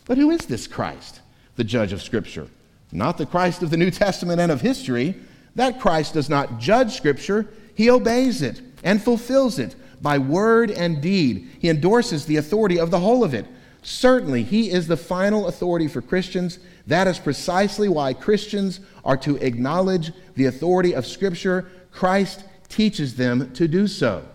But 0.04 0.18
who 0.18 0.30
is 0.30 0.46
this 0.46 0.66
Christ, 0.66 1.20
the 1.56 1.64
judge 1.64 1.92
of 1.92 2.02
Scripture? 2.02 2.48
Not 2.92 3.18
the 3.18 3.26
Christ 3.26 3.62
of 3.62 3.70
the 3.70 3.76
New 3.76 3.90
Testament 3.90 4.40
and 4.40 4.52
of 4.52 4.60
history. 4.60 5.16
That 5.56 5.80
Christ 5.80 6.14
does 6.14 6.28
not 6.28 6.60
judge 6.60 6.94
Scripture, 6.94 7.48
he 7.74 7.90
obeys 7.90 8.42
it 8.42 8.60
and 8.84 9.02
fulfills 9.02 9.58
it 9.58 9.74
by 10.00 10.18
word 10.18 10.70
and 10.70 11.00
deed. 11.00 11.48
He 11.58 11.68
endorses 11.68 12.26
the 12.26 12.36
authority 12.36 12.78
of 12.78 12.90
the 12.90 13.00
whole 13.00 13.24
of 13.24 13.34
it. 13.34 13.46
Certainly, 13.88 14.42
he 14.42 14.68
is 14.68 14.88
the 14.88 14.96
final 14.96 15.46
authority 15.46 15.86
for 15.86 16.02
Christians. 16.02 16.58
That 16.88 17.06
is 17.06 17.20
precisely 17.20 17.88
why 17.88 18.14
Christians 18.14 18.80
are 19.04 19.16
to 19.18 19.36
acknowledge 19.36 20.10
the 20.34 20.46
authority 20.46 20.92
of 20.92 21.06
Scripture. 21.06 21.70
Christ 21.92 22.42
teaches 22.68 23.14
them 23.14 23.52
to 23.52 23.68
do 23.68 23.86
so. 23.86 24.26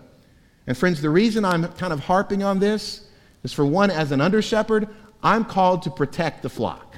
And, 0.66 0.74
friends, 0.74 1.02
the 1.02 1.10
reason 1.10 1.44
I'm 1.44 1.68
kind 1.74 1.92
of 1.92 2.00
harping 2.00 2.42
on 2.42 2.60
this 2.60 3.06
is 3.42 3.52
for 3.52 3.66
one, 3.66 3.90
as 3.90 4.10
an 4.10 4.22
under 4.22 4.40
shepherd, 4.40 4.88
I'm 5.22 5.44
called 5.44 5.82
to 5.82 5.90
protect 5.90 6.42
the 6.42 6.48
flock. 6.48 6.96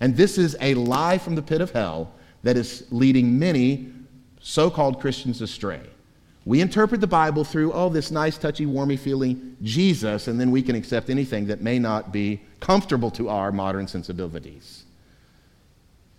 And 0.00 0.16
this 0.16 0.38
is 0.38 0.56
a 0.60 0.74
lie 0.74 1.16
from 1.16 1.36
the 1.36 1.42
pit 1.42 1.60
of 1.60 1.70
hell 1.70 2.12
that 2.42 2.56
is 2.56 2.88
leading 2.90 3.38
many 3.38 3.92
so 4.40 4.68
called 4.68 5.00
Christians 5.00 5.40
astray. 5.40 5.82
We 6.46 6.60
interpret 6.60 7.00
the 7.00 7.08
Bible 7.08 7.42
through, 7.42 7.72
oh, 7.72 7.88
this 7.88 8.12
nice, 8.12 8.38
touchy, 8.38 8.66
warmy 8.66 8.96
feeling 8.96 9.56
Jesus, 9.62 10.28
and 10.28 10.40
then 10.40 10.52
we 10.52 10.62
can 10.62 10.76
accept 10.76 11.10
anything 11.10 11.46
that 11.48 11.60
may 11.60 11.80
not 11.80 12.12
be 12.12 12.40
comfortable 12.60 13.10
to 13.10 13.28
our 13.28 13.50
modern 13.50 13.88
sensibilities. 13.88 14.84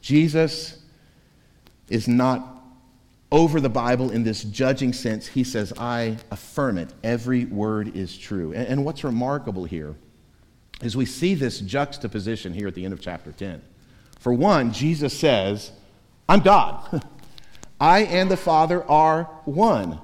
Jesus 0.02 0.80
is 1.90 2.10
not 2.10 2.62
over 3.32 3.62
the 3.62 3.70
Bible 3.70 4.12
in 4.12 4.24
this 4.24 4.44
judging 4.44 4.92
sense. 4.92 5.28
He 5.28 5.46
says, 5.46 5.72
I 5.78 6.18
affirm 6.30 6.78
it. 6.78 6.94
Every 7.06 7.46
word 7.46 7.96
is 7.96 8.18
true. 8.18 8.54
And 8.54 8.84
what's 8.84 9.06
remarkable 9.06 9.64
here 9.64 9.96
is 10.82 10.98
we 10.98 11.06
see 11.06 11.36
this 11.36 11.62
juxtaposition 11.62 12.54
here 12.54 12.68
at 12.68 12.76
the 12.76 12.84
end 12.84 12.94
of 12.94 13.00
chapter 13.00 13.32
10. 13.32 13.62
For 14.20 14.34
one, 14.34 14.74
Jesus 14.74 15.18
says, 15.18 15.72
I'm 16.28 16.42
God. 16.42 17.02
I 17.80 18.02
and 18.02 18.30
the 18.30 18.36
Father 18.36 18.84
are 18.84 19.24
one. 19.46 20.02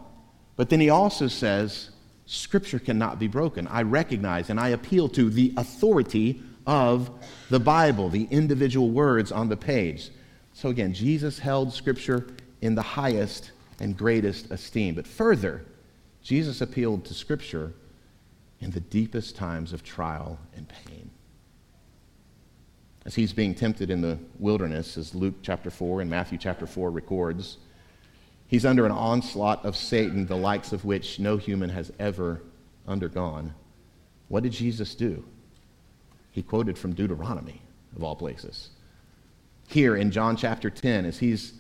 But 0.56 0.70
then 0.70 0.80
he 0.80 0.89
also 0.89 1.28
says, 1.28 1.89
Scripture 2.26 2.80
cannot 2.80 3.20
be 3.20 3.28
broken. 3.28 3.68
I 3.68 3.82
recognize 3.82 4.50
and 4.50 4.60
I 4.60 4.70
appeal 4.70 5.10
to 5.10 5.30
the 5.30 5.54
authority 5.58 6.42
of 6.66 7.10
the 7.50 7.60
Bible, 7.60 8.10
the 8.10 8.28
individual 8.32 8.89
words 8.89 9.32
on 9.32 9.50
the 9.50 9.58
page. 9.58 10.10
So 10.54 10.70
again, 10.70 10.94
Jesus 10.94 11.39
held 11.39 11.74
Scripture 11.74 12.28
in 12.62 12.76
the 12.76 12.82
highest 12.82 13.52
and 13.80 13.98
greatest 13.98 14.52
esteem. 14.52 14.96
But 14.96 15.08
further, 15.08 15.66
Jesus 16.22 16.62
appealed 16.62 17.06
to 17.06 17.13
Scripture 17.13 17.73
in 18.62 18.71
the 18.71 18.80
deepest 18.80 19.36
times 19.36 19.73
of 19.73 19.84
trial 19.84 20.40
and 20.56 20.67
pain. 20.69 21.10
As 23.06 23.15
he's 23.15 23.34
being 23.34 23.54
tempted 23.54 23.90
in 23.90 24.00
the 24.00 24.17
wilderness, 24.40 24.98
as 24.98 25.13
Luke 25.13 25.36
chapter 25.42 25.69
4 25.69 26.00
and 26.00 26.10
Matthew 26.10 26.38
chapter 26.38 26.65
4 26.65 26.90
records, 26.90 27.58
he's 28.54 28.67
under 28.67 28.85
an 28.85 28.91
onslaught 28.91 29.65
of 29.65 29.75
Satan, 29.75 30.27
the 30.27 30.37
likes 30.37 30.73
of 30.73 30.85
which 30.85 31.17
no 31.17 31.37
human 31.37 31.71
has 31.71 31.91
ever 31.97 32.39
undergone. 32.87 33.51
What 34.27 34.43
did 34.43 34.51
Jesus 34.51 34.93
do? 34.93 35.25
He 36.29 36.43
quoted 36.43 36.77
from 36.77 36.93
Deuteronomy, 36.93 37.63
of 37.95 38.04
all 38.04 38.15
places. 38.15 38.69
Here 39.69 39.95
in 39.95 40.12
John 40.12 40.37
chapter 40.37 40.69
10, 40.69 41.06
as 41.06 41.17
he's 41.17 41.54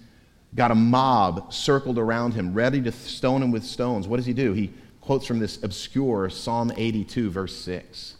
got 0.53 0.69
a 0.69 0.75
mob 0.75 1.51
circled 1.51 1.97
around 1.97 2.35
him, 2.35 2.53
ready 2.53 2.79
to 2.83 2.91
stone 2.91 3.41
him 3.41 3.49
with 3.49 3.63
stones. 3.63 4.07
What 4.07 4.17
does 4.17 4.27
he 4.27 4.33
do? 4.33 4.53
He 4.53 4.71
quotes 5.01 5.25
from 5.25 5.39
this 5.39 5.63
obscure 5.63 6.29
Psalm 6.29 6.71
82, 6.77 7.31
verse 7.31 7.55
6. 7.55 8.17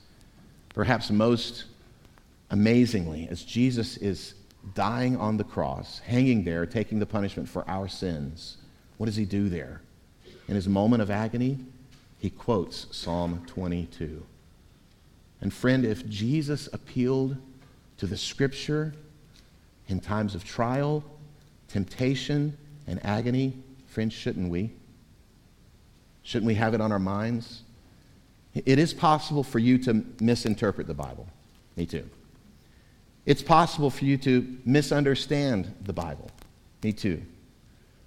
Perhaps 0.74 1.11
most 1.11 1.65
amazingly, 2.49 3.28
as 3.30 3.43
Jesus 3.43 3.97
is 3.97 4.34
dying 4.74 5.15
on 5.15 5.38
the 5.38 5.43
cross, 5.43 5.99
hanging 5.99 6.43
there, 6.43 6.65
taking 6.65 6.97
the 6.97 7.05
punishment 7.05 7.47
for 7.47 7.69
our 7.69 7.88
sins, 7.88 8.57
what 8.98 9.08
does 9.08 9.16
he 9.16 9.26
do 9.26 9.50
there? 9.50 9.82
In 10.48 10.56
his 10.56 10.68
moment 10.68 11.02
of 11.02 11.10
agony, 11.10 11.60
he 12.20 12.30
quotes 12.30 12.88
Psalm 12.96 13.44
22. 13.48 14.24
And 15.41 15.54
friend, 15.54 15.86
if 15.86 16.08
Jesus 16.08 16.70
appealed 16.72 17.36
to 17.98 18.08
the 18.08 18.18
scripture 18.18 18.94
in 19.88 20.00
times 20.00 20.36
of 20.36 20.44
trial, 20.44 21.04
temptation, 21.68 22.58
and 22.88 23.04
agony, 23.06 23.54
friend, 23.88 24.12
shouldn't 24.12 24.50
we? 24.50 24.72
Shouldn't 26.24 26.48
we 26.48 26.56
have 26.56 26.74
it 26.74 26.82
on 26.82 26.91
our 26.91 27.00
minds? 27.00 27.64
It 28.54 28.80
is 28.80 28.94
possible 28.94 29.44
for 29.44 29.60
you 29.60 29.78
to 29.80 30.06
misinterpret 30.20 30.88
the 30.88 30.94
Bible. 30.94 31.28
Me 31.76 31.86
too. 31.86 32.10
It's 33.26 33.41
possible 33.41 33.89
for 33.89 34.06
you 34.06 34.18
to 34.20 34.58
misunderstand 34.66 35.74
the 35.84 35.94
Bible. 35.94 36.30
Me 36.84 36.94
too. 36.94 37.22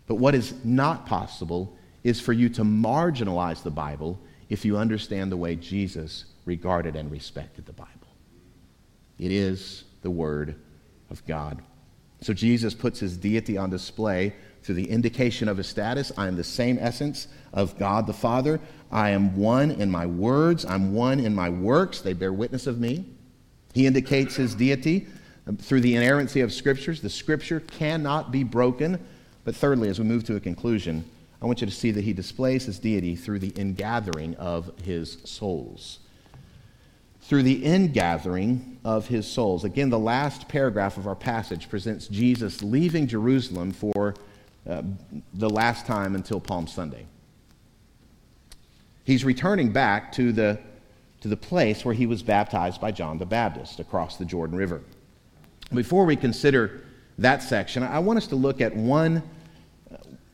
But 0.06 0.16
what 0.16 0.34
is 0.34 0.54
not 0.64 1.06
possible 1.06 1.76
is 2.04 2.20
for 2.20 2.32
you 2.32 2.48
to 2.50 2.62
marginalize 2.62 3.62
the 3.62 3.70
Bible 3.70 4.18
if 4.48 4.64
you 4.64 4.76
understand 4.76 5.32
the 5.32 5.36
way 5.36 5.56
Jesus 5.56 6.26
regarded 6.44 6.94
and 6.94 7.10
respected 7.10 7.66
the 7.66 7.72
Bible. 7.72 7.90
It 9.18 9.32
is 9.32 9.84
the 10.02 10.10
Word 10.10 10.54
of 11.10 11.24
God. 11.26 11.62
So 12.20 12.32
Jesus 12.32 12.74
puts 12.74 13.00
his 13.00 13.16
deity 13.16 13.56
on 13.58 13.70
display 13.70 14.34
through 14.62 14.76
the 14.76 14.90
indication 14.90 15.48
of 15.48 15.56
his 15.56 15.66
status. 15.66 16.12
I 16.16 16.26
am 16.28 16.36
the 16.36 16.44
same 16.44 16.78
essence 16.80 17.28
of 17.52 17.78
God 17.78 18.06
the 18.06 18.12
Father. 18.12 18.60
I 18.90 19.10
am 19.10 19.36
one 19.36 19.70
in 19.72 19.90
my 19.90 20.06
words, 20.06 20.64
I'm 20.64 20.94
one 20.94 21.20
in 21.20 21.34
my 21.34 21.50
works. 21.50 22.00
They 22.00 22.12
bear 22.12 22.32
witness 22.32 22.66
of 22.66 22.78
me. 22.78 23.04
He 23.74 23.86
indicates 23.86 24.36
his 24.36 24.54
deity 24.54 25.06
through 25.58 25.82
the 25.82 25.96
inerrancy 25.96 26.40
of 26.40 26.52
scriptures. 26.52 27.00
The 27.00 27.10
scripture 27.10 27.60
cannot 27.60 28.32
be 28.32 28.42
broken. 28.42 29.04
But 29.46 29.54
thirdly, 29.54 29.88
as 29.88 30.00
we 30.00 30.04
move 30.04 30.24
to 30.24 30.34
a 30.34 30.40
conclusion, 30.40 31.08
I 31.40 31.46
want 31.46 31.60
you 31.60 31.68
to 31.68 31.72
see 31.72 31.92
that 31.92 32.02
he 32.02 32.12
displays 32.12 32.64
his 32.64 32.80
deity 32.80 33.14
through 33.14 33.38
the 33.38 33.50
ingathering 33.50 34.34
of 34.34 34.72
his 34.82 35.18
souls. 35.22 36.00
Through 37.20 37.44
the 37.44 37.64
ingathering 37.64 38.78
of 38.84 39.06
his 39.06 39.24
souls. 39.24 39.62
Again, 39.62 39.88
the 39.88 40.00
last 40.00 40.48
paragraph 40.48 40.96
of 40.96 41.06
our 41.06 41.14
passage 41.14 41.68
presents 41.68 42.08
Jesus 42.08 42.60
leaving 42.60 43.06
Jerusalem 43.06 43.70
for 43.70 44.16
uh, 44.68 44.82
the 45.34 45.48
last 45.48 45.86
time 45.86 46.16
until 46.16 46.40
Palm 46.40 46.66
Sunday. 46.66 47.06
He's 49.04 49.24
returning 49.24 49.70
back 49.70 50.10
to 50.14 50.32
the, 50.32 50.58
to 51.20 51.28
the 51.28 51.36
place 51.36 51.84
where 51.84 51.94
he 51.94 52.06
was 52.06 52.20
baptized 52.20 52.80
by 52.80 52.90
John 52.90 53.18
the 53.18 53.26
Baptist 53.26 53.78
across 53.78 54.16
the 54.16 54.24
Jordan 54.24 54.58
River. 54.58 54.82
Before 55.72 56.04
we 56.04 56.16
consider 56.16 56.82
that 57.18 57.44
section, 57.44 57.84
I 57.84 58.00
want 58.00 58.16
us 58.16 58.26
to 58.26 58.36
look 58.36 58.60
at 58.60 58.74
one, 58.74 59.22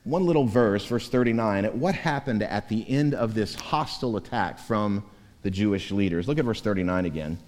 one 0.05 0.25
little 0.25 0.47
verse, 0.47 0.85
verse 0.85 1.09
39, 1.09 1.65
at 1.65 1.77
what 1.77 1.95
happened 1.95 2.43
at 2.43 2.69
the 2.69 2.89
end 2.89 3.15
of 3.15 3.35
this 3.35 3.55
hostile 3.55 4.17
attack 4.17 4.59
from 4.59 5.05
the 5.43 5.51
Jewish 5.51 5.91
leaders. 5.91 6.27
Look 6.27 6.39
at 6.39 6.45
verse 6.45 6.61
39 6.61 7.05
again. 7.05 7.39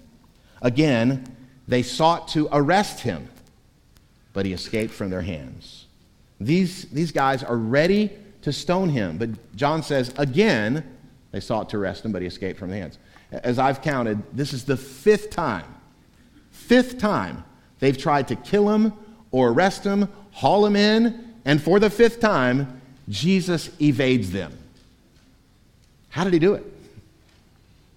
Again, 0.61 1.35
they 1.67 1.83
sought 1.83 2.29
to 2.29 2.47
arrest 2.51 3.01
him, 3.01 3.27
but 4.33 4.45
he 4.45 4.53
escaped 4.53 4.93
from 4.93 5.09
their 5.09 5.21
hands. 5.21 5.85
These, 6.39 6.85
these 6.85 7.11
guys 7.11 7.43
are 7.43 7.57
ready 7.57 8.11
to 8.43 8.53
stone 8.53 8.89
him, 8.89 9.17
but 9.17 9.55
John 9.55 9.83
says, 9.83 10.13
again, 10.17 10.83
they 11.31 11.39
sought 11.39 11.69
to 11.71 11.77
arrest 11.77 12.05
him, 12.05 12.11
but 12.11 12.21
he 12.21 12.27
escaped 12.27 12.59
from 12.59 12.69
their 12.69 12.79
hands. 12.79 12.99
As 13.31 13.59
I've 13.59 13.81
counted, 13.81 14.21
this 14.31 14.53
is 14.53 14.63
the 14.63 14.77
fifth 14.77 15.29
time, 15.29 15.65
fifth 16.51 16.97
time 16.99 17.43
they've 17.79 17.97
tried 17.97 18.29
to 18.29 18.35
kill 18.35 18.69
him 18.69 18.93
or 19.31 19.49
arrest 19.49 19.83
him, 19.83 20.07
haul 20.31 20.65
him 20.65 20.75
in, 20.75 21.24
and 21.45 21.61
for 21.61 21.79
the 21.79 21.89
fifth 21.89 22.19
time, 22.19 22.81
Jesus 23.07 23.69
evades 23.79 24.31
them. 24.31 24.57
How 26.09 26.23
did 26.23 26.33
he 26.33 26.39
do 26.39 26.55
it? 26.55 26.65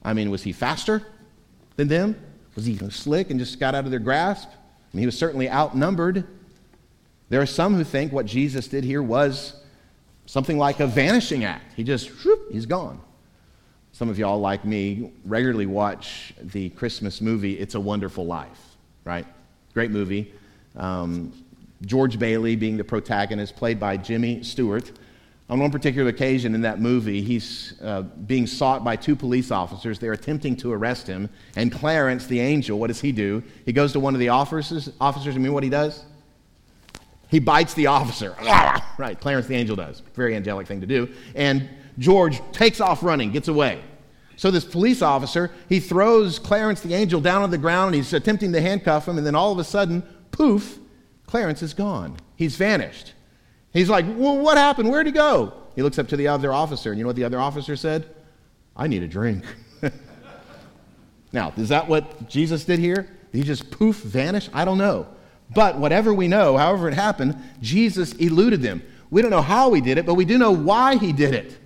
I 0.04 0.12
mean, 0.12 0.30
was 0.30 0.42
he 0.42 0.52
faster 0.52 1.02
than 1.76 1.88
them? 1.88 2.16
Was 2.54 2.66
he 2.66 2.76
slick 2.90 3.30
and 3.30 3.38
just 3.38 3.58
got 3.58 3.74
out 3.74 3.84
of 3.84 3.90
their 3.90 4.00
grasp? 4.00 4.48
I 4.48 4.96
mean, 4.96 5.00
he 5.00 5.06
was 5.06 5.16
certainly 5.16 5.50
outnumbered. 5.50 6.26
There 7.28 7.40
are 7.40 7.46
some 7.46 7.74
who 7.74 7.84
think 7.84 8.12
what 8.12 8.26
Jesus 8.26 8.68
did 8.68 8.84
here 8.84 9.02
was 9.02 9.54
something 10.26 10.58
like 10.58 10.80
a 10.80 10.86
vanishing 10.86 11.44
act. 11.44 11.74
He 11.74 11.84
just, 11.84 12.08
whoop, 12.24 12.50
he's 12.50 12.66
gone. 12.66 13.00
Some 13.92 14.08
of 14.08 14.18
y'all, 14.18 14.40
like 14.40 14.64
me, 14.64 15.12
regularly 15.24 15.66
watch 15.66 16.34
the 16.40 16.70
Christmas 16.70 17.20
movie 17.20 17.58
It's 17.58 17.74
a 17.74 17.80
Wonderful 17.80 18.26
Life, 18.26 18.76
right? 19.04 19.26
Great 19.74 19.90
movie. 19.90 20.32
Um, 20.76 21.32
George 21.82 22.18
Bailey 22.18 22.56
being 22.56 22.76
the 22.76 22.84
protagonist, 22.84 23.56
played 23.56 23.78
by 23.78 23.96
Jimmy 23.96 24.42
Stewart. 24.42 24.92
On 25.50 25.58
one 25.58 25.70
particular 25.70 26.10
occasion 26.10 26.54
in 26.54 26.60
that 26.62 26.78
movie, 26.78 27.22
he's 27.22 27.74
uh, 27.82 28.02
being 28.02 28.46
sought 28.46 28.84
by 28.84 28.96
two 28.96 29.16
police 29.16 29.50
officers. 29.50 29.98
They're 29.98 30.12
attempting 30.12 30.56
to 30.56 30.72
arrest 30.72 31.06
him. 31.06 31.30
And 31.56 31.72
Clarence, 31.72 32.26
the 32.26 32.40
angel, 32.40 32.78
what 32.78 32.88
does 32.88 33.00
he 33.00 33.12
do? 33.12 33.42
He 33.64 33.72
goes 33.72 33.92
to 33.92 34.00
one 34.00 34.14
of 34.14 34.20
the 34.20 34.28
officers. 34.28 34.90
Officers, 35.00 35.36
I 35.36 35.38
mean, 35.38 35.54
what 35.54 35.62
he 35.62 35.70
does? 35.70 36.04
He 37.30 37.38
bites 37.38 37.72
the 37.74 37.86
officer. 37.86 38.36
right, 38.98 39.18
Clarence 39.18 39.46
the 39.46 39.54
angel 39.54 39.76
does. 39.76 40.02
Very 40.14 40.34
angelic 40.36 40.66
thing 40.66 40.80
to 40.82 40.86
do. 40.86 41.08
And 41.34 41.68
George 41.98 42.42
takes 42.52 42.80
off 42.80 43.02
running, 43.02 43.32
gets 43.32 43.48
away. 43.48 43.80
So 44.36 44.50
this 44.50 44.64
police 44.64 45.02
officer, 45.02 45.50
he 45.68 45.80
throws 45.80 46.38
Clarence 46.38 46.80
the 46.80 46.94
angel 46.94 47.20
down 47.20 47.42
on 47.42 47.50
the 47.50 47.58
ground 47.58 47.88
and 47.88 47.94
he's 47.96 48.12
attempting 48.12 48.52
to 48.52 48.60
handcuff 48.60 49.08
him, 49.08 49.18
and 49.18 49.26
then 49.26 49.34
all 49.34 49.50
of 49.50 49.58
a 49.58 49.64
sudden, 49.64 50.02
poof, 50.30 50.78
Clarence 51.28 51.62
is 51.62 51.74
gone. 51.74 52.16
He's 52.36 52.56
vanished. 52.56 53.12
He's 53.72 53.90
like, 53.90 54.06
well, 54.08 54.38
what 54.38 54.56
happened? 54.56 54.90
Where'd 54.90 55.06
he 55.06 55.12
go? 55.12 55.52
He 55.76 55.82
looks 55.82 55.98
up 55.98 56.08
to 56.08 56.16
the 56.16 56.26
other 56.26 56.52
officer, 56.52 56.90
and 56.90 56.98
you 56.98 57.04
know 57.04 57.08
what 57.08 57.16
the 57.16 57.24
other 57.24 57.38
officer 57.38 57.76
said? 57.76 58.08
I 58.74 58.86
need 58.86 59.02
a 59.02 59.06
drink. 59.06 59.44
now, 61.32 61.52
is 61.58 61.68
that 61.68 61.86
what 61.86 62.28
Jesus 62.30 62.64
did 62.64 62.78
here? 62.78 63.08
Did 63.30 63.38
he 63.38 63.44
just 63.44 63.70
poof 63.70 63.96
vanish? 63.96 64.48
I 64.54 64.64
don't 64.64 64.78
know. 64.78 65.06
But 65.54 65.78
whatever 65.78 66.14
we 66.14 66.28
know, 66.28 66.56
however 66.56 66.88
it 66.88 66.94
happened, 66.94 67.36
Jesus 67.60 68.14
eluded 68.14 68.62
them. 68.62 68.82
We 69.10 69.20
don't 69.20 69.30
know 69.30 69.42
how 69.42 69.74
he 69.74 69.82
did 69.82 69.98
it, 69.98 70.06
but 70.06 70.14
we 70.14 70.24
do 70.24 70.38
know 70.38 70.52
why 70.52 70.96
he 70.96 71.12
did 71.12 71.34
it. 71.34 71.58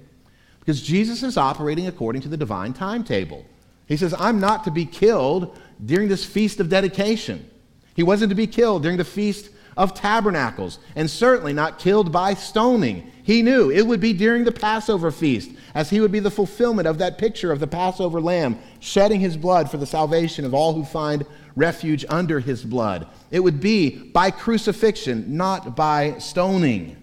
Because 0.58 0.82
Jesus 0.82 1.22
is 1.22 1.36
operating 1.36 1.86
according 1.86 2.22
to 2.22 2.28
the 2.28 2.36
divine 2.36 2.72
timetable. 2.72 3.46
He 3.86 3.96
says, 3.96 4.12
I'm 4.18 4.40
not 4.40 4.64
to 4.64 4.72
be 4.72 4.86
killed 4.86 5.56
during 5.84 6.08
this 6.08 6.24
feast 6.24 6.58
of 6.58 6.68
dedication. 6.68 7.48
He 7.94 8.02
wasn't 8.02 8.30
to 8.30 8.36
be 8.36 8.46
killed 8.46 8.82
during 8.82 8.98
the 8.98 9.04
feast 9.04 9.50
of 9.76 9.94
tabernacles, 9.94 10.78
and 10.96 11.10
certainly 11.10 11.52
not 11.52 11.78
killed 11.78 12.12
by 12.12 12.34
stoning. 12.34 13.10
He 13.22 13.42
knew 13.42 13.70
it 13.70 13.86
would 13.86 14.00
be 14.00 14.12
during 14.12 14.44
the 14.44 14.52
Passover 14.52 15.10
feast, 15.10 15.50
as 15.74 15.90
he 15.90 16.00
would 16.00 16.12
be 16.12 16.20
the 16.20 16.30
fulfillment 16.30 16.88
of 16.88 16.98
that 16.98 17.18
picture 17.18 17.52
of 17.52 17.60
the 17.60 17.66
Passover 17.66 18.20
lamb, 18.20 18.58
shedding 18.80 19.20
his 19.20 19.36
blood 19.36 19.70
for 19.70 19.76
the 19.76 19.86
salvation 19.86 20.44
of 20.44 20.54
all 20.54 20.74
who 20.74 20.84
find 20.84 21.24
refuge 21.56 22.04
under 22.08 22.40
his 22.40 22.64
blood. 22.64 23.06
It 23.30 23.40
would 23.40 23.60
be 23.60 23.90
by 23.90 24.30
crucifixion, 24.30 25.36
not 25.36 25.76
by 25.76 26.18
stoning. 26.18 26.96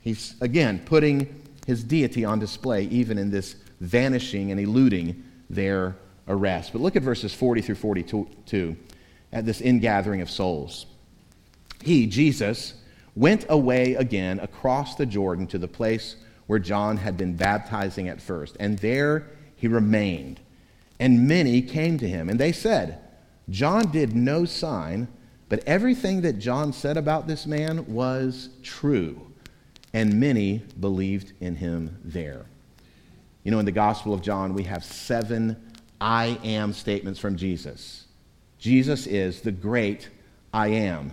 He's, 0.00 0.34
again, 0.40 0.80
putting 0.84 1.42
his 1.66 1.82
deity 1.82 2.24
on 2.24 2.38
display, 2.38 2.84
even 2.84 3.18
in 3.18 3.30
this 3.30 3.56
vanishing 3.80 4.50
and 4.50 4.60
eluding 4.60 5.22
their 5.48 5.96
arrest. 6.28 6.72
But 6.72 6.82
look 6.82 6.96
at 6.96 7.02
verses 7.02 7.32
40 7.34 7.62
through 7.62 7.74
42 7.76 8.76
at 9.32 9.46
this 9.46 9.60
ingathering 9.60 10.20
of 10.20 10.30
souls. 10.30 10.86
He, 11.84 12.06
Jesus, 12.06 12.74
went 13.14 13.46
away 13.48 13.94
again 13.94 14.40
across 14.40 14.94
the 14.94 15.06
Jordan 15.06 15.46
to 15.48 15.58
the 15.58 15.68
place 15.68 16.16
where 16.46 16.58
John 16.58 16.96
had 16.96 17.16
been 17.16 17.36
baptizing 17.36 18.08
at 18.08 18.20
first, 18.20 18.56
and 18.60 18.78
there 18.78 19.26
he 19.56 19.68
remained. 19.68 20.40
And 20.98 21.28
many 21.28 21.62
came 21.62 21.98
to 21.98 22.08
him, 22.08 22.28
and 22.28 22.38
they 22.38 22.52
said, 22.52 22.98
John 23.50 23.90
did 23.90 24.14
no 24.14 24.44
sign, 24.44 25.08
but 25.48 25.62
everything 25.66 26.22
that 26.22 26.38
John 26.38 26.72
said 26.72 26.96
about 26.96 27.26
this 27.26 27.46
man 27.46 27.86
was 27.86 28.48
true 28.62 29.20
and 29.94 30.18
many 30.18 30.60
believed 30.80 31.32
in 31.40 31.54
him 31.54 31.98
there. 32.04 32.44
You 33.44 33.52
know, 33.52 33.60
in 33.60 33.64
the 33.64 33.72
Gospel 33.72 34.12
of 34.12 34.22
John, 34.22 34.52
we 34.52 34.64
have 34.64 34.84
seven 34.84 35.56
I 36.00 36.38
am 36.42 36.72
statements 36.72 37.20
from 37.20 37.36
Jesus. 37.36 38.06
Jesus 38.58 39.06
is 39.06 39.40
the 39.40 39.52
great 39.52 40.08
I 40.52 40.68
am. 40.68 41.12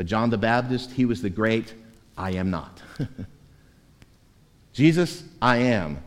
But 0.00 0.06
John 0.06 0.30
the 0.30 0.38
Baptist, 0.38 0.92
he 0.92 1.04
was 1.04 1.20
the 1.20 1.28
great 1.28 1.74
I 2.16 2.30
am 2.30 2.50
not. 2.50 2.80
Jesus, 4.72 5.24
I 5.42 5.58
am. 5.58 5.98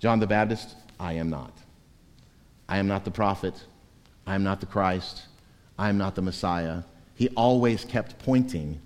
John 0.00 0.18
the 0.18 0.26
Baptist, 0.26 0.74
I 0.98 1.12
am 1.12 1.30
not. 1.30 1.52
I 2.68 2.78
am 2.78 2.88
not 2.88 3.04
the 3.04 3.12
prophet. 3.12 3.54
I 4.26 4.34
am 4.34 4.42
not 4.42 4.58
the 4.58 4.66
Christ. 4.66 5.26
I 5.78 5.88
am 5.88 5.98
not 5.98 6.16
the 6.16 6.20
Messiah. 6.20 6.82
He 7.14 7.28
always 7.36 7.84
kept 7.84 8.18
pointing 8.18 8.80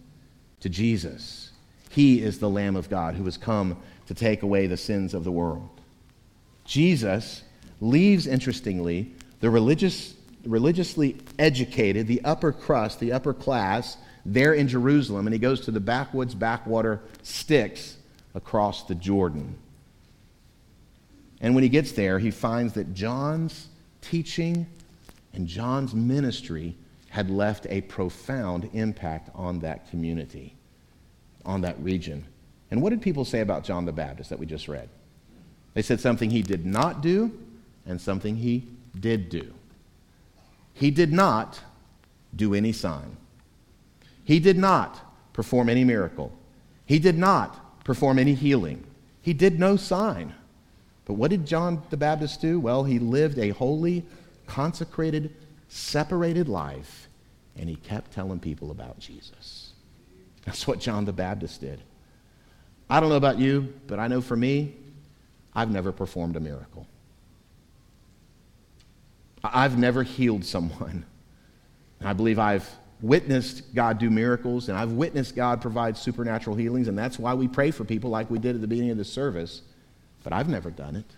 to 0.60 0.68
Jesus. 0.68 1.52
He 1.88 2.20
is 2.20 2.38
the 2.38 2.50
Lamb 2.50 2.76
of 2.76 2.90
God 2.90 3.14
who 3.14 3.24
has 3.24 3.38
come 3.38 3.78
to 4.04 4.12
take 4.12 4.42
away 4.42 4.66
the 4.66 4.76
sins 4.76 5.14
of 5.14 5.24
the 5.24 5.32
world. 5.32 5.80
Jesus 6.66 7.42
leaves, 7.80 8.26
interestingly, 8.26 9.14
the 9.40 9.48
religious, 9.48 10.12
religiously 10.44 11.16
educated, 11.38 12.06
the 12.06 12.22
upper 12.22 12.52
crust, 12.52 13.00
the 13.00 13.12
upper 13.12 13.32
class, 13.32 13.96
there 14.24 14.54
in 14.54 14.68
Jerusalem, 14.68 15.26
and 15.26 15.34
he 15.34 15.38
goes 15.38 15.60
to 15.62 15.70
the 15.70 15.80
backwoods, 15.80 16.34
backwater 16.34 17.00
sticks 17.22 17.96
across 18.34 18.84
the 18.84 18.94
Jordan. 18.94 19.56
And 21.40 21.54
when 21.54 21.62
he 21.62 21.68
gets 21.68 21.92
there, 21.92 22.18
he 22.18 22.30
finds 22.30 22.74
that 22.74 22.94
John's 22.94 23.68
teaching 24.00 24.66
and 25.32 25.46
John's 25.46 25.94
ministry 25.94 26.76
had 27.08 27.30
left 27.30 27.66
a 27.68 27.80
profound 27.82 28.70
impact 28.72 29.30
on 29.34 29.58
that 29.60 29.90
community, 29.90 30.54
on 31.44 31.60
that 31.62 31.78
region. 31.82 32.24
And 32.70 32.80
what 32.80 32.90
did 32.90 33.02
people 33.02 33.24
say 33.24 33.40
about 33.40 33.64
John 33.64 33.84
the 33.84 33.92
Baptist 33.92 34.30
that 34.30 34.38
we 34.38 34.46
just 34.46 34.68
read? 34.68 34.88
They 35.74 35.82
said 35.82 36.00
something 36.00 36.30
he 36.30 36.42
did 36.42 36.64
not 36.64 37.02
do 37.02 37.38
and 37.86 38.00
something 38.00 38.36
he 38.36 38.68
did 38.98 39.28
do. 39.28 39.52
He 40.74 40.90
did 40.90 41.12
not 41.12 41.60
do 42.34 42.54
any 42.54 42.72
sign. 42.72 43.16
He 44.24 44.38
did 44.38 44.56
not 44.56 45.00
perform 45.32 45.68
any 45.68 45.84
miracle. 45.84 46.32
He 46.86 46.98
did 46.98 47.18
not 47.18 47.84
perform 47.84 48.18
any 48.18 48.34
healing. 48.34 48.84
He 49.22 49.32
did 49.32 49.58
no 49.58 49.76
sign. 49.76 50.34
But 51.04 51.14
what 51.14 51.30
did 51.30 51.46
John 51.46 51.82
the 51.90 51.96
Baptist 51.96 52.40
do? 52.40 52.60
Well, 52.60 52.84
he 52.84 52.98
lived 52.98 53.38
a 53.38 53.50
holy, 53.50 54.04
consecrated, 54.46 55.34
separated 55.68 56.48
life, 56.48 57.08
and 57.56 57.68
he 57.68 57.76
kept 57.76 58.12
telling 58.12 58.38
people 58.38 58.70
about 58.70 58.98
Jesus. 58.98 59.72
That's 60.44 60.66
what 60.66 60.80
John 60.80 61.04
the 61.04 61.12
Baptist 61.12 61.60
did. 61.60 61.80
I 62.88 63.00
don't 63.00 63.08
know 63.08 63.16
about 63.16 63.38
you, 63.38 63.72
but 63.86 63.98
I 63.98 64.08
know 64.08 64.20
for 64.20 64.36
me, 64.36 64.74
I've 65.54 65.70
never 65.70 65.92
performed 65.92 66.36
a 66.36 66.40
miracle. 66.40 66.86
I've 69.44 69.78
never 69.78 70.02
healed 70.02 70.44
someone. 70.44 71.04
I 72.04 72.12
believe 72.12 72.38
I've 72.38 72.68
witnessed 73.02 73.74
God 73.74 73.98
do 73.98 74.08
miracles, 74.08 74.68
and 74.68 74.78
I've 74.78 74.92
witnessed 74.92 75.36
God 75.36 75.60
provide 75.60 75.98
supernatural 75.98 76.56
healings, 76.56 76.88
and 76.88 76.96
that's 76.96 77.18
why 77.18 77.34
we 77.34 77.48
pray 77.48 77.70
for 77.70 77.84
people 77.84 78.10
like 78.10 78.30
we 78.30 78.38
did 78.38 78.54
at 78.54 78.60
the 78.60 78.68
beginning 78.68 78.92
of 78.92 78.96
the 78.96 79.04
service. 79.04 79.62
But 80.22 80.32
I've 80.32 80.48
never 80.48 80.70
done 80.70 80.94
it. 80.96 81.16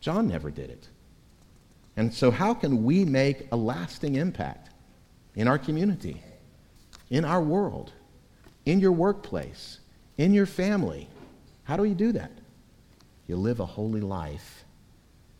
John 0.00 0.26
never 0.26 0.50
did 0.50 0.70
it. 0.70 0.88
And 1.96 2.12
so, 2.12 2.30
how 2.30 2.54
can 2.54 2.82
we 2.82 3.04
make 3.04 3.46
a 3.52 3.56
lasting 3.56 4.16
impact 4.16 4.70
in 5.36 5.46
our 5.46 5.58
community, 5.58 6.22
in 7.10 7.24
our 7.24 7.42
world, 7.42 7.92
in 8.64 8.80
your 8.80 8.92
workplace, 8.92 9.78
in 10.16 10.32
your 10.32 10.46
family? 10.46 11.08
How 11.64 11.76
do 11.76 11.84
you 11.84 11.94
do 11.94 12.12
that? 12.12 12.32
You 13.26 13.36
live 13.36 13.60
a 13.60 13.66
holy 13.66 14.00
life 14.00 14.64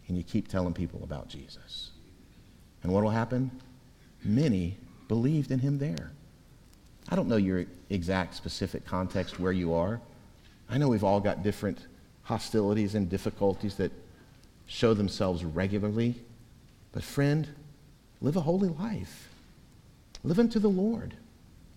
and 0.06 0.16
you 0.16 0.22
keep 0.22 0.48
telling 0.48 0.74
people 0.74 1.02
about 1.02 1.28
Jesus. 1.28 1.90
And 2.82 2.92
what 2.92 3.02
will 3.02 3.10
happen? 3.10 3.50
Many 4.22 4.78
believed 5.08 5.50
in 5.50 5.58
him 5.58 5.78
there. 5.78 6.12
I 7.08 7.16
don't 7.16 7.28
know 7.28 7.36
your 7.36 7.66
exact 7.90 8.34
specific 8.34 8.84
context 8.84 9.38
where 9.38 9.52
you 9.52 9.74
are. 9.74 10.00
I 10.68 10.78
know 10.78 10.88
we've 10.88 11.04
all 11.04 11.20
got 11.20 11.42
different 11.42 11.78
hostilities 12.22 12.94
and 12.94 13.08
difficulties 13.08 13.76
that 13.76 13.92
show 14.66 14.94
themselves 14.94 15.44
regularly. 15.44 16.14
But, 16.92 17.02
friend, 17.02 17.48
live 18.20 18.36
a 18.36 18.40
holy 18.40 18.68
life. 18.68 19.28
Live 20.22 20.38
unto 20.38 20.58
the 20.58 20.68
Lord. 20.68 21.14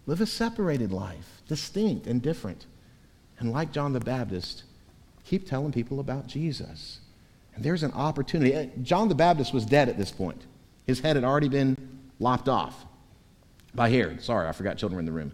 Live 0.05 0.21
a 0.21 0.25
separated 0.25 0.93
life, 0.93 1.41
distinct 1.49 2.07
and 2.07 2.21
different. 2.21 2.65
And 3.39 3.51
like 3.51 3.73
John 3.73 3.91
the 3.91 3.99
Baptist, 3.99 4.63
keep 5.25 5.47
telling 5.47 5.73
people 5.73 5.99
about 5.99 6.27
Jesus. 6.27 6.99
And 7.53 7.63
there's 7.63 7.83
an 7.83 7.91
opportunity. 7.91 8.71
John 8.83 9.09
the 9.09 9.15
Baptist 9.15 9.53
was 9.53 9.65
dead 9.65 9.89
at 9.89 9.97
this 9.97 10.11
point, 10.11 10.45
his 10.85 11.01
head 11.01 11.17
had 11.17 11.25
already 11.25 11.49
been 11.49 11.75
lopped 12.19 12.47
off 12.47 12.86
by 13.75 13.89
Herod. 13.89 14.23
Sorry, 14.23 14.47
I 14.47 14.51
forgot 14.51 14.77
children 14.77 14.95
were 14.95 15.01
in 15.01 15.05
the 15.05 15.11
room. 15.11 15.31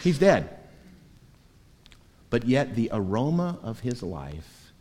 He's 0.00 0.18
dead. 0.18 0.48
But 2.30 2.46
yet, 2.46 2.74
the 2.74 2.90
aroma 2.92 3.58
of 3.62 3.80
his 3.80 4.02
life 4.02 4.72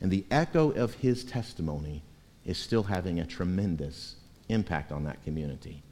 and 0.00 0.10
the 0.10 0.24
echo 0.30 0.70
of 0.70 0.94
his 0.94 1.24
testimony 1.24 2.02
is 2.44 2.58
still 2.58 2.84
having 2.84 3.18
a 3.18 3.26
tremendous 3.26 4.16
impact 4.48 4.92
on 4.92 5.04
that 5.04 5.22
community. 5.24 5.82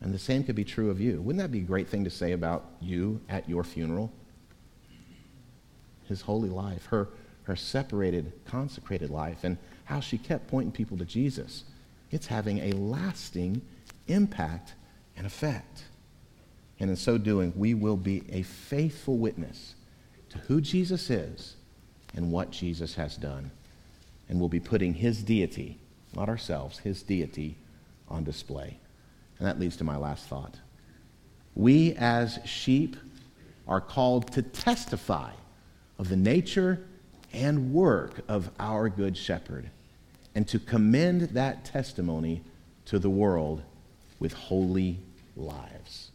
And 0.00 0.14
the 0.14 0.18
same 0.18 0.44
could 0.44 0.54
be 0.54 0.64
true 0.64 0.90
of 0.90 1.00
you. 1.00 1.20
Wouldn't 1.20 1.42
that 1.42 1.50
be 1.50 1.60
a 1.60 1.62
great 1.62 1.88
thing 1.88 2.04
to 2.04 2.10
say 2.10 2.32
about 2.32 2.66
you 2.80 3.20
at 3.28 3.48
your 3.48 3.64
funeral? 3.64 4.12
His 6.06 6.20
holy 6.20 6.48
life, 6.48 6.86
her, 6.86 7.08
her 7.42 7.56
separated, 7.56 8.32
consecrated 8.44 9.10
life, 9.10 9.42
and 9.42 9.58
how 9.84 9.98
she 9.98 10.16
kept 10.16 10.46
pointing 10.46 10.70
people 10.70 10.96
to 10.98 11.04
Jesus. 11.04 11.64
It's 12.12 12.26
having 12.26 12.58
a 12.58 12.72
lasting 12.72 13.60
impact 14.08 14.74
and 15.16 15.26
effect. 15.26 15.84
And 16.80 16.90
in 16.90 16.96
so 16.96 17.18
doing, 17.18 17.52
we 17.56 17.74
will 17.74 17.96
be 17.96 18.24
a 18.30 18.42
faithful 18.42 19.18
witness 19.18 19.74
to 20.30 20.38
who 20.38 20.60
Jesus 20.60 21.10
is 21.10 21.56
and 22.14 22.30
what 22.30 22.50
Jesus 22.50 22.94
has 22.94 23.16
done. 23.16 23.50
And 24.28 24.38
we'll 24.38 24.48
be 24.48 24.60
putting 24.60 24.94
his 24.94 25.22
deity, 25.22 25.78
not 26.14 26.28
ourselves, 26.28 26.78
his 26.78 27.02
deity 27.02 27.56
on 28.08 28.24
display. 28.24 28.78
And 29.38 29.46
that 29.46 29.58
leads 29.58 29.76
to 29.78 29.84
my 29.84 29.96
last 29.96 30.26
thought. 30.26 30.56
We 31.54 31.94
as 31.94 32.38
sheep 32.44 32.96
are 33.66 33.80
called 33.80 34.32
to 34.32 34.42
testify 34.42 35.32
of 35.98 36.08
the 36.08 36.16
nature 36.16 36.86
and 37.32 37.72
work 37.72 38.20
of 38.28 38.50
our 38.58 38.88
good 38.88 39.16
shepherd 39.16 39.70
and 40.34 40.46
to 40.48 40.58
commend 40.58 41.22
that 41.22 41.64
testimony 41.64 42.42
to 42.86 42.98
the 42.98 43.10
world 43.10 43.62
with 44.18 44.32
holy 44.32 44.98
lives. 45.36 46.07